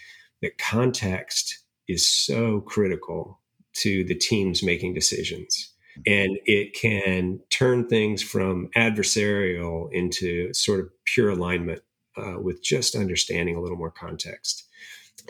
that 0.45 0.59
context 0.59 1.65
is 1.89 2.07
so 2.07 2.61
critical 2.61 3.41
to 3.73 4.05
the 4.05 4.15
teams 4.15 4.63
making 4.63 4.93
decisions. 4.93 5.73
And 6.07 6.39
it 6.45 6.75
can 6.75 7.41
turn 7.51 7.89
things 7.89 8.23
from 8.23 8.69
adversarial 8.77 9.89
into 9.91 10.53
sort 10.53 10.81
of 10.81 10.91
pure 11.07 11.31
alignment 11.31 11.81
uh, 12.17 12.35
with 12.41 12.63
just 12.63 12.95
understanding 12.95 13.57
a 13.57 13.61
little 13.61 13.79
more 13.79 13.91
context. 13.91 14.65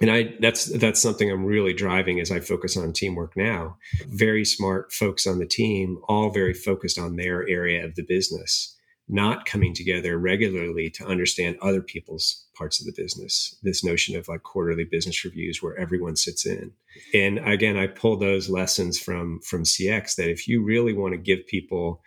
And 0.01 0.11
I 0.11 0.35
that's 0.41 0.65
that's 0.65 1.01
something 1.01 1.31
I'm 1.31 1.45
really 1.45 1.75
driving 1.75 2.19
as 2.19 2.33
I 2.33 2.41
focus 2.41 2.77
on 2.77 2.93
teamwork 2.93 3.37
now. 3.37 3.77
Very 4.09 4.45
smart 4.45 4.93
folks 4.93 5.27
on 5.27 5.39
the 5.39 5.47
team, 5.47 6.01
all 6.09 6.31
very 6.31 6.55
focused 6.55 6.99
on 6.99 7.15
their 7.15 7.49
area 7.49 7.85
of 7.85 7.95
the 7.95 8.03
business 8.03 8.75
not 9.09 9.45
coming 9.45 9.75
together 9.75 10.19
regularly 10.19 10.89
to 10.89 11.07
understand 11.07 11.57
other 11.61 11.83
people's 11.83 12.47
parts 12.57 12.81
of 12.81 12.87
the 12.87 13.03
business. 13.03 13.57
This 13.63 13.85
notion 13.85 14.17
of 14.17 14.29
like 14.29 14.43
quarterly 14.43 14.85
business 14.85 15.25
reviews 15.25 15.63
where 15.63 15.77
everyone 15.79 16.17
sits 16.17 16.47
in. 16.47 16.73
And 17.13 17.39
again, 17.41 17.77
I 17.77 17.87
pull 17.87 18.17
those 18.17 18.49
lessons 18.49 18.99
from 18.99 19.41
from 19.41 19.65
CX 19.65 20.17
that 20.17 20.31
if 20.31 20.49
you 20.49 20.65
really 20.65 20.95
want 20.95 21.13
to 21.13 21.19
give 21.19 21.47
people 21.47 22.03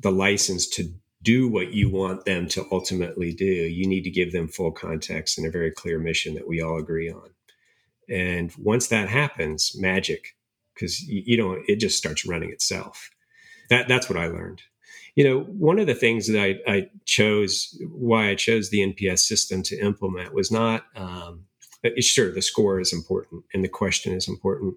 the 0.00 0.12
license 0.12 0.66
to 0.68 0.90
do 1.22 1.48
what 1.48 1.72
you 1.72 1.90
want 1.90 2.24
them 2.24 2.46
to 2.48 2.64
ultimately 2.70 3.34
do, 3.34 3.44
you 3.44 3.86
need 3.86 4.04
to 4.04 4.10
give 4.10 4.32
them 4.32 4.48
full 4.48 4.70
context 4.70 5.36
and 5.36 5.46
a 5.46 5.50
very 5.50 5.70
clear 5.70 5.98
mission 5.98 6.34
that 6.34 6.48
we 6.48 6.62
all 6.62 6.78
agree 6.78 7.10
on. 7.10 7.30
And 8.08 8.52
once 8.56 8.86
that 8.86 9.08
happens, 9.08 9.72
magic, 9.76 10.36
because 10.74 11.02
you, 11.02 11.22
you 11.26 11.64
it 11.66 11.76
just 11.76 11.98
starts 11.98 12.24
running 12.24 12.50
itself. 12.50 13.10
That 13.68 13.88
that's 13.88 14.08
what 14.08 14.18
I 14.18 14.28
learned 14.28 14.62
you 15.18 15.24
know, 15.24 15.40
one 15.40 15.80
of 15.80 15.88
the 15.88 15.96
things 15.96 16.28
that 16.28 16.40
I, 16.40 16.72
I, 16.72 16.90
chose, 17.04 17.76
why 17.90 18.28
I 18.28 18.36
chose 18.36 18.70
the 18.70 18.86
NPS 18.86 19.18
system 19.18 19.64
to 19.64 19.76
implement 19.80 20.32
was 20.32 20.52
not, 20.52 20.84
um, 20.94 21.44
uh, 21.84 21.90
sure, 21.98 22.32
the 22.32 22.40
score 22.40 22.78
is 22.78 22.92
important 22.92 23.42
and 23.52 23.64
the 23.64 23.68
question 23.68 24.12
is 24.12 24.28
important. 24.28 24.76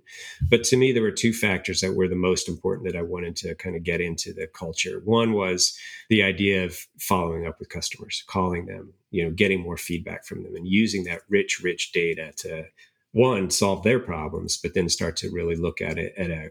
But 0.49 0.63
to 0.63 0.77
me, 0.77 0.93
there 0.93 1.03
were 1.03 1.11
two 1.11 1.31
factors 1.31 1.79
that 1.81 1.93
were 1.93 2.07
the 2.07 2.15
most 2.15 2.49
important 2.49 2.91
that 2.91 2.97
I 2.97 3.03
wanted 3.03 3.35
to 3.35 3.53
kind 3.53 3.75
of 3.75 3.83
get 3.83 4.01
into 4.01 4.33
the 4.33 4.47
culture. 4.47 4.99
One 5.05 5.33
was 5.33 5.77
the 6.09 6.23
idea 6.23 6.65
of 6.65 6.87
following 6.97 7.45
up 7.45 7.59
with 7.59 7.69
customers, 7.69 8.23
calling 8.25 8.65
them, 8.65 8.93
you 9.11 9.23
know, 9.23 9.29
getting 9.29 9.61
more 9.61 9.77
feedback 9.77 10.25
from 10.25 10.41
them 10.41 10.55
and 10.55 10.67
using 10.67 11.03
that 11.03 11.21
rich, 11.29 11.61
rich 11.61 11.91
data 11.91 12.33
to 12.37 12.65
one, 13.11 13.51
solve 13.51 13.83
their 13.83 13.99
problems, 13.99 14.57
but 14.57 14.73
then 14.73 14.89
start 14.89 15.17
to 15.17 15.29
really 15.29 15.55
look 15.55 15.81
at 15.81 15.99
it 15.99 16.15
at 16.17 16.31
a 16.31 16.49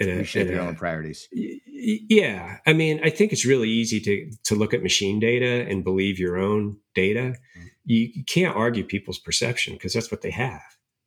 a, 0.00 0.24
shape 0.24 0.48
your 0.48 0.60
own 0.60 0.76
priorities. 0.76 1.28
Yeah, 1.32 2.58
I 2.66 2.72
mean, 2.72 3.00
I 3.02 3.10
think 3.10 3.32
it's 3.32 3.46
really 3.46 3.68
easy 3.68 4.00
to 4.00 4.30
to 4.44 4.54
look 4.54 4.74
at 4.74 4.82
machine 4.82 5.18
data 5.18 5.66
and 5.68 5.84
believe 5.84 6.18
your 6.18 6.36
own 6.36 6.78
data. 6.94 7.34
Mm-hmm. 7.58 7.66
You, 7.84 8.10
you, 8.14 8.24
can't 8.24 8.56
argue 8.56 8.84
people's 8.84 9.18
perception 9.18 9.74
because 9.74 9.92
that's 9.92 10.10
what 10.10 10.22
they 10.22 10.32
have, 10.32 10.60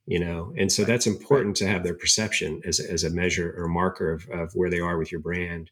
you 0.05 0.17
know. 0.17 0.53
And 0.57 0.71
so 0.71 0.83
right. 0.83 0.87
that's 0.87 1.07
important 1.07 1.59
right. 1.59 1.67
to 1.67 1.73
have 1.73 1.83
their 1.83 1.93
perception 1.93 2.61
as 2.65 2.79
as 2.79 3.03
a 3.03 3.09
measure 3.09 3.53
or 3.57 3.67
marker 3.67 4.11
of, 4.11 4.27
of 4.29 4.51
where 4.53 4.69
they 4.69 4.79
are 4.79 4.97
with 4.97 5.11
your 5.11 5.21
brand. 5.21 5.69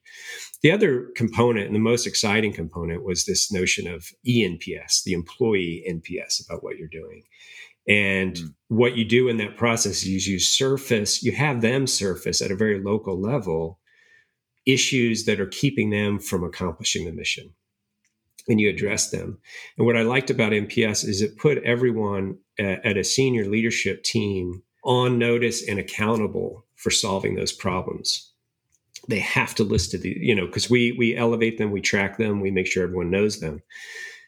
The 0.61 0.71
other 0.71 1.07
component 1.15 1.67
and 1.67 1.75
the 1.75 1.79
most 1.79 2.05
exciting 2.05 2.53
component 2.53 3.03
was 3.03 3.25
this 3.25 3.51
notion 3.51 3.87
of 3.87 4.07
ENPS, 4.27 5.03
the 5.03 5.13
employee 5.13 5.83
NPS 5.89 6.45
about 6.45 6.63
what 6.63 6.77
you're 6.77 6.87
doing. 6.87 7.23
And 7.87 8.35
mm. 8.35 8.53
what 8.67 8.95
you 8.95 9.05
do 9.05 9.27
in 9.27 9.37
that 9.37 9.57
process 9.57 10.03
is 10.03 10.27
you 10.27 10.39
surface, 10.39 11.23
you 11.23 11.31
have 11.31 11.61
them 11.61 11.87
surface 11.87 12.41
at 12.41 12.51
a 12.51 12.55
very 12.55 12.81
local 12.81 13.19
level 13.19 13.79
issues 14.65 15.25
that 15.25 15.39
are 15.39 15.47
keeping 15.47 15.89
them 15.89 16.19
from 16.19 16.43
accomplishing 16.43 17.05
the 17.05 17.13
mission. 17.13 17.53
And 18.49 18.61
you 18.61 18.69
address 18.69 19.09
them. 19.09 19.39
And 19.77 19.85
what 19.85 19.97
I 19.97 20.03
liked 20.03 20.29
about 20.29 20.53
NPS 20.53 21.05
is 21.05 21.21
it 21.21 21.37
put 21.37 21.57
everyone 21.63 22.37
at, 22.57 22.85
at 22.85 22.97
a 22.97 23.03
senior 23.03 23.45
leadership 23.45 24.03
team 24.03 24.63
on 24.83 25.17
notice 25.19 25.67
and 25.67 25.79
accountable 25.79 26.65
for 26.75 26.91
solving 26.91 27.35
those 27.35 27.51
problems 27.51 28.31
they 29.07 29.19
have 29.19 29.55
to 29.55 29.63
list 29.63 29.93
it 29.93 30.03
you 30.03 30.35
know 30.35 30.45
because 30.45 30.69
we 30.69 30.93
we 30.93 31.15
elevate 31.15 31.57
them 31.57 31.71
we 31.71 31.81
track 31.81 32.17
them 32.17 32.41
we 32.41 32.51
make 32.51 32.67
sure 32.67 32.83
everyone 32.83 33.09
knows 33.09 33.39
them 33.39 33.61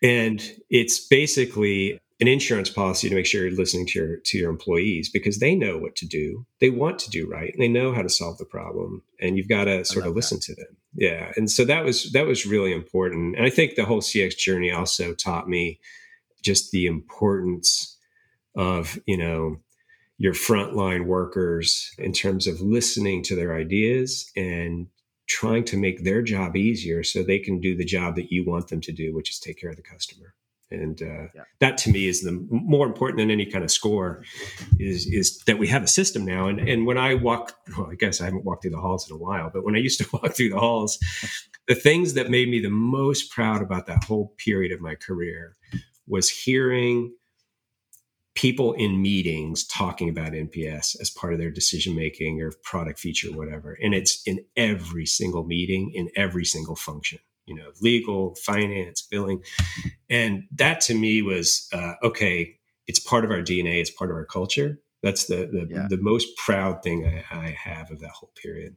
and 0.02 0.42
it's 0.70 1.00
basically 1.08 2.00
an 2.22 2.28
insurance 2.28 2.70
policy 2.70 3.08
to 3.08 3.16
make 3.16 3.26
sure 3.26 3.48
you're 3.48 3.58
listening 3.58 3.86
to 3.88 4.00
your 4.00 4.18
to 4.18 4.38
your 4.38 4.50
employees 4.50 5.10
because 5.10 5.40
they 5.40 5.56
know 5.56 5.78
what 5.78 5.96
to 5.96 6.06
do. 6.06 6.46
They 6.60 6.70
want 6.70 7.00
to 7.00 7.10
do 7.10 7.30
right 7.30 7.54
and 7.54 7.62
they 7.62 7.68
know 7.68 7.94
how 7.94 8.02
to 8.02 8.10
solve 8.10 8.38
the 8.38 8.46
problem. 8.46 9.02
And 9.22 9.38
you've 9.38 9.48
got 9.48 9.66
to 9.66 9.86
sort 9.86 10.06
of 10.06 10.16
listen 10.16 10.38
that. 10.38 10.44
to 10.44 10.56
them. 10.56 10.78
Yeah. 10.94 11.32
And 11.38 11.50
so 11.50 11.64
that 11.66 11.86
was 11.86 12.12
that 12.12 12.28
was 12.28 12.46
really 12.46 12.74
important. 12.74 13.38
And 13.38 13.46
I 13.46 13.50
think 13.50 13.76
the 13.76 13.86
whole 13.86 14.02
CX 14.02 14.38
journey 14.38 14.72
also 14.72 15.14
taught 15.14 15.48
me 15.48 15.80
just 16.44 16.72
the 16.72 16.88
importance 16.88 17.98
of, 18.56 19.00
you 19.06 19.18
know, 19.18 19.58
your 20.18 20.34
frontline 20.34 21.06
workers 21.06 21.92
in 21.98 22.12
terms 22.12 22.48
of 22.48 22.60
listening 22.60 23.24
to 23.24 23.36
their 23.36 23.56
ideas 23.56 24.30
and 24.36 24.88
trying 25.28 25.64
to 25.64 25.78
make 25.78 26.04
their 26.04 26.22
job 26.22 26.58
easier 26.58 27.04
so 27.04 27.24
they 27.24 27.40
can 27.40 27.62
do 27.62 27.78
the 27.78 27.86
job 27.86 28.16
that 28.16 28.32
you 28.32 28.44
want 28.44 28.68
them 28.68 28.82
to 28.82 28.92
do, 28.92 29.14
which 29.16 29.30
is 29.30 29.40
take 29.40 29.60
care 29.62 29.70
of 29.70 29.78
the 29.78 29.82
customer 29.82 30.34
and 30.72 31.02
uh, 31.02 31.28
yeah. 31.34 31.44
that 31.60 31.78
to 31.80 31.90
me 31.90 32.08
is 32.08 32.22
the 32.22 32.46
more 32.50 32.86
important 32.86 33.18
than 33.18 33.32
any 33.32 33.46
kind 33.46 33.64
of 33.64 33.72
score 33.72 34.24
is 34.80 35.08
is 35.08 35.40
that 35.46 35.58
we 35.58 35.68
have 35.68 35.84
a 35.84 35.88
system 35.88 36.26
now. 36.26 36.48
And 36.48 36.60
and 36.60 36.86
when 36.86 36.98
i 36.98 37.14
walk 37.16 37.54
well 37.78 37.90
i 37.92 37.96
guess 37.96 38.22
i 38.22 38.26
haven't 38.26 38.46
walked 38.46 38.64
through 38.64 38.72
the 38.72 38.80
halls 38.80 39.10
in 39.10 39.16
a 39.16 39.20
while 39.20 39.50
but 39.54 39.64
when 39.64 39.76
i 39.76 39.80
used 39.80 40.00
to 40.00 40.08
walk 40.14 40.36
through 40.36 40.50
the 40.50 40.60
halls 40.60 41.00
the 41.68 41.76
things 41.76 42.14
that 42.14 42.30
made 42.30 42.50
me 42.50 42.60
the 42.60 42.70
most 42.70 43.32
proud 43.32 43.62
about 43.62 43.88
that 43.88 44.04
whole 44.04 44.34
period 44.38 44.72
of 44.72 44.82
my 44.82 44.96
career 44.96 45.56
was 46.08 46.30
hearing 46.30 47.14
people 48.36 48.74
in 48.74 49.02
meetings 49.02 49.66
talking 49.66 50.08
about 50.08 50.32
nps 50.32 51.00
as 51.02 51.10
part 51.10 51.34
of 51.34 51.40
their 51.40 51.52
decision 51.52 51.96
making 51.96 52.42
or 52.42 52.52
product 52.64 53.00
feature 53.00 53.30
or 53.30 53.36
whatever. 53.36 53.78
And 53.84 53.94
it's 53.94 54.24
in 54.26 54.40
every 54.56 55.06
single 55.06 55.44
meeting 55.44 55.92
in 55.94 56.10
every 56.16 56.46
single 56.46 56.76
function 56.76 57.20
you 57.50 57.56
know, 57.56 57.72
legal, 57.82 58.36
finance, 58.36 59.02
billing. 59.02 59.44
And 60.10 60.44
that 60.56 60.82
to 60.82 60.94
me 60.94 61.22
was 61.22 61.68
uh, 61.74 61.94
okay, 62.04 62.56
it's 62.88 63.00
part 63.00 63.26
of 63.26 63.32
our 63.32 63.42
DNA, 63.42 63.82
it's 63.82 63.92
part 63.92 64.12
of 64.12 64.16
our 64.16 64.26
culture. 64.26 64.80
That's 65.04 65.26
the 65.26 65.50
the, 65.52 65.68
yeah. 65.70 65.88
the 65.90 65.98
most 65.98 66.38
proud 66.38 66.84
thing 66.84 67.06
I, 67.06 67.36
I, 67.36 67.50
have 67.52 67.92
of 67.92 68.00
that 68.00 68.12
whole 68.12 68.32
period. 68.42 68.76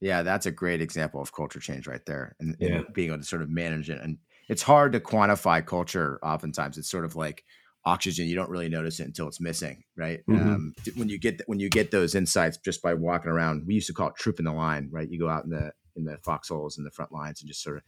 Yeah, 0.00 0.22
that's 0.22 0.46
a 0.46 0.50
great 0.50 0.80
example 0.80 1.20
of 1.20 1.32
culture 1.32 1.60
change 1.60 1.86
right 1.86 2.04
there, 2.06 2.36
and, 2.40 2.56
yeah. 2.58 2.68
and 2.68 2.92
being 2.92 3.08
able 3.08 3.18
to 3.18 3.24
sort 3.24 3.42
of 3.42 3.48
manage 3.48 3.88
it. 3.88 4.00
And 4.02 4.18
it's 4.48 4.62
hard 4.62 4.92
to 4.92 5.00
quantify 5.00 5.64
culture. 5.64 6.18
Oftentimes, 6.22 6.76
it's 6.76 6.90
sort 6.90 7.04
of 7.04 7.16
like 7.16 7.44
oxygen 7.86 8.26
you 8.26 8.34
don't 8.34 8.50
really 8.50 8.68
notice 8.68 8.98
it 8.98 9.04
until 9.04 9.28
it's 9.28 9.40
missing 9.40 9.84
right 9.96 10.20
mm-hmm. 10.26 10.48
um, 10.48 10.74
when 10.96 11.08
you 11.08 11.18
get 11.18 11.42
when 11.46 11.60
you 11.60 11.68
get 11.68 11.90
those 11.90 12.14
insights 12.14 12.56
just 12.56 12.82
by 12.82 12.94
walking 12.94 13.30
around 13.30 13.62
we 13.66 13.74
used 13.74 13.86
to 13.86 13.92
call 13.92 14.08
it 14.08 14.14
trooping 14.16 14.46
the 14.46 14.52
line 14.52 14.88
right 14.90 15.10
you 15.10 15.18
go 15.18 15.28
out 15.28 15.44
in 15.44 15.50
the 15.50 15.70
in 15.96 16.04
the 16.04 16.18
foxholes 16.18 16.76
and 16.78 16.86
the 16.86 16.90
front 16.90 17.12
lines 17.12 17.40
and 17.40 17.48
just 17.48 17.62
sort 17.62 17.76
of 17.76 17.82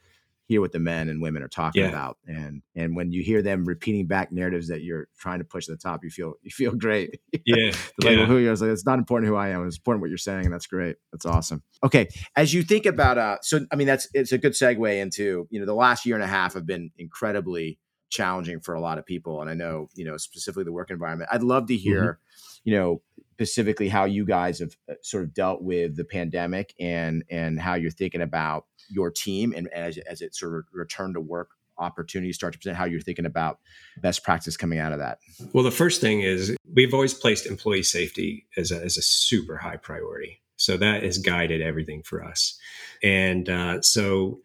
hear 0.46 0.60
what 0.60 0.72
the 0.72 0.78
men 0.78 1.08
and 1.08 1.20
women 1.20 1.42
are 1.42 1.48
talking 1.48 1.82
yeah. 1.82 1.88
about. 1.88 2.18
And 2.26 2.62
and 2.74 2.94
when 2.94 3.12
you 3.12 3.22
hear 3.22 3.42
them 3.42 3.64
repeating 3.64 4.06
back 4.06 4.30
narratives 4.30 4.68
that 4.68 4.82
you're 4.82 5.08
trying 5.18 5.40
to 5.40 5.44
push 5.44 5.66
to 5.66 5.72
the 5.72 5.78
top 5.78 6.04
you 6.04 6.10
feel 6.10 6.34
you 6.42 6.50
feel 6.50 6.72
great. 6.76 7.20
Yeah. 7.44 7.72
Like 8.02 8.18
yeah. 8.18 8.26
who 8.26 8.38
you're 8.38 8.54
like 8.54 8.70
it's 8.70 8.86
not 8.86 8.98
important 8.98 9.28
who 9.28 9.36
i 9.36 9.48
am. 9.48 9.66
It's 9.66 9.76
important 9.76 10.02
what 10.02 10.10
you're 10.10 10.18
saying 10.18 10.44
and 10.44 10.54
that's 10.54 10.66
great. 10.66 10.96
That's 11.12 11.26
awesome. 11.26 11.62
Okay 11.82 12.08
as 12.36 12.54
you 12.54 12.62
think 12.62 12.86
about 12.86 13.18
uh 13.18 13.38
so 13.42 13.60
i 13.72 13.76
mean 13.76 13.86
that's 13.86 14.08
it's 14.14 14.32
a 14.32 14.38
good 14.38 14.52
segue 14.52 15.00
into 15.00 15.48
you 15.50 15.58
know 15.58 15.66
the 15.66 15.74
last 15.74 16.06
year 16.06 16.14
and 16.14 16.24
a 16.24 16.28
half 16.28 16.54
have 16.54 16.66
been 16.66 16.90
incredibly 16.98 17.78
challenging 18.08 18.60
for 18.60 18.74
a 18.74 18.80
lot 18.80 18.98
of 18.98 19.04
people 19.04 19.40
and 19.40 19.50
i 19.50 19.54
know 19.54 19.88
you 19.94 20.04
know 20.04 20.16
specifically 20.16 20.64
the 20.64 20.72
work 20.72 20.90
environment. 20.90 21.28
I'd 21.32 21.42
love 21.42 21.66
to 21.66 21.76
hear 21.76 22.02
mm-hmm. 22.02 22.70
you 22.70 22.76
know 22.76 23.02
specifically 23.36 23.88
how 23.88 24.06
you 24.06 24.24
guys 24.24 24.60
have 24.60 24.74
uh, 24.90 24.94
sort 25.02 25.24
of 25.24 25.34
dealt 25.34 25.60
with 25.60 25.94
the 25.94 26.04
pandemic 26.04 26.74
and 26.80 27.22
and 27.30 27.60
how 27.60 27.74
you're 27.74 27.90
thinking 27.90 28.22
about 28.22 28.64
your 28.88 29.10
team 29.10 29.52
and 29.54 29.68
as, 29.74 29.98
as 29.98 30.22
it 30.22 30.34
sort 30.34 30.54
of 30.54 30.64
return 30.72 31.12
to 31.12 31.20
work 31.20 31.50
opportunities 31.76 32.34
start 32.34 32.54
to 32.54 32.58
present 32.58 32.78
how 32.78 32.86
you're 32.86 33.02
thinking 33.02 33.26
about 33.26 33.58
best 34.00 34.24
practice 34.24 34.56
coming 34.56 34.78
out 34.78 34.92
of 34.92 34.98
that? 34.98 35.18
Well 35.52 35.64
the 35.64 35.70
first 35.70 36.00
thing 36.00 36.22
is 36.22 36.56
we've 36.74 36.94
always 36.94 37.12
placed 37.12 37.44
employee 37.44 37.82
safety 37.82 38.46
as 38.56 38.70
a, 38.70 38.82
as 38.82 38.96
a 38.96 39.02
super 39.02 39.58
high 39.58 39.76
priority. 39.76 40.40
So 40.56 40.78
that 40.78 41.02
has 41.02 41.18
guided 41.18 41.60
everything 41.60 42.02
for 42.02 42.24
us. 42.24 42.58
And 43.02 43.50
uh, 43.50 43.82
so 43.82 44.40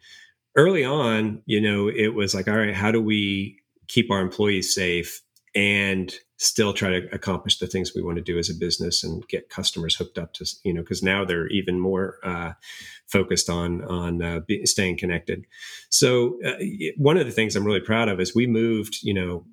early 0.58 0.84
on 0.84 1.42
you 1.46 1.62
know 1.62 1.88
it 1.88 2.14
was 2.14 2.36
like 2.36 2.50
all 2.50 2.58
right 2.58 2.76
how 2.76 2.92
do 2.92 3.02
we 3.02 3.58
keep 3.88 4.12
our 4.12 4.20
employees 4.20 4.76
safe 4.76 5.22
and 5.54 6.14
still 6.38 6.74
try 6.74 6.90
to 6.90 7.08
accomplish 7.14 7.60
the 7.60 7.68
things 7.68 7.94
we 7.94 8.02
want 8.02 8.18
to 8.18 8.24
do 8.24 8.40
as 8.40 8.50
a 8.50 8.54
business 8.54 9.04
and 9.04 9.28
get 9.28 9.50
customers 9.50 9.96
hooked 9.96 10.18
up 10.18 10.34
to 10.34 10.46
you 10.64 10.74
know 10.74 10.82
because 10.82 11.04
now 11.04 11.26
they're 11.26 11.48
even 11.48 11.80
more 11.80 12.18
uh, 12.24 12.54
focused 13.08 13.50
on 13.50 13.84
on 13.84 14.22
uh, 14.22 14.40
be, 14.48 14.66
staying 14.66 14.98
connected 14.98 15.46
so 15.90 16.40
uh, 16.46 16.54
one 16.98 17.18
of 17.18 17.26
the 17.26 17.32
things 17.32 17.56
i'm 17.56 17.66
really 17.66 17.82
proud 17.82 18.08
of 18.08 18.20
is 18.20 18.34
we 18.34 18.48
moved 18.48 19.00
you 19.04 19.14
know 19.14 19.46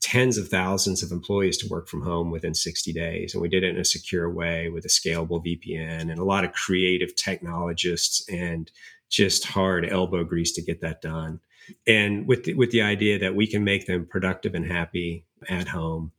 tens 0.00 0.38
of 0.38 0.48
thousands 0.48 1.02
of 1.02 1.12
employees 1.12 1.58
to 1.58 1.68
work 1.68 1.86
from 1.86 2.02
home 2.02 2.30
within 2.30 2.54
60 2.54 2.92
days. 2.92 3.34
And 3.34 3.42
we 3.42 3.48
did 3.48 3.62
it 3.62 3.74
in 3.74 3.80
a 3.80 3.84
secure 3.84 4.30
way 4.30 4.68
with 4.68 4.84
a 4.84 4.88
scalable 4.88 5.44
VPN 5.44 6.10
and 6.10 6.18
a 6.18 6.24
lot 6.24 6.44
of 6.44 6.52
creative 6.52 7.14
technologists 7.14 8.26
and 8.28 8.70
just 9.10 9.44
hard 9.44 9.86
elbow 9.88 10.24
grease 10.24 10.52
to 10.52 10.62
get 10.62 10.80
that 10.80 11.02
done. 11.02 11.40
And 11.86 12.26
with 12.26 12.44
the, 12.44 12.54
with 12.54 12.70
the 12.70 12.82
idea 12.82 13.18
that 13.18 13.34
we 13.34 13.46
can 13.46 13.64
make 13.64 13.86
them 13.86 14.06
productive 14.06 14.54
and 14.54 14.66
happy 14.66 15.24
at 15.48 15.68
home 15.68 16.12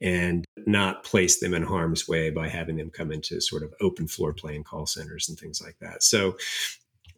and 0.00 0.44
not 0.66 1.04
place 1.04 1.40
them 1.40 1.54
in 1.54 1.62
harm's 1.62 2.06
way 2.06 2.30
by 2.30 2.48
having 2.48 2.76
them 2.76 2.90
come 2.90 3.10
into 3.10 3.40
sort 3.40 3.62
of 3.62 3.74
open 3.80 4.06
floor 4.06 4.32
plan 4.32 4.62
call 4.62 4.86
centers 4.86 5.28
and 5.28 5.38
things 5.38 5.60
like 5.62 5.76
that. 5.80 6.02
So 6.02 6.36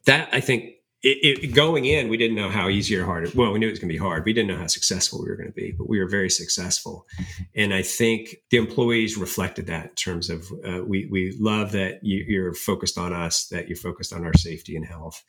that 0.07 0.29
I 0.33 0.41
think 0.41 0.77
it, 1.03 1.45
it, 1.45 1.55
going 1.55 1.87
in, 1.87 2.09
we 2.09 2.19
didn't 2.19 2.37
know 2.37 2.51
how 2.51 2.69
easy 2.69 2.95
or 2.97 3.07
hard. 3.07 3.35
Well, 3.35 3.53
we 3.53 3.59
knew 3.59 3.69
it 3.69 3.71
was 3.71 3.79
going 3.79 3.89
to 3.89 3.95
be 3.95 3.99
hard. 3.99 4.25
We 4.27 4.35
didn't 4.35 4.49
know 4.49 4.59
how 4.59 4.67
successful 4.67 5.23
we 5.23 5.31
were 5.31 5.37
going 5.37 5.49
to 5.49 5.55
be, 5.55 5.73
but 5.73 5.89
we 5.89 5.99
were 5.99 6.09
very 6.09 6.29
successful. 6.29 7.07
And 7.55 7.73
I 7.73 7.81
think 7.81 8.37
the 8.51 8.59
employees 8.59 9.17
reflected 9.17 9.67
that 9.69 9.85
in 9.85 9.95
terms 9.95 10.29
of 10.29 10.47
uh, 10.67 10.85
we 10.85 11.07
we 11.07 11.35
love 11.39 11.73
that 11.73 12.05
you, 12.05 12.25
you're 12.29 12.53
focused 12.53 12.99
on 12.99 13.15
us, 13.15 13.47
that 13.47 13.69
you're 13.69 13.77
focused 13.77 14.13
on 14.13 14.27
our 14.27 14.35
safety 14.35 14.77
and 14.77 14.85
health, 14.85 15.23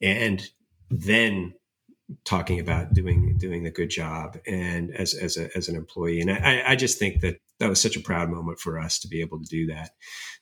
and 0.00 0.42
then 0.90 1.54
talking 2.24 2.60
about 2.60 2.92
doing 2.92 3.36
doing 3.38 3.66
a 3.66 3.70
good 3.70 3.90
job 3.90 4.38
and 4.46 4.94
as 4.94 5.14
as 5.14 5.36
a, 5.36 5.54
as 5.56 5.68
an 5.68 5.76
employee. 5.76 6.20
And 6.20 6.30
I, 6.30 6.62
I 6.68 6.76
just 6.76 6.98
think 6.98 7.20
that 7.20 7.38
that 7.58 7.68
was 7.68 7.80
such 7.80 7.96
a 7.96 8.00
proud 8.00 8.30
moment 8.30 8.58
for 8.58 8.78
us 8.78 8.98
to 9.00 9.08
be 9.08 9.20
able 9.20 9.38
to 9.40 9.48
do 9.48 9.66
that. 9.68 9.90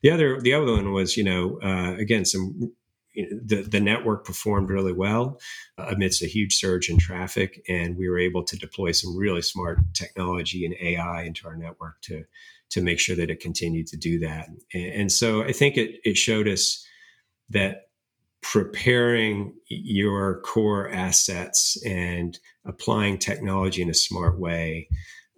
The 0.03 0.11
other 0.11 0.41
the 0.41 0.55
other 0.55 0.73
one 0.73 0.93
was 0.93 1.17
you 1.17 1.25
know 1.25 1.59
uh, 1.63 1.97
again 1.99 2.25
some 2.25 2.73
the, 3.15 3.63
the 3.63 3.81
network 3.81 4.25
performed 4.25 4.71
really 4.71 4.93
well 4.93 5.41
uh, 5.79 5.87
amidst 5.91 6.23
a 6.23 6.27
huge 6.27 6.55
surge 6.55 6.89
in 6.89 6.99
traffic, 6.99 7.63
and 7.69 7.97
we 7.97 8.09
were 8.09 8.19
able 8.19 8.45
to 8.45 8.57
deploy 8.57 8.93
some 8.93 9.17
really 9.17 9.43
smart 9.43 9.79
technology 9.95 10.65
and 10.65 10.75
AI 10.81 11.25
into 11.25 11.47
our 11.47 11.57
network 11.57 12.01
to 12.03 12.25
to 12.71 12.81
make 12.81 13.01
sure 13.01 13.17
that 13.17 13.31
it 13.31 13.41
continued 13.41 13.89
to 13.89 13.97
do 13.97 14.21
that. 14.21 14.49
And, 14.73 14.93
and 14.93 15.13
so 15.13 15.43
I 15.43 15.53
think 15.53 15.77
it, 15.77 16.01
it 16.05 16.17
showed 16.17 16.47
us 16.47 16.87
that 17.49 17.90
preparing 18.43 19.55
your 19.69 20.41
core 20.41 20.89
assets 20.91 21.81
and 21.85 22.39
applying 22.65 23.19
technology 23.19 23.83
in 23.83 23.91
a 23.91 23.95
smart 23.95 24.39
way 24.39 24.89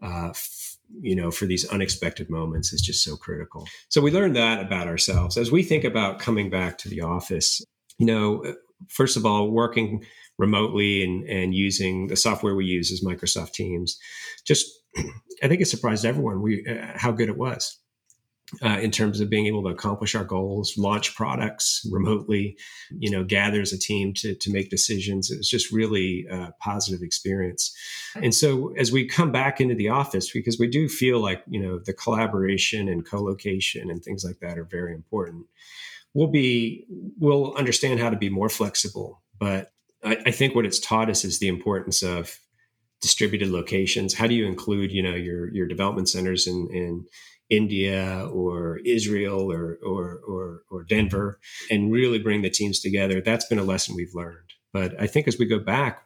uh, 0.02 0.28
f- 0.30 0.76
you 1.00 1.16
know 1.16 1.30
for 1.30 1.46
these 1.46 1.66
unexpected 1.68 2.28
moments 2.28 2.72
is 2.72 2.80
just 2.80 3.02
so 3.02 3.16
critical. 3.16 3.66
So 3.88 4.00
we 4.00 4.10
learned 4.10 4.36
that 4.36 4.64
about 4.64 4.86
ourselves. 4.86 5.36
As 5.36 5.50
we 5.50 5.62
think 5.62 5.84
about 5.84 6.18
coming 6.18 6.50
back 6.50 6.78
to 6.78 6.88
the 6.88 7.00
office 7.00 7.62
you 7.98 8.06
know 8.06 8.54
first 8.88 9.16
of 9.16 9.24
all 9.24 9.50
working 9.50 10.04
remotely 10.38 11.04
and, 11.04 11.28
and 11.28 11.54
using 11.54 12.08
the 12.08 12.16
software 12.16 12.54
we 12.54 12.64
use 12.64 12.90
is 12.90 13.04
microsoft 13.04 13.52
teams. 13.52 13.98
Just 14.44 14.66
i 15.42 15.48
think 15.48 15.60
it 15.60 15.66
surprised 15.66 16.04
everyone 16.04 16.42
we 16.42 16.66
uh, 16.66 16.86
how 16.96 17.10
good 17.10 17.28
it 17.28 17.36
was 17.36 17.78
uh, 18.60 18.78
in 18.80 18.90
terms 18.90 19.20
of 19.20 19.30
being 19.30 19.46
able 19.46 19.62
to 19.62 19.70
accomplish 19.70 20.14
our 20.14 20.24
goals, 20.24 20.76
launch 20.76 21.14
products 21.14 21.86
remotely, 21.90 22.56
you 22.90 23.10
know, 23.10 23.24
gather 23.24 23.60
as 23.62 23.72
a 23.72 23.78
team 23.78 24.12
to, 24.12 24.34
to 24.34 24.52
make 24.52 24.68
decisions. 24.68 25.30
It 25.30 25.38
was 25.38 25.48
just 25.48 25.72
really 25.72 26.26
a 26.30 26.52
positive 26.60 27.02
experience. 27.02 27.74
And 28.14 28.34
so 28.34 28.74
as 28.76 28.92
we 28.92 29.06
come 29.06 29.32
back 29.32 29.60
into 29.60 29.74
the 29.74 29.88
office, 29.88 30.30
because 30.30 30.58
we 30.58 30.68
do 30.68 30.88
feel 30.88 31.20
like, 31.20 31.42
you 31.48 31.60
know, 31.60 31.78
the 31.78 31.94
collaboration 31.94 32.88
and 32.88 33.06
co-location 33.06 33.90
and 33.90 34.02
things 34.02 34.24
like 34.24 34.40
that 34.40 34.58
are 34.58 34.64
very 34.64 34.92
important. 34.94 35.46
We'll 36.14 36.26
be, 36.26 36.84
we'll 37.18 37.54
understand 37.56 38.00
how 38.00 38.10
to 38.10 38.16
be 38.16 38.28
more 38.28 38.50
flexible. 38.50 39.22
But 39.38 39.72
I, 40.04 40.18
I 40.26 40.30
think 40.30 40.54
what 40.54 40.66
it's 40.66 40.78
taught 40.78 41.08
us 41.08 41.24
is 41.24 41.38
the 41.38 41.48
importance 41.48 42.02
of 42.02 42.38
distributed 43.00 43.48
locations. 43.48 44.14
How 44.14 44.26
do 44.26 44.34
you 44.34 44.46
include, 44.46 44.92
you 44.92 45.02
know, 45.02 45.14
your, 45.14 45.52
your 45.52 45.66
development 45.66 46.08
centers 46.08 46.46
in, 46.46 46.68
in 46.70 47.06
India 47.52 48.26
or 48.32 48.78
Israel 48.78 49.52
or, 49.52 49.78
or, 49.84 50.20
or, 50.26 50.62
or, 50.70 50.84
Denver 50.84 51.38
and 51.70 51.92
really 51.92 52.18
bring 52.18 52.40
the 52.40 52.48
teams 52.48 52.80
together. 52.80 53.20
That's 53.20 53.44
been 53.44 53.58
a 53.58 53.62
lesson 53.62 53.94
we've 53.94 54.14
learned. 54.14 54.54
But 54.72 54.98
I 54.98 55.06
think 55.06 55.28
as 55.28 55.38
we 55.38 55.44
go 55.44 55.58
back, 55.58 56.02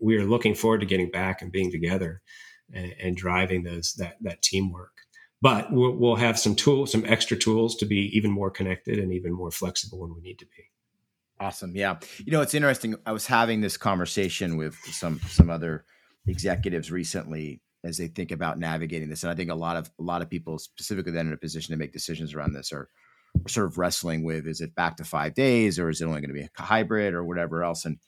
we 0.00 0.16
are 0.16 0.24
looking 0.24 0.54
forward 0.54 0.80
to 0.80 0.86
getting 0.86 1.10
back 1.10 1.42
and 1.42 1.52
being 1.52 1.70
together 1.70 2.22
and, 2.72 2.94
and 2.98 3.16
driving 3.16 3.62
those 3.62 3.92
that, 3.98 4.16
that 4.22 4.40
teamwork. 4.40 4.92
But 5.42 5.70
we'll, 5.70 5.92
we'll 5.92 6.16
have 6.16 6.38
some 6.38 6.54
tools, 6.54 6.92
some 6.92 7.04
extra 7.04 7.36
tools 7.36 7.76
to 7.76 7.84
be 7.84 8.10
even 8.16 8.30
more 8.30 8.50
connected 8.50 8.98
and 8.98 9.12
even 9.12 9.34
more 9.34 9.50
flexible 9.50 9.98
when 10.00 10.14
we 10.14 10.22
need 10.22 10.38
to 10.38 10.46
be. 10.46 10.64
Awesome. 11.38 11.76
Yeah. 11.76 11.98
You 12.24 12.32
know, 12.32 12.40
it's 12.40 12.54
interesting. 12.54 12.96
I 13.04 13.12
was 13.12 13.26
having 13.26 13.60
this 13.60 13.76
conversation 13.76 14.56
with 14.56 14.76
some 14.76 15.20
some 15.28 15.50
other 15.50 15.84
executives 16.26 16.90
recently 16.90 17.60
as 17.86 17.96
they 17.96 18.08
think 18.08 18.32
about 18.32 18.58
navigating 18.58 19.08
this. 19.08 19.22
And 19.22 19.30
I 19.30 19.34
think 19.34 19.50
a 19.50 19.54
lot 19.54 19.76
of 19.76 19.90
a 19.98 20.02
lot 20.02 20.22
of 20.22 20.28
people, 20.28 20.58
specifically 20.58 21.12
then 21.12 21.28
in 21.28 21.32
a 21.32 21.38
position 21.38 21.72
to 21.72 21.78
make 21.78 21.92
decisions 21.92 22.34
around 22.34 22.52
this, 22.52 22.72
are, 22.72 22.88
are 23.44 23.48
sort 23.48 23.66
of 23.66 23.78
wrestling 23.78 24.24
with: 24.24 24.46
is 24.46 24.60
it 24.60 24.74
back 24.74 24.96
to 24.96 25.04
five 25.04 25.34
days, 25.34 25.78
or 25.78 25.88
is 25.88 26.00
it 26.00 26.06
only 26.06 26.20
going 26.20 26.34
to 26.34 26.34
be 26.34 26.42
a 26.58 26.62
hybrid, 26.62 27.14
or 27.14 27.24
whatever 27.24 27.62
else? 27.62 27.84
And 27.84 27.98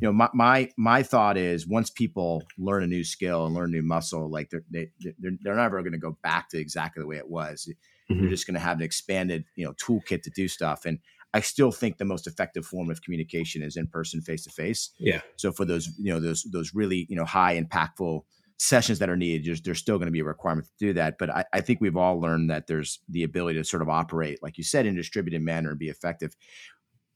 you 0.00 0.08
know, 0.08 0.12
my 0.12 0.28
my 0.34 0.70
my 0.76 1.02
thought 1.02 1.36
is 1.36 1.66
once 1.66 1.90
people 1.90 2.42
learn 2.58 2.82
a 2.82 2.88
new 2.88 3.04
skill 3.04 3.46
and 3.46 3.54
learn 3.54 3.70
new 3.70 3.82
muscle, 3.82 4.30
like 4.30 4.50
they're 4.50 4.64
they, 4.70 4.90
they're, 5.18 5.32
they're 5.40 5.56
never 5.56 5.82
going 5.82 5.92
to 5.92 5.98
go 5.98 6.18
back 6.22 6.48
to 6.50 6.58
exactly 6.58 7.00
the 7.00 7.06
way 7.06 7.16
it 7.16 7.30
was. 7.30 7.70
Mm-hmm. 8.10 8.22
You're 8.22 8.30
just 8.30 8.46
going 8.46 8.54
to 8.54 8.60
have 8.60 8.78
an 8.78 8.84
expanded 8.84 9.44
you 9.54 9.64
know 9.64 9.74
toolkit 9.74 10.22
to 10.22 10.30
do 10.30 10.48
stuff 10.48 10.84
and. 10.84 10.98
I 11.34 11.40
still 11.40 11.72
think 11.72 11.98
the 11.98 12.06
most 12.06 12.26
effective 12.26 12.64
form 12.64 12.90
of 12.90 13.02
communication 13.02 13.62
is 13.62 13.76
in 13.76 13.86
person, 13.86 14.22
face 14.22 14.44
to 14.44 14.50
face. 14.50 14.92
Yeah. 14.98 15.20
So 15.36 15.52
for 15.52 15.66
those, 15.66 15.90
you 15.98 16.10
know, 16.10 16.20
those 16.20 16.42
those 16.50 16.72
really, 16.74 17.06
you 17.10 17.16
know, 17.16 17.26
high 17.26 17.62
impactful 17.62 18.22
sessions 18.58 18.98
that 18.98 19.08
are 19.08 19.16
needed, 19.16 19.46
there's, 19.46 19.62
there's 19.62 19.78
still 19.78 19.98
going 19.98 20.06
to 20.06 20.12
be 20.12 20.20
a 20.20 20.24
requirement 20.24 20.66
to 20.66 20.86
do 20.86 20.92
that. 20.94 21.16
But 21.18 21.30
I, 21.30 21.44
I, 21.52 21.60
think 21.60 21.80
we've 21.80 21.96
all 21.96 22.20
learned 22.20 22.50
that 22.50 22.66
there's 22.66 23.00
the 23.08 23.22
ability 23.22 23.58
to 23.58 23.64
sort 23.64 23.82
of 23.82 23.88
operate, 23.88 24.42
like 24.42 24.58
you 24.58 24.64
said, 24.64 24.84
in 24.84 24.94
a 24.94 24.96
distributed 24.96 25.42
manner 25.42 25.70
and 25.70 25.78
be 25.78 25.88
effective. 25.88 26.36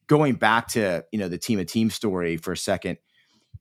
Going 0.07 0.35
back 0.35 0.69
to 0.69 1.05
you 1.13 1.19
know 1.19 1.29
the 1.29 1.39
team 1.39 1.59
of 1.59 1.67
team 1.67 1.91
story 1.91 2.37
for 2.37 2.53
a 2.53 2.57
second, 2.57 2.99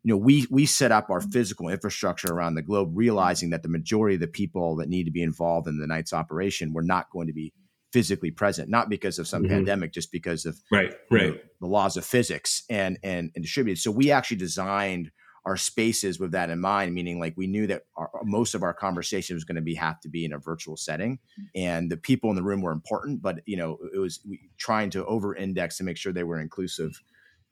you 0.04 0.14
know 0.14 0.18
we 0.18 0.48
we 0.50 0.66
set 0.66 0.92
up 0.92 1.10
our 1.10 1.22
physical 1.22 1.70
infrastructure 1.70 2.32
around 2.32 2.56
the 2.56 2.62
globe, 2.62 2.92
realizing 2.94 3.52
that 3.52 3.64
the 3.64 3.70
majority 3.70 4.16
of 4.16 4.22
the 4.22 4.28
people 4.28 4.76
that 4.78 4.90
need 4.90 5.06
to 5.06 5.12
be 5.12 5.22
involved 5.22 5.68
in 5.68 5.80
the 5.80 5.88
night's 5.88 6.14
operation 6.14 6.74
were 6.74 6.84
not 6.84 7.10
going 7.12 7.28
to 7.28 7.34
be 7.34 7.54
physically 7.94 8.32
present, 8.32 8.70
not 8.70 8.90
because 8.90 9.20
of 9.20 9.28
some 9.28 9.44
mm-hmm. 9.44 9.54
pandemic, 9.54 9.94
just 9.94 10.12
because 10.12 10.46
of 10.46 10.60
right, 10.72 10.94
right, 11.10 11.34
know, 11.34 11.38
the 11.62 11.68
laws 11.68 11.98
of 11.98 12.06
physics 12.06 12.64
and 12.70 12.98
and 13.04 13.32
and 13.36 13.44
distributed. 13.44 13.80
So 13.80 13.92
we 13.92 14.12
actually 14.12 14.38
designed 14.38 15.12
our 15.46 15.58
spaces 15.58 16.20
with 16.20 16.32
that 16.32 16.50
in 16.50 16.60
mind 16.60 16.94
meaning 16.94 17.20
like 17.20 17.34
we 17.36 17.48
knew 17.48 17.68
that 17.68 17.84
our, 17.96 18.10
most 18.24 18.54
of 18.54 18.64
our 18.64 18.74
conversation 18.74 19.36
was 19.36 19.44
going 19.44 19.56
to 19.56 19.62
be 19.62 19.76
have 19.76 20.00
to 20.00 20.10
be 20.10 20.24
in 20.26 20.34
a 20.34 20.38
virtual 20.38 20.78
setting 20.78 21.20
mm. 21.40 21.48
and 21.56 21.92
the 21.92 21.98
people 21.98 22.30
in 22.30 22.36
the 22.36 22.44
room 22.44 22.62
were 22.62 22.72
important 22.72 23.22
but 23.22 23.42
you 23.46 23.58
know 23.58 23.78
it 23.94 23.98
was 23.98 24.26
trying 24.58 24.90
to 24.90 25.06
over 25.06 25.36
index 25.36 25.78
to 25.78 25.84
make 25.84 25.98
sure 25.98 26.14
they 26.14 26.24
were 26.24 26.40
inclusive 26.40 27.02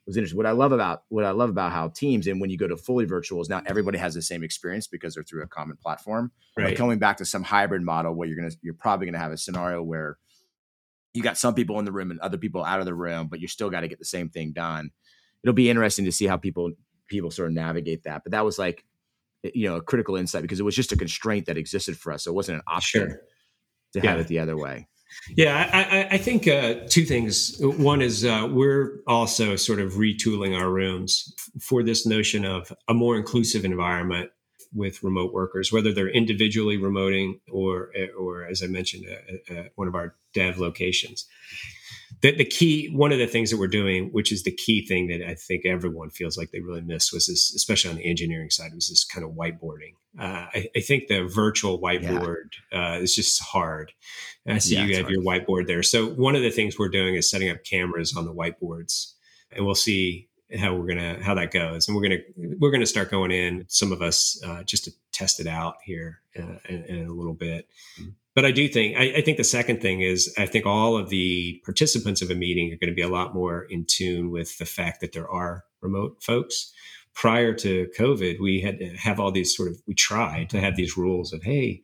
was 0.09 0.17
interesting 0.17 0.37
what 0.37 0.45
i 0.45 0.51
love 0.51 0.71
about 0.71 1.03
what 1.09 1.23
i 1.23 1.31
love 1.31 1.49
about 1.49 1.71
how 1.71 1.87
teams 1.87 2.27
and 2.27 2.41
when 2.41 2.49
you 2.49 2.57
go 2.57 2.67
to 2.67 2.75
fully 2.75 3.05
virtual 3.05 3.41
is 3.41 3.49
now 3.49 3.61
everybody 3.65 3.97
has 3.97 4.13
the 4.13 4.21
same 4.21 4.43
experience 4.43 4.87
because 4.87 5.13
they're 5.13 5.23
through 5.23 5.43
a 5.43 5.47
common 5.47 5.77
platform 5.77 6.31
right. 6.57 6.69
but 6.69 6.75
coming 6.75 6.99
back 6.99 7.17
to 7.17 7.25
some 7.25 7.43
hybrid 7.43 7.81
model 7.81 8.13
where 8.13 8.27
you're 8.27 8.37
gonna 8.37 8.51
you're 8.61 8.73
probably 8.73 9.05
gonna 9.05 9.19
have 9.19 9.31
a 9.31 9.37
scenario 9.37 9.81
where 9.83 10.17
you 11.13 11.23
got 11.23 11.37
some 11.37 11.53
people 11.53 11.79
in 11.79 11.85
the 11.85 11.91
room 11.91 12.11
and 12.11 12.19
other 12.19 12.37
people 12.37 12.63
out 12.63 12.79
of 12.79 12.85
the 12.85 12.93
room 12.93 13.27
but 13.27 13.39
you 13.39 13.47
still 13.47 13.69
got 13.69 13.81
to 13.81 13.87
get 13.87 13.99
the 13.99 14.05
same 14.05 14.29
thing 14.29 14.51
done 14.51 14.89
it'll 15.43 15.53
be 15.53 15.69
interesting 15.69 16.05
to 16.05 16.11
see 16.11 16.25
how 16.25 16.37
people 16.37 16.71
people 17.09 17.31
sort 17.31 17.49
of 17.49 17.53
navigate 17.53 18.03
that. 18.03 18.23
But 18.23 18.31
that 18.31 18.45
was 18.45 18.57
like, 18.57 18.85
you 19.43 19.67
know, 19.67 19.77
a 19.77 19.81
critical 19.81 20.15
insight 20.15 20.41
because 20.41 20.59
it 20.59 20.63
was 20.63 20.75
just 20.75 20.91
a 20.91 20.97
constraint 20.97 21.47
that 21.47 21.57
existed 21.57 21.97
for 21.97 22.13
us. 22.13 22.23
So 22.23 22.31
it 22.31 22.35
wasn't 22.35 22.57
an 22.57 22.63
option 22.67 23.09
sure. 23.09 23.21
to 23.93 23.99
yeah. 24.01 24.11
have 24.11 24.19
it 24.19 24.27
the 24.27 24.39
other 24.39 24.57
way. 24.57 24.87
Yeah, 25.35 25.69
I, 25.73 26.15
I 26.15 26.17
think 26.19 26.47
uh, 26.47 26.75
two 26.87 27.03
things. 27.03 27.57
One 27.59 28.01
is 28.01 28.23
uh, 28.23 28.47
we're 28.49 28.99
also 29.07 29.55
sort 29.55 29.79
of 29.79 29.93
retooling 29.93 30.55
our 30.55 30.69
rooms 30.69 31.33
for 31.59 31.81
this 31.81 32.05
notion 32.05 32.45
of 32.45 32.71
a 32.87 32.93
more 32.93 33.17
inclusive 33.17 33.65
environment 33.65 34.29
with 34.71 35.01
remote 35.01 35.33
workers, 35.33 35.73
whether 35.73 35.91
they're 35.91 36.09
individually 36.09 36.77
remoting 36.77 37.39
or, 37.51 37.91
or 38.17 38.45
as 38.45 38.61
I 38.61 38.67
mentioned, 38.67 39.05
at, 39.07 39.57
at 39.57 39.71
one 39.75 39.87
of 39.87 39.95
our 39.95 40.13
dev 40.35 40.59
locations 40.59 41.25
the, 42.21 42.35
the 42.35 42.45
key 42.45 42.89
one 42.93 43.11
of 43.11 43.19
the 43.19 43.27
things 43.27 43.49
that 43.49 43.57
we're 43.57 43.67
doing 43.67 44.09
which 44.11 44.31
is 44.31 44.43
the 44.43 44.51
key 44.51 44.85
thing 44.85 45.07
that 45.07 45.21
i 45.27 45.33
think 45.33 45.65
everyone 45.65 46.09
feels 46.09 46.37
like 46.37 46.51
they 46.51 46.59
really 46.59 46.81
miss 46.81 47.11
was 47.11 47.27
this 47.27 47.53
especially 47.53 47.89
on 47.91 47.97
the 47.97 48.09
engineering 48.09 48.49
side 48.49 48.73
was 48.73 48.89
this 48.89 49.03
kind 49.05 49.25
of 49.25 49.31
whiteboarding 49.31 49.93
uh, 50.19 50.47
I, 50.53 50.67
I, 50.75 50.79
think 50.79 51.07
the 51.07 51.23
virtual 51.23 51.79
whiteboard 51.79 52.49
yeah. 52.71 52.95
uh, 52.95 52.99
is 52.99 53.15
just 53.15 53.41
hard 53.41 53.91
i 54.47 54.57
see 54.57 54.75
yeah, 54.75 54.85
you 54.85 54.95
have 54.95 55.05
hard. 55.05 55.13
your 55.13 55.23
whiteboard 55.23 55.67
there 55.67 55.83
so 55.83 56.07
one 56.07 56.35
of 56.35 56.41
the 56.41 56.51
things 56.51 56.77
we're 56.77 56.89
doing 56.89 57.15
is 57.15 57.29
setting 57.29 57.49
up 57.49 57.63
cameras 57.63 58.15
on 58.15 58.25
the 58.25 58.33
whiteboards 58.33 59.13
and 59.51 59.65
we'll 59.65 59.75
see 59.75 60.27
how 60.57 60.73
we're 60.73 60.87
gonna 60.87 61.21
how 61.23 61.35
that 61.35 61.51
goes 61.51 61.87
and 61.87 61.95
we're 61.95 62.01
gonna 62.01 62.17
we're 62.59 62.71
gonna 62.71 62.85
start 62.85 63.11
going 63.11 63.31
in 63.31 63.65
some 63.67 63.91
of 63.91 64.01
us 64.01 64.41
uh, 64.45 64.63
just 64.63 64.85
to 64.85 64.91
test 65.19 65.39
it 65.39 65.47
out 65.47 65.75
here 65.83 66.21
uh, 66.37 66.57
in, 66.67 66.83
in, 66.85 67.07
a 67.07 67.13
little 67.13 67.33
bit 67.33 67.67
mm-hmm 67.99 68.09
but 68.39 68.45
I 68.45 68.51
do 68.51 68.69
think 68.69 68.95
I, 68.95 69.17
I, 69.17 69.21
think 69.21 69.35
the 69.35 69.43
second 69.43 69.81
thing 69.81 69.99
is 69.99 70.33
I 70.37 70.45
think 70.45 70.65
all 70.65 70.95
of 70.95 71.09
the 71.09 71.61
participants 71.65 72.21
of 72.21 72.31
a 72.31 72.35
meeting 72.35 72.71
are 72.71 72.77
going 72.77 72.89
to 72.89 72.95
be 72.95 73.01
a 73.01 73.09
lot 73.09 73.33
more 73.33 73.63
in 73.63 73.83
tune 73.85 74.31
with 74.31 74.57
the 74.59 74.65
fact 74.65 75.01
that 75.01 75.11
there 75.11 75.29
are 75.29 75.65
remote 75.81 76.23
folks. 76.23 76.71
prior 77.13 77.53
to 77.55 77.89
COVID, 77.99 78.39
we 78.39 78.61
had 78.61 78.79
to 78.79 78.95
have 78.95 79.19
all 79.19 79.31
these 79.31 79.53
sort 79.53 79.69
of, 79.69 79.81
we 79.87 79.93
tried 79.93 80.49
to 80.51 80.59
have 80.61 80.77
these 80.77 80.95
rules 80.95 81.33
of, 81.33 81.43
hey, 81.43 81.81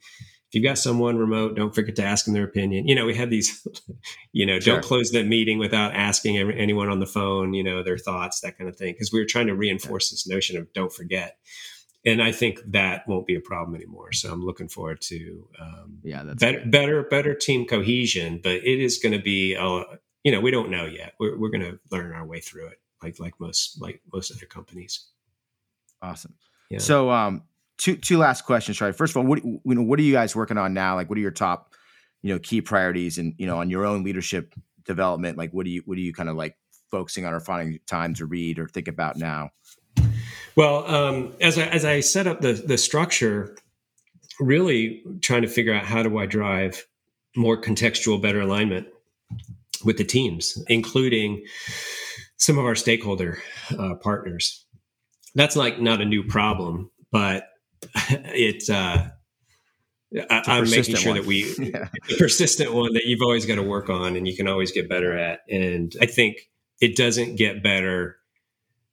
if 0.48 0.54
you've 0.54 0.64
got 0.64 0.78
someone 0.78 1.18
remote, 1.18 1.58
don't 1.58 1.76
forget 1.76 1.98
to 1.98 2.04
ask 2.04 2.24
them 2.24 2.34
their 2.34 2.46
opinion. 2.46 2.88
You 2.88 2.96
know, 2.96 3.06
we 3.06 3.16
had 3.16 3.32
these, 3.32 3.68
you 4.32 4.46
know, 4.46 4.58
sure. 4.62 4.76
don't 4.76 4.86
close 4.86 5.12
the 5.12 5.26
meeting 5.26 5.58
without 5.58 5.94
asking 5.94 6.38
anyone 6.38 6.90
on 6.90 7.00
the 7.00 7.06
phone, 7.06 7.54
you 7.54 7.66
know, 7.66 7.84
their 7.84 7.98
thoughts, 7.98 8.40
that 8.40 8.58
kind 8.58 8.70
of 8.70 8.78
thing. 8.78 8.96
Cause 8.98 9.12
we 9.12 9.20
were 9.20 9.26
trying 9.26 9.48
to 9.48 9.56
reinforce 9.56 10.12
this 10.12 10.26
notion 10.26 10.58
of 10.58 10.72
don't 10.72 10.94
forget. 10.94 11.38
And 12.06 12.22
I 12.22 12.32
think 12.32 12.60
that 12.68 13.08
won't 13.08 13.26
be 13.26 13.36
a 13.36 13.42
problem 13.42 13.76
anymore. 13.76 14.12
So 14.12 14.32
I'm 14.32 14.46
looking 14.46 14.68
forward 14.68 15.02
to 15.02 15.48
um, 15.60 16.00
yeah, 16.04 16.24
that's 16.24 16.40
better, 16.40 16.64
better, 16.66 17.04
better 17.04 17.34
team 17.34 17.66
cohesion. 17.66 18.40
But 18.44 18.58
it 18.58 18.80
is 18.80 19.00
going 19.00 19.14
to 19.14 19.22
be, 19.22 19.56
a, 19.56 19.84
you 20.24 20.32
know, 20.32 20.40
we 20.40 20.52
don't 20.52 20.70
know 20.70 20.86
yet. 20.86 21.16
We're, 21.20 21.38
we're 21.38 21.50
going 21.50 21.64
to 21.64 21.80
learn 21.92 22.14
our 22.14 22.26
way 22.26 22.40
through 22.40 22.68
it, 22.68 22.80
like 23.02 23.20
like 23.20 23.40
most 23.40 23.82
like 23.82 24.02
most 24.14 24.32
other 24.32 24.46
companies. 24.46 25.08
Awesome. 26.02 26.36
Yeah. 26.70 26.80
So, 26.80 27.10
um, 27.10 27.44
two 27.78 27.96
two 27.96 28.18
last 28.18 28.44
questions. 28.44 28.80
Right. 28.82 28.96
First 28.96 29.12
of 29.12 29.18
all, 29.18 29.24
what 29.26 29.44
you 29.44 29.62
know, 29.66 29.82
what 29.82 30.00
are 30.00 30.04
you 30.04 30.14
guys 30.14 30.36
working 30.36 30.58
on 30.58 30.74
now? 30.74 30.96
Like, 30.96 31.10
what 31.10 31.18
are 31.18 31.22
your 31.22 31.32
top, 31.32 31.74
you 32.22 32.34
know, 32.34 32.40
key 32.40 32.62
priorities, 32.62 33.18
and 33.18 33.34
you 33.38 33.48
know, 33.48 33.58
on 33.58 33.70
your 33.70 33.86
own 33.86 34.04
leadership 34.04 34.54
development? 34.86 35.38
Like, 35.38 35.52
what 35.52 35.66
do 35.66 35.72
you 35.72 35.82
what 35.86 35.96
do 35.96 36.02
you 36.02 36.14
kind 36.14 36.30
of 36.30 36.36
like 36.36 36.56
focusing 36.92 37.26
on 37.26 37.34
or 37.34 37.40
finding 37.40 37.80
time 37.88 38.14
to 38.16 38.26
read 38.26 38.60
or 38.60 38.68
think 38.68 38.88
about 38.88 39.18
now? 39.18 39.50
Well, 40.56 40.86
um, 40.88 41.34
as 41.42 41.58
I, 41.58 41.64
as 41.64 41.86
I 41.86 42.00
set 42.00 42.28
up 42.28 42.42
the 42.42 42.54
the 42.54 42.78
structure, 42.78 43.56
really 44.40 45.04
trying 45.22 45.42
to 45.42 45.48
figure 45.48 45.74
out 45.74 45.86
how 45.86 46.04
do 46.04 46.18
I 46.18 46.26
drive 46.26 46.86
more 47.36 47.60
contextual, 47.60 48.22
better 48.22 48.42
alignment 48.42 48.88
with 49.84 49.98
the 49.98 50.06
teams, 50.06 50.62
including 50.68 51.44
some 52.38 52.58
of 52.58 52.66
our 52.66 52.76
stakeholder 52.76 53.40
uh, 53.78 53.96
partners 53.96 54.66
that's 55.36 55.56
like 55.56 55.80
not 55.80 56.02
a 56.02 56.06
new 56.06 56.24
problem, 56.24 56.90
but 57.12 57.48
it's 58.10 58.70
uh, 58.70 59.10
I, 60.30 60.58
am 60.58 60.70
making 60.70 60.96
sure 60.96 61.12
one. 61.12 61.22
that 61.22 61.28
we 61.28 61.54
yeah. 61.60 61.90
persistent 62.18 62.74
one 62.74 62.94
that 62.94 63.06
you've 63.06 63.22
always 63.22 63.46
got 63.46 63.56
to 63.56 63.64
work 63.64 63.90
on 63.90 64.16
and 64.16 64.28
you 64.28 64.36
can 64.36 64.48
always 64.48 64.72
get 64.72 64.90
better 64.90 65.16
at. 65.16 65.42
And 65.50 65.94
I 66.02 66.06
think 66.06 66.38
it 66.82 66.96
doesn't 66.96 67.36
get 67.36 67.62
better 67.62 68.18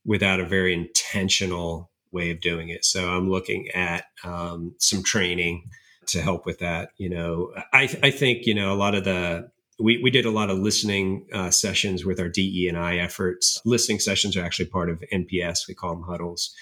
without 0.04 0.40
a 0.40 0.46
very 0.46 0.74
intentional 0.74 1.90
way 2.10 2.30
of 2.30 2.40
doing 2.40 2.68
it. 2.68 2.84
So 2.84 3.10
I'm 3.10 3.30
looking 3.30 3.68
at 3.68 4.06
um, 4.24 4.74
some 4.78 5.02
training 5.02 5.68
to 6.06 6.20
help 6.20 6.44
with 6.46 6.58
that. 6.58 6.90
You 6.96 7.08
know, 7.08 7.52
I, 7.72 7.82
I 8.02 8.10
think 8.10 8.46
you 8.46 8.54
know 8.54 8.72
a 8.72 8.76
lot 8.76 8.94
of 8.94 9.04
the 9.04 9.50
we, 9.78 10.00
we 10.02 10.10
did 10.10 10.26
a 10.26 10.30
lot 10.30 10.50
of 10.50 10.58
listening 10.58 11.26
uh, 11.32 11.50
sessions 11.50 12.04
with 12.04 12.20
our 12.20 12.28
DE 12.28 12.68
and 12.68 12.78
I 12.78 12.96
efforts. 12.96 13.60
Listening 13.64 13.98
sessions 13.98 14.36
are 14.36 14.44
actually 14.44 14.66
part 14.66 14.90
of 14.90 15.02
NPS. 15.12 15.66
We 15.66 15.74
call 15.74 15.94
them 15.94 16.04
huddles. 16.04 16.54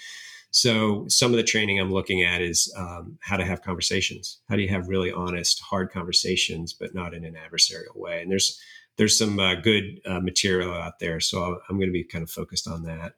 So 0.51 1.05
some 1.07 1.31
of 1.31 1.37
the 1.37 1.43
training 1.43 1.79
I'm 1.79 1.93
looking 1.93 2.23
at 2.23 2.41
is 2.41 2.73
um, 2.77 3.17
how 3.21 3.37
to 3.37 3.45
have 3.45 3.61
conversations. 3.61 4.39
How 4.49 4.55
do 4.55 4.61
you 4.61 4.69
have 4.69 4.89
really 4.89 5.11
honest, 5.11 5.61
hard 5.61 5.91
conversations, 5.91 6.73
but 6.73 6.93
not 6.93 7.13
in 7.13 7.23
an 7.23 7.35
adversarial 7.35 7.95
way? 7.95 8.21
And 8.21 8.29
there's 8.29 8.59
there's 8.97 9.17
some 9.17 9.39
uh, 9.39 9.55
good 9.55 10.01
uh, 10.05 10.19
material 10.19 10.73
out 10.73 10.99
there, 10.99 11.19
so 11.19 11.59
I'm 11.69 11.77
going 11.77 11.89
to 11.89 11.93
be 11.93 12.03
kind 12.03 12.23
of 12.23 12.29
focused 12.29 12.67
on 12.67 12.83
that. 12.83 13.13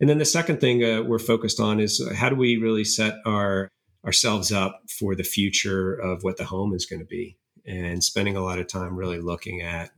And 0.00 0.08
then 0.08 0.18
the 0.18 0.24
second 0.24 0.60
thing 0.60 0.82
uh, 0.82 1.02
we're 1.02 1.18
focused 1.18 1.60
on 1.60 1.78
is 1.78 2.02
how 2.14 2.30
do 2.30 2.36
we 2.36 2.56
really 2.56 2.84
set 2.84 3.18
our 3.26 3.70
ourselves 4.04 4.50
up 4.50 4.80
for 4.88 5.14
the 5.14 5.22
future 5.22 5.92
of 5.92 6.24
what 6.24 6.38
the 6.38 6.44
home 6.44 6.72
is 6.72 6.86
going 6.86 7.00
to 7.00 7.06
be? 7.06 7.36
And 7.66 8.02
spending 8.02 8.36
a 8.36 8.42
lot 8.42 8.58
of 8.58 8.66
time 8.66 8.96
really 8.96 9.20
looking 9.20 9.60
at 9.60 9.90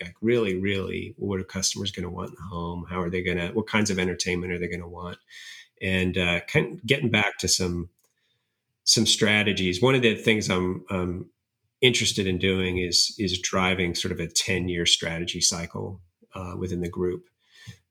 like 0.00 0.14
really 0.22 0.58
really 0.58 1.14
what 1.18 1.40
are 1.40 1.44
customers 1.44 1.90
going 1.90 2.04
to 2.04 2.10
want 2.10 2.30
in 2.30 2.36
the 2.36 2.42
home? 2.42 2.86
How 2.88 3.00
are 3.00 3.10
they 3.10 3.22
going 3.22 3.38
to 3.38 3.48
what 3.48 3.66
kinds 3.66 3.90
of 3.90 3.98
entertainment 3.98 4.52
are 4.52 4.58
they 4.58 4.68
going 4.68 4.80
to 4.80 4.88
want? 4.88 5.18
And 5.82 6.16
uh, 6.16 6.40
kind 6.42 6.74
of 6.74 6.86
getting 6.86 7.10
back 7.10 7.38
to 7.38 7.48
some 7.48 7.88
some 8.84 9.06
strategies. 9.06 9.82
One 9.82 9.94
of 9.94 10.02
the 10.02 10.14
things 10.14 10.48
i'm 10.48 10.84
um, 10.90 11.30
interested 11.80 12.26
in 12.26 12.38
doing 12.38 12.78
is 12.78 13.14
is 13.18 13.38
driving 13.40 13.94
sort 13.94 14.12
of 14.12 14.20
a 14.20 14.26
10 14.26 14.68
year 14.68 14.86
strategy 14.86 15.40
cycle 15.40 16.00
uh, 16.34 16.54
within 16.58 16.80
the 16.80 16.88
group. 16.88 17.28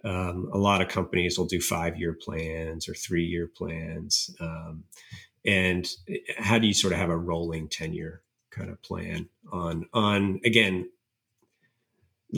Um, 0.03 0.49
a 0.53 0.57
lot 0.57 0.81
of 0.81 0.87
companies 0.87 1.37
will 1.37 1.45
do 1.45 1.59
five 1.59 1.97
year 1.97 2.13
plans 2.13 2.87
or 2.87 2.93
three 2.93 3.25
year 3.25 3.47
plans 3.47 4.29
um, 4.39 4.85
and 5.45 5.89
how 6.37 6.57
do 6.57 6.67
you 6.67 6.73
sort 6.73 6.93
of 6.93 6.99
have 6.99 7.09
a 7.09 7.17
rolling 7.17 7.67
10 7.67 7.93
year 7.93 8.21
kind 8.49 8.69
of 8.69 8.81
plan 8.81 9.27
on 9.51 9.85
on 9.93 10.39
again 10.45 10.89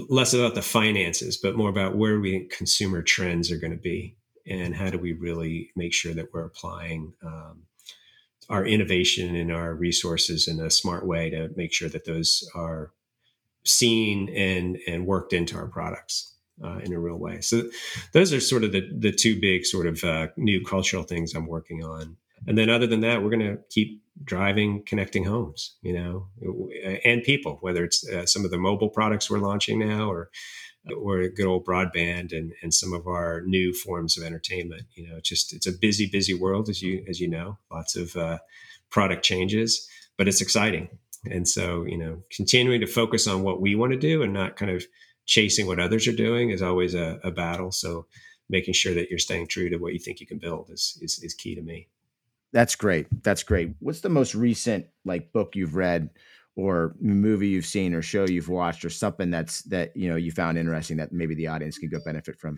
less 0.10 0.34
about 0.34 0.56
the 0.56 0.62
finances 0.62 1.38
but 1.38 1.56
more 1.56 1.70
about 1.70 1.96
where 1.96 2.20
we 2.20 2.46
consumer 2.46 3.02
trends 3.02 3.52
are 3.52 3.58
going 3.58 3.72
to 3.72 3.78
be 3.78 4.16
and 4.48 4.76
how 4.76 4.90
do 4.90 4.98
we 4.98 5.14
really 5.14 5.70
make 5.76 5.94
sure 5.94 6.14
that 6.14 6.34
we're 6.34 6.46
applying 6.46 7.14
um, 7.24 7.62
our 8.52 8.66
innovation 8.66 9.36
and 9.36 9.52
our 9.52 9.74
resources 9.74 10.48
in 10.48 10.60
a 10.60 10.70
smart 10.70 11.08
way 11.08 11.30
to 11.30 11.50
make 11.56 11.74
sure 11.74 11.90
that 11.90 12.06
those 12.06 12.48
are 12.54 12.92
seen 13.64 14.30
and 14.36 14.78
and 14.88 15.06
worked 15.06 15.34
into 15.34 15.56
our 15.56 15.68
products 15.68 16.36
uh, 16.64 16.80
in 16.84 16.94
a 16.94 17.00
real 17.00 17.18
way. 17.18 17.42
So 17.42 17.64
those 18.14 18.34
are 18.34 18.40
sort 18.40 18.64
of 18.64 18.72
the 18.72 18.88
the 18.96 19.12
two 19.12 19.40
big 19.40 19.66
sort 19.66 19.88
of 19.88 20.04
uh, 20.04 20.28
new 20.38 20.64
cultural 20.64 21.04
things 21.04 21.34
I'm 21.34 21.48
working 21.48 21.84
on. 21.84 22.18
And 22.48 22.58
then 22.58 22.70
other 22.70 22.88
than 22.88 23.02
that, 23.02 23.22
we're 23.24 23.30
going 23.30 23.56
to 23.56 23.60
keep 23.70 24.02
driving 24.24 24.84
connecting 24.86 25.24
homes 25.24 25.78
you 25.82 25.94
know 25.94 26.28
and 27.04 27.24
people 27.24 27.58
whether 27.62 27.84
it's 27.84 28.08
uh, 28.10 28.26
some 28.26 28.46
of 28.46 28.52
the 28.52 28.58
mobile 28.58 28.90
products 28.90 29.30
we're 29.30 29.40
launching 29.40 29.80
now 29.80 30.12
or 30.12 30.30
or 30.90 31.28
good 31.30 31.46
old 31.46 31.66
broadband 31.66 32.36
and 32.36 32.54
and 32.62 32.74
some 32.74 32.94
of 32.94 33.08
our 33.08 33.42
new 33.42 33.74
forms 33.74 34.18
of 34.18 34.24
entertainment 34.24 34.84
you 34.96 35.08
know 35.08 35.18
it's 35.18 35.30
just 35.30 35.54
it's 35.54 35.68
a 35.68 35.72
busy 35.72 36.08
busy 36.08 36.34
world 36.34 36.70
as 36.70 36.82
you 36.82 37.04
as 37.08 37.20
you 37.20 37.28
know 37.28 37.58
lots 37.72 37.96
of 37.96 38.16
uh, 38.16 38.40
product 38.90 39.24
changes 39.24 39.88
but 40.18 40.28
it's 40.28 40.42
exciting 40.42 40.90
and 41.30 41.48
so 41.48 41.84
you 41.84 41.98
know 41.98 42.24
continuing 42.32 42.82
to 42.82 42.88
focus 42.88 43.28
on 43.28 43.44
what 43.44 43.62
we 43.62 43.76
want 43.76 43.92
to 43.92 43.98
do 43.98 44.24
and 44.24 44.34
not 44.34 44.56
kind 44.56 44.72
of 44.72 44.84
chasing 45.26 45.68
what 45.68 45.80
others 45.80 46.08
are 46.08 46.16
doing 46.16 46.50
is 46.50 46.62
always 46.62 46.96
a, 46.96 47.20
a 47.24 47.32
battle 47.32 47.72
so 47.72 48.06
making 48.50 48.74
sure 48.74 48.94
that 48.94 49.10
you're 49.10 49.20
staying 49.20 49.48
true 49.48 49.70
to 49.70 49.78
what 49.78 49.94
you 49.94 50.00
think 50.00 50.20
you 50.20 50.28
can 50.28 50.40
build 50.40 50.70
is, 50.72 50.98
is, 51.02 51.20
is 51.24 51.34
key 51.34 51.56
to 51.56 51.62
me 51.62 51.88
that's 52.54 52.76
great. 52.76 53.08
That's 53.24 53.44
great. 53.44 53.76
What's 53.80 54.02
the 54.02 54.10
most 54.10 54.36
recent 54.36 54.88
like 55.06 55.32
book 55.32 55.56
you've 55.56 55.76
read 55.76 56.10
or 56.56 56.96
movie 57.00 57.48
you've 57.48 57.66
seen 57.66 57.94
or 57.94 58.02
show 58.02 58.26
you've 58.26 58.50
watched 58.50 58.84
or 58.84 58.90
something 58.90 59.32
that's 59.32 59.62
that 59.64 59.96
you 59.96 60.10
know 60.10 60.16
you 60.16 60.32
found 60.32 60.58
interesting 60.58 60.98
that 60.98 61.12
maybe 61.12 61.34
the 61.34 61.48
audience 61.48 61.78
could 61.78 61.92
go 61.92 62.00
benefit 62.06 62.40
from? 62.40 62.58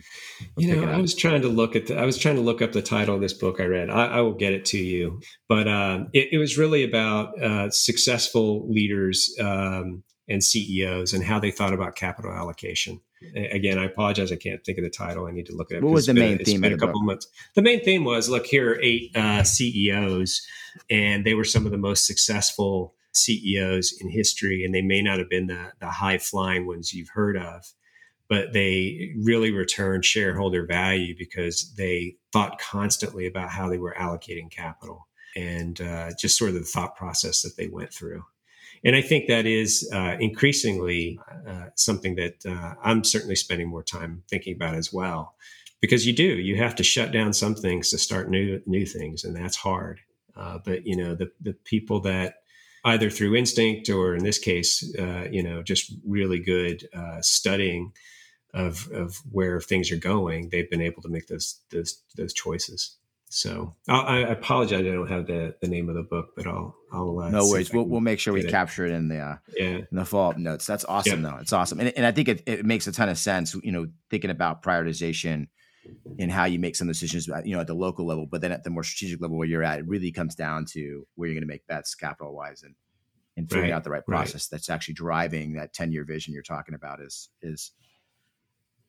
You 0.56 0.74
know, 0.74 0.90
I 0.90 0.98
was 0.98 1.14
trying 1.14 1.42
to 1.42 1.48
look 1.48 1.76
at 1.76 1.86
the, 1.86 1.98
I 1.98 2.04
was 2.04 2.18
trying 2.18 2.36
to 2.36 2.42
look 2.42 2.60
up 2.62 2.72
the 2.72 2.82
title 2.82 3.14
of 3.14 3.20
this 3.20 3.32
book 3.32 3.60
I 3.60 3.64
read. 3.64 3.90
I, 3.90 4.06
I 4.06 4.20
will 4.20 4.34
get 4.34 4.52
it 4.52 4.64
to 4.66 4.78
you, 4.78 5.20
but 5.48 5.68
um, 5.68 6.08
it, 6.12 6.28
it, 6.32 6.38
was 6.38 6.58
really 6.58 6.84
about 6.84 7.40
uh, 7.40 7.70
successful 7.70 8.68
leaders 8.68 9.34
um, 9.40 10.02
and 10.28 10.42
CEOs 10.42 11.12
and 11.12 11.24
how 11.24 11.38
they 11.38 11.50
thought 11.50 11.72
about 11.72 11.94
capital 11.94 12.32
allocation 12.32 13.00
again, 13.34 13.78
I 13.78 13.84
apologize. 13.84 14.32
I 14.32 14.36
can't 14.36 14.64
think 14.64 14.78
of 14.78 14.84
the 14.84 14.90
title. 14.90 15.26
I 15.26 15.30
need 15.30 15.46
to 15.46 15.54
look 15.54 15.70
at 15.70 15.78
it. 15.78 15.82
What 15.82 15.92
was 15.92 16.06
the 16.06 16.14
main 16.14 16.38
theme? 16.38 16.60
Been 16.60 16.72
a 16.72 16.78
couple 16.78 17.00
book? 17.00 17.06
months. 17.06 17.28
The 17.54 17.62
main 17.62 17.82
theme 17.82 18.04
was 18.04 18.28
look 18.28 18.46
here 18.46 18.72
are 18.72 18.80
eight 18.82 19.16
uh, 19.16 19.42
CEOs, 19.42 20.46
and 20.90 21.24
they 21.24 21.34
were 21.34 21.44
some 21.44 21.64
of 21.66 21.72
the 21.72 21.78
most 21.78 22.06
successful 22.06 22.94
CEOs 23.16 23.94
in 24.00 24.10
history, 24.10 24.64
and 24.64 24.74
they 24.74 24.82
may 24.82 25.02
not 25.02 25.18
have 25.18 25.30
been 25.30 25.46
the, 25.46 25.72
the 25.80 25.90
high 25.90 26.18
flying 26.18 26.66
ones 26.66 26.92
you've 26.92 27.10
heard 27.10 27.36
of, 27.36 27.72
but 28.28 28.52
they 28.52 29.12
really 29.16 29.50
returned 29.50 30.04
shareholder 30.04 30.66
value 30.66 31.14
because 31.16 31.72
they 31.76 32.16
thought 32.32 32.58
constantly 32.58 33.26
about 33.26 33.50
how 33.50 33.68
they 33.68 33.78
were 33.78 33.94
allocating 33.98 34.50
capital 34.50 35.06
and 35.36 35.80
uh, 35.80 36.10
just 36.18 36.38
sort 36.38 36.50
of 36.50 36.54
the 36.54 36.62
thought 36.62 36.96
process 36.96 37.42
that 37.42 37.56
they 37.56 37.68
went 37.68 37.92
through. 37.92 38.24
And 38.84 38.94
I 38.94 39.00
think 39.00 39.28
that 39.28 39.46
is 39.46 39.88
uh, 39.92 40.16
increasingly 40.20 41.18
uh, 41.46 41.66
something 41.74 42.16
that 42.16 42.44
uh, 42.46 42.74
I'm 42.82 43.02
certainly 43.02 43.36
spending 43.36 43.68
more 43.68 43.82
time 43.82 44.22
thinking 44.28 44.54
about 44.54 44.74
as 44.74 44.92
well, 44.92 45.34
because 45.80 46.06
you 46.06 46.12
do 46.12 46.22
you 46.22 46.56
have 46.56 46.74
to 46.76 46.82
shut 46.82 47.10
down 47.10 47.32
some 47.32 47.54
things 47.54 47.90
to 47.90 47.98
start 47.98 48.28
new 48.28 48.60
new 48.66 48.84
things, 48.84 49.24
and 49.24 49.34
that's 49.34 49.56
hard. 49.56 50.00
Uh, 50.36 50.58
but 50.62 50.86
you 50.86 50.96
know 50.96 51.14
the 51.14 51.30
the 51.40 51.54
people 51.64 52.00
that 52.00 52.42
either 52.84 53.10
through 53.10 53.34
instinct 53.34 53.88
or 53.88 54.14
in 54.14 54.24
this 54.24 54.38
case, 54.38 54.94
uh, 54.98 55.26
you 55.30 55.42
know, 55.42 55.62
just 55.62 55.92
really 56.06 56.38
good 56.38 56.88
uh, 56.94 57.20
studying 57.20 57.92
of 58.52 58.88
of 58.92 59.20
where 59.30 59.60
things 59.60 59.90
are 59.90 59.96
going, 59.96 60.48
they've 60.50 60.70
been 60.70 60.80
able 60.80 61.02
to 61.02 61.08
make 61.08 61.26
those 61.26 61.60
those 61.70 62.02
those 62.16 62.32
choices. 62.32 62.96
So 63.28 63.74
I'll, 63.88 64.06
i 64.06 64.18
apologize. 64.18 64.80
I 64.80 64.92
don't 64.92 65.08
have 65.08 65.26
the, 65.26 65.56
the 65.60 65.66
name 65.66 65.88
of 65.88 65.96
the 65.96 66.04
book, 66.04 66.34
but 66.36 66.46
I'll 66.46 66.76
I'll 66.92 67.18
uh, 67.18 67.30
no 67.30 67.48
worries. 67.48 67.72
We'll, 67.72 67.84
we'll 67.84 68.00
make 68.00 68.20
sure 68.20 68.32
we 68.32 68.44
it. 68.44 68.50
capture 68.50 68.86
it 68.86 68.92
in 68.92 69.08
the 69.08 69.18
uh, 69.18 69.36
yeah 69.56 69.78
in 69.78 69.88
the 69.90 70.04
follow 70.04 70.30
up 70.30 70.38
notes. 70.38 70.66
That's 70.66 70.84
awesome 70.84 71.24
yeah. 71.24 71.30
though. 71.30 71.36
It's 71.38 71.52
awesome, 71.52 71.80
and 71.80 71.88
and 71.96 72.06
I 72.06 72.12
think 72.12 72.28
it, 72.28 72.42
it 72.46 72.64
makes 72.64 72.86
a 72.86 72.92
ton 72.92 73.08
of 73.08 73.18
sense. 73.18 73.54
You 73.54 73.72
know, 73.72 73.88
thinking 74.08 74.30
about 74.30 74.62
prioritization 74.62 75.48
and 76.18 76.30
how 76.30 76.44
you 76.44 76.58
make 76.58 76.76
some 76.76 76.88
decisions. 76.88 77.28
Uh, 77.28 77.42
you 77.44 77.54
know, 77.54 77.60
at 77.60 77.66
the 77.66 77.74
local 77.74 78.06
level, 78.06 78.26
but 78.26 78.40
then 78.40 78.52
at 78.52 78.64
the 78.64 78.70
more 78.70 78.84
strategic 78.84 79.20
level 79.20 79.36
where 79.36 79.48
you're 79.48 79.62
at, 79.62 79.78
it 79.78 79.88
really 79.88 80.12
comes 80.12 80.34
down 80.34 80.64
to 80.72 81.06
where 81.14 81.28
you're 81.28 81.34
going 81.34 81.46
to 81.46 81.52
make 81.52 81.66
bets 81.66 81.94
capital 81.94 82.34
wise 82.34 82.62
and 82.62 82.74
and 83.36 83.48
figuring 83.48 83.70
right. 83.70 83.76
out 83.76 83.84
the 83.84 83.90
right 83.90 84.06
process 84.06 84.46
right. 84.46 84.48
that's 84.52 84.70
actually 84.70 84.94
driving 84.94 85.54
that 85.54 85.72
10 85.72 85.90
year 85.90 86.04
vision 86.04 86.32
you're 86.32 86.42
talking 86.42 86.74
about 86.74 87.00
is 87.00 87.30
is 87.42 87.72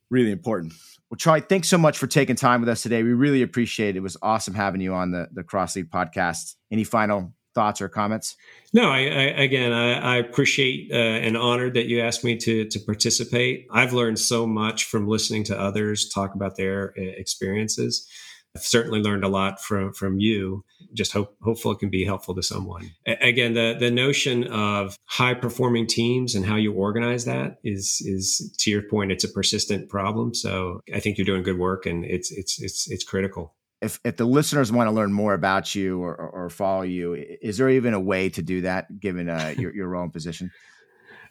really 0.09 0.31
important. 0.31 0.73
Well, 1.09 1.17
Charlie, 1.17 1.41
thanks 1.41 1.67
so 1.67 1.77
much 1.77 1.97
for 1.97 2.07
taking 2.07 2.35
time 2.35 2.61
with 2.61 2.69
us 2.69 2.83
today. 2.83 3.03
We 3.03 3.13
really 3.13 3.41
appreciate 3.41 3.95
it. 3.95 3.97
It 3.97 4.03
was 4.03 4.17
awesome 4.21 4.53
having 4.53 4.81
you 4.81 4.93
on 4.93 5.11
the, 5.11 5.27
the 5.33 5.43
CrossLead 5.43 5.89
podcast. 5.89 6.55
Any 6.71 6.83
final 6.83 7.33
thoughts 7.55 7.81
or 7.81 7.89
comments? 7.89 8.35
No, 8.73 8.91
I, 8.91 8.99
I 8.99 9.23
again, 9.41 9.71
I, 9.71 10.15
I 10.15 10.17
appreciate 10.17 10.91
uh, 10.91 10.95
and 10.95 11.35
honored 11.35 11.73
that 11.73 11.87
you 11.87 12.01
asked 12.01 12.23
me 12.23 12.37
to 12.37 12.65
to 12.65 12.79
participate. 12.79 13.67
I've 13.71 13.93
learned 13.93 14.19
so 14.19 14.45
much 14.45 14.83
from 14.85 15.07
listening 15.07 15.45
to 15.45 15.59
others 15.59 16.09
talk 16.09 16.35
about 16.35 16.57
their 16.57 16.93
uh, 16.97 17.01
experiences. 17.01 18.07
I've 18.55 18.63
certainly 18.63 19.01
learned 19.01 19.23
a 19.23 19.27
lot 19.27 19.61
from 19.61 19.93
from 19.93 20.19
you. 20.19 20.63
Just 20.93 21.11
hope 21.11 21.35
hopeful 21.41 21.71
it 21.71 21.79
can 21.79 21.89
be 21.89 22.05
helpful 22.05 22.35
to 22.35 22.43
someone. 22.43 22.91
A- 23.05 23.27
again, 23.27 23.53
the 23.53 23.75
the 23.77 23.91
notion 23.91 24.45
of 24.45 24.97
high 25.05 25.33
performing 25.33 25.87
teams 25.87 26.35
and 26.35 26.45
how 26.45 26.55
you 26.55 26.73
organize 26.73 27.25
that 27.25 27.57
is 27.63 28.01
is 28.05 28.55
to 28.59 28.71
your 28.71 28.83
point. 28.83 29.11
It's 29.11 29.23
a 29.23 29.29
persistent 29.29 29.89
problem. 29.89 30.33
So 30.33 30.81
I 30.93 30.99
think 30.99 31.17
you're 31.17 31.25
doing 31.25 31.43
good 31.43 31.59
work, 31.59 31.85
and 31.85 32.05
it's 32.05 32.31
it's 32.31 32.61
it's 32.61 32.89
it's 32.89 33.03
critical 33.03 33.55
if 33.85 33.99
if 34.03 34.17
the 34.17 34.25
listeners 34.25 34.71
want 34.71 34.87
to 34.87 34.91
learn 34.91 35.13
more 35.13 35.33
about 35.33 35.73
you 35.75 36.01
or, 36.01 36.15
or, 36.15 36.49
follow 36.49 36.81
you, 36.81 37.13
is 37.13 37.57
there 37.57 37.69
even 37.69 37.93
a 37.93 37.99
way 37.99 38.29
to 38.29 38.41
do 38.41 38.61
that 38.61 38.99
given 38.99 39.29
uh, 39.29 39.53
your 39.57 39.73
your 39.73 39.87
role 39.87 40.03
and 40.03 40.13
position? 40.13 40.51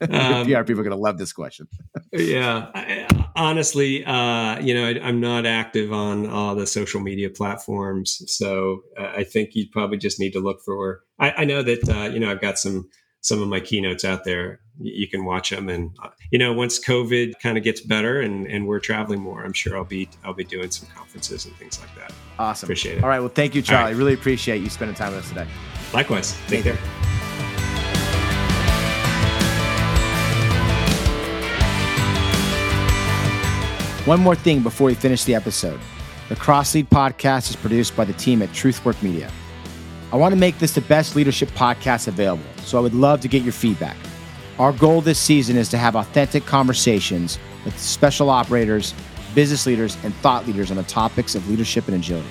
Um, 0.00 0.44
PR 0.44 0.64
people 0.64 0.80
are 0.80 0.84
going 0.84 0.90
to 0.90 0.96
love 0.96 1.18
this 1.18 1.32
question. 1.32 1.68
yeah, 2.12 2.66
I, 2.74 3.06
honestly, 3.36 4.04
uh, 4.04 4.58
you 4.58 4.74
know, 4.74 4.88
I, 4.88 5.08
am 5.08 5.20
not 5.20 5.46
active 5.46 5.92
on 5.92 6.28
all 6.28 6.56
the 6.56 6.66
social 6.66 7.00
media 7.00 7.30
platforms, 7.30 8.20
so 8.26 8.82
uh, 8.98 9.12
I 9.16 9.22
think 9.24 9.54
you 9.54 9.66
probably 9.72 9.96
just 9.96 10.18
need 10.18 10.32
to 10.32 10.40
look 10.40 10.60
for. 10.62 11.04
I, 11.20 11.30
I 11.38 11.44
know 11.44 11.62
that 11.62 11.88
uh, 11.88 12.12
you 12.12 12.18
know 12.18 12.30
I've 12.30 12.40
got 12.40 12.58
some 12.58 12.90
some 13.24 13.40
of 13.40 13.48
my 13.48 13.58
keynotes 13.58 14.04
out 14.04 14.22
there. 14.24 14.60
You 14.80 15.08
can 15.08 15.24
watch 15.24 15.50
them, 15.50 15.68
and 15.68 15.92
uh, 16.02 16.10
you 16.30 16.38
know, 16.38 16.52
once 16.52 16.78
COVID 16.84 17.34
kind 17.40 17.56
of 17.56 17.64
gets 17.64 17.80
better 17.80 18.20
and, 18.20 18.46
and 18.46 18.66
we're 18.66 18.80
traveling 18.80 19.20
more, 19.20 19.42
I'm 19.44 19.52
sure 19.52 19.76
I'll 19.76 19.84
be 19.84 20.08
I'll 20.24 20.34
be 20.34 20.44
doing 20.44 20.70
some 20.70 20.88
conferences 20.94 21.46
and 21.46 21.56
things 21.56 21.80
like 21.80 21.94
that. 21.96 22.12
Awesome, 22.38 22.66
appreciate 22.66 22.98
it. 22.98 23.02
All 23.02 23.08
right, 23.08 23.20
well, 23.20 23.30
thank 23.30 23.54
you, 23.54 23.62
Charlie. 23.62 23.92
Right. 23.92 23.98
Really 23.98 24.14
appreciate 24.14 24.62
you 24.62 24.68
spending 24.68 24.94
time 24.94 25.12
with 25.12 25.24
us 25.24 25.28
today. 25.30 25.46
Likewise. 25.92 26.36
Take 26.48 26.64
care. 26.64 26.76
One 34.04 34.20
more 34.20 34.34
thing 34.34 34.62
before 34.62 34.88
we 34.88 34.94
finish 34.94 35.24
the 35.24 35.34
episode. 35.34 35.80
The 36.28 36.36
CrossLead 36.36 36.88
podcast 36.88 37.48
is 37.48 37.56
produced 37.56 37.96
by 37.96 38.04
the 38.04 38.12
team 38.12 38.42
at 38.42 38.50
Truthwork 38.50 39.02
Media. 39.02 39.30
I 40.14 40.16
want 40.16 40.32
to 40.32 40.38
make 40.38 40.60
this 40.60 40.76
the 40.76 40.80
best 40.82 41.16
leadership 41.16 41.48
podcast 41.50 42.06
available, 42.06 42.44
so 42.58 42.78
I 42.78 42.80
would 42.80 42.94
love 42.94 43.20
to 43.22 43.26
get 43.26 43.42
your 43.42 43.52
feedback. 43.52 43.96
Our 44.60 44.72
goal 44.72 45.00
this 45.00 45.18
season 45.18 45.56
is 45.56 45.68
to 45.70 45.76
have 45.76 45.96
authentic 45.96 46.46
conversations 46.46 47.36
with 47.64 47.76
special 47.76 48.30
operators, 48.30 48.94
business 49.34 49.66
leaders, 49.66 49.96
and 50.04 50.14
thought 50.14 50.46
leaders 50.46 50.70
on 50.70 50.76
the 50.76 50.84
topics 50.84 51.34
of 51.34 51.50
leadership 51.50 51.88
and 51.88 51.96
agility. 51.96 52.28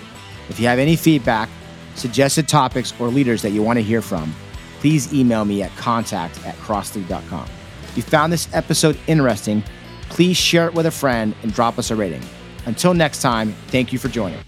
If 0.48 0.62
you 0.62 0.68
have 0.68 0.80
any 0.80 0.96
feedback, 0.96 1.50
suggested 1.96 2.48
topics, 2.48 2.94
or 3.02 3.10
leaders 3.10 3.42
that 3.42 3.50
you 3.50 3.62
want 3.62 3.76
to 3.80 3.84
hear 3.84 4.02
from, 4.02 4.34
please 4.80 5.14
email 5.14 5.44
me 5.44 5.62
at 5.62 5.76
contact 5.76 6.42
at 6.46 6.56
crosslead.com. 6.60 7.50
If 7.90 7.98
you 7.98 8.04
found 8.04 8.32
this 8.32 8.48
episode 8.54 8.98
interesting, 9.08 9.62
please 10.08 10.38
share 10.38 10.68
it 10.68 10.74
with 10.74 10.86
a 10.86 10.92
friend 10.92 11.36
and 11.44 11.54
drop 11.54 11.78
us 11.78 11.92
a 11.92 11.98
rating. 11.98 12.24
Until 12.66 12.94
next 12.94 13.22
time, 13.22 13.52
thank 13.68 13.92
you 13.92 14.00
for 14.00 14.08
joining. 14.08 14.40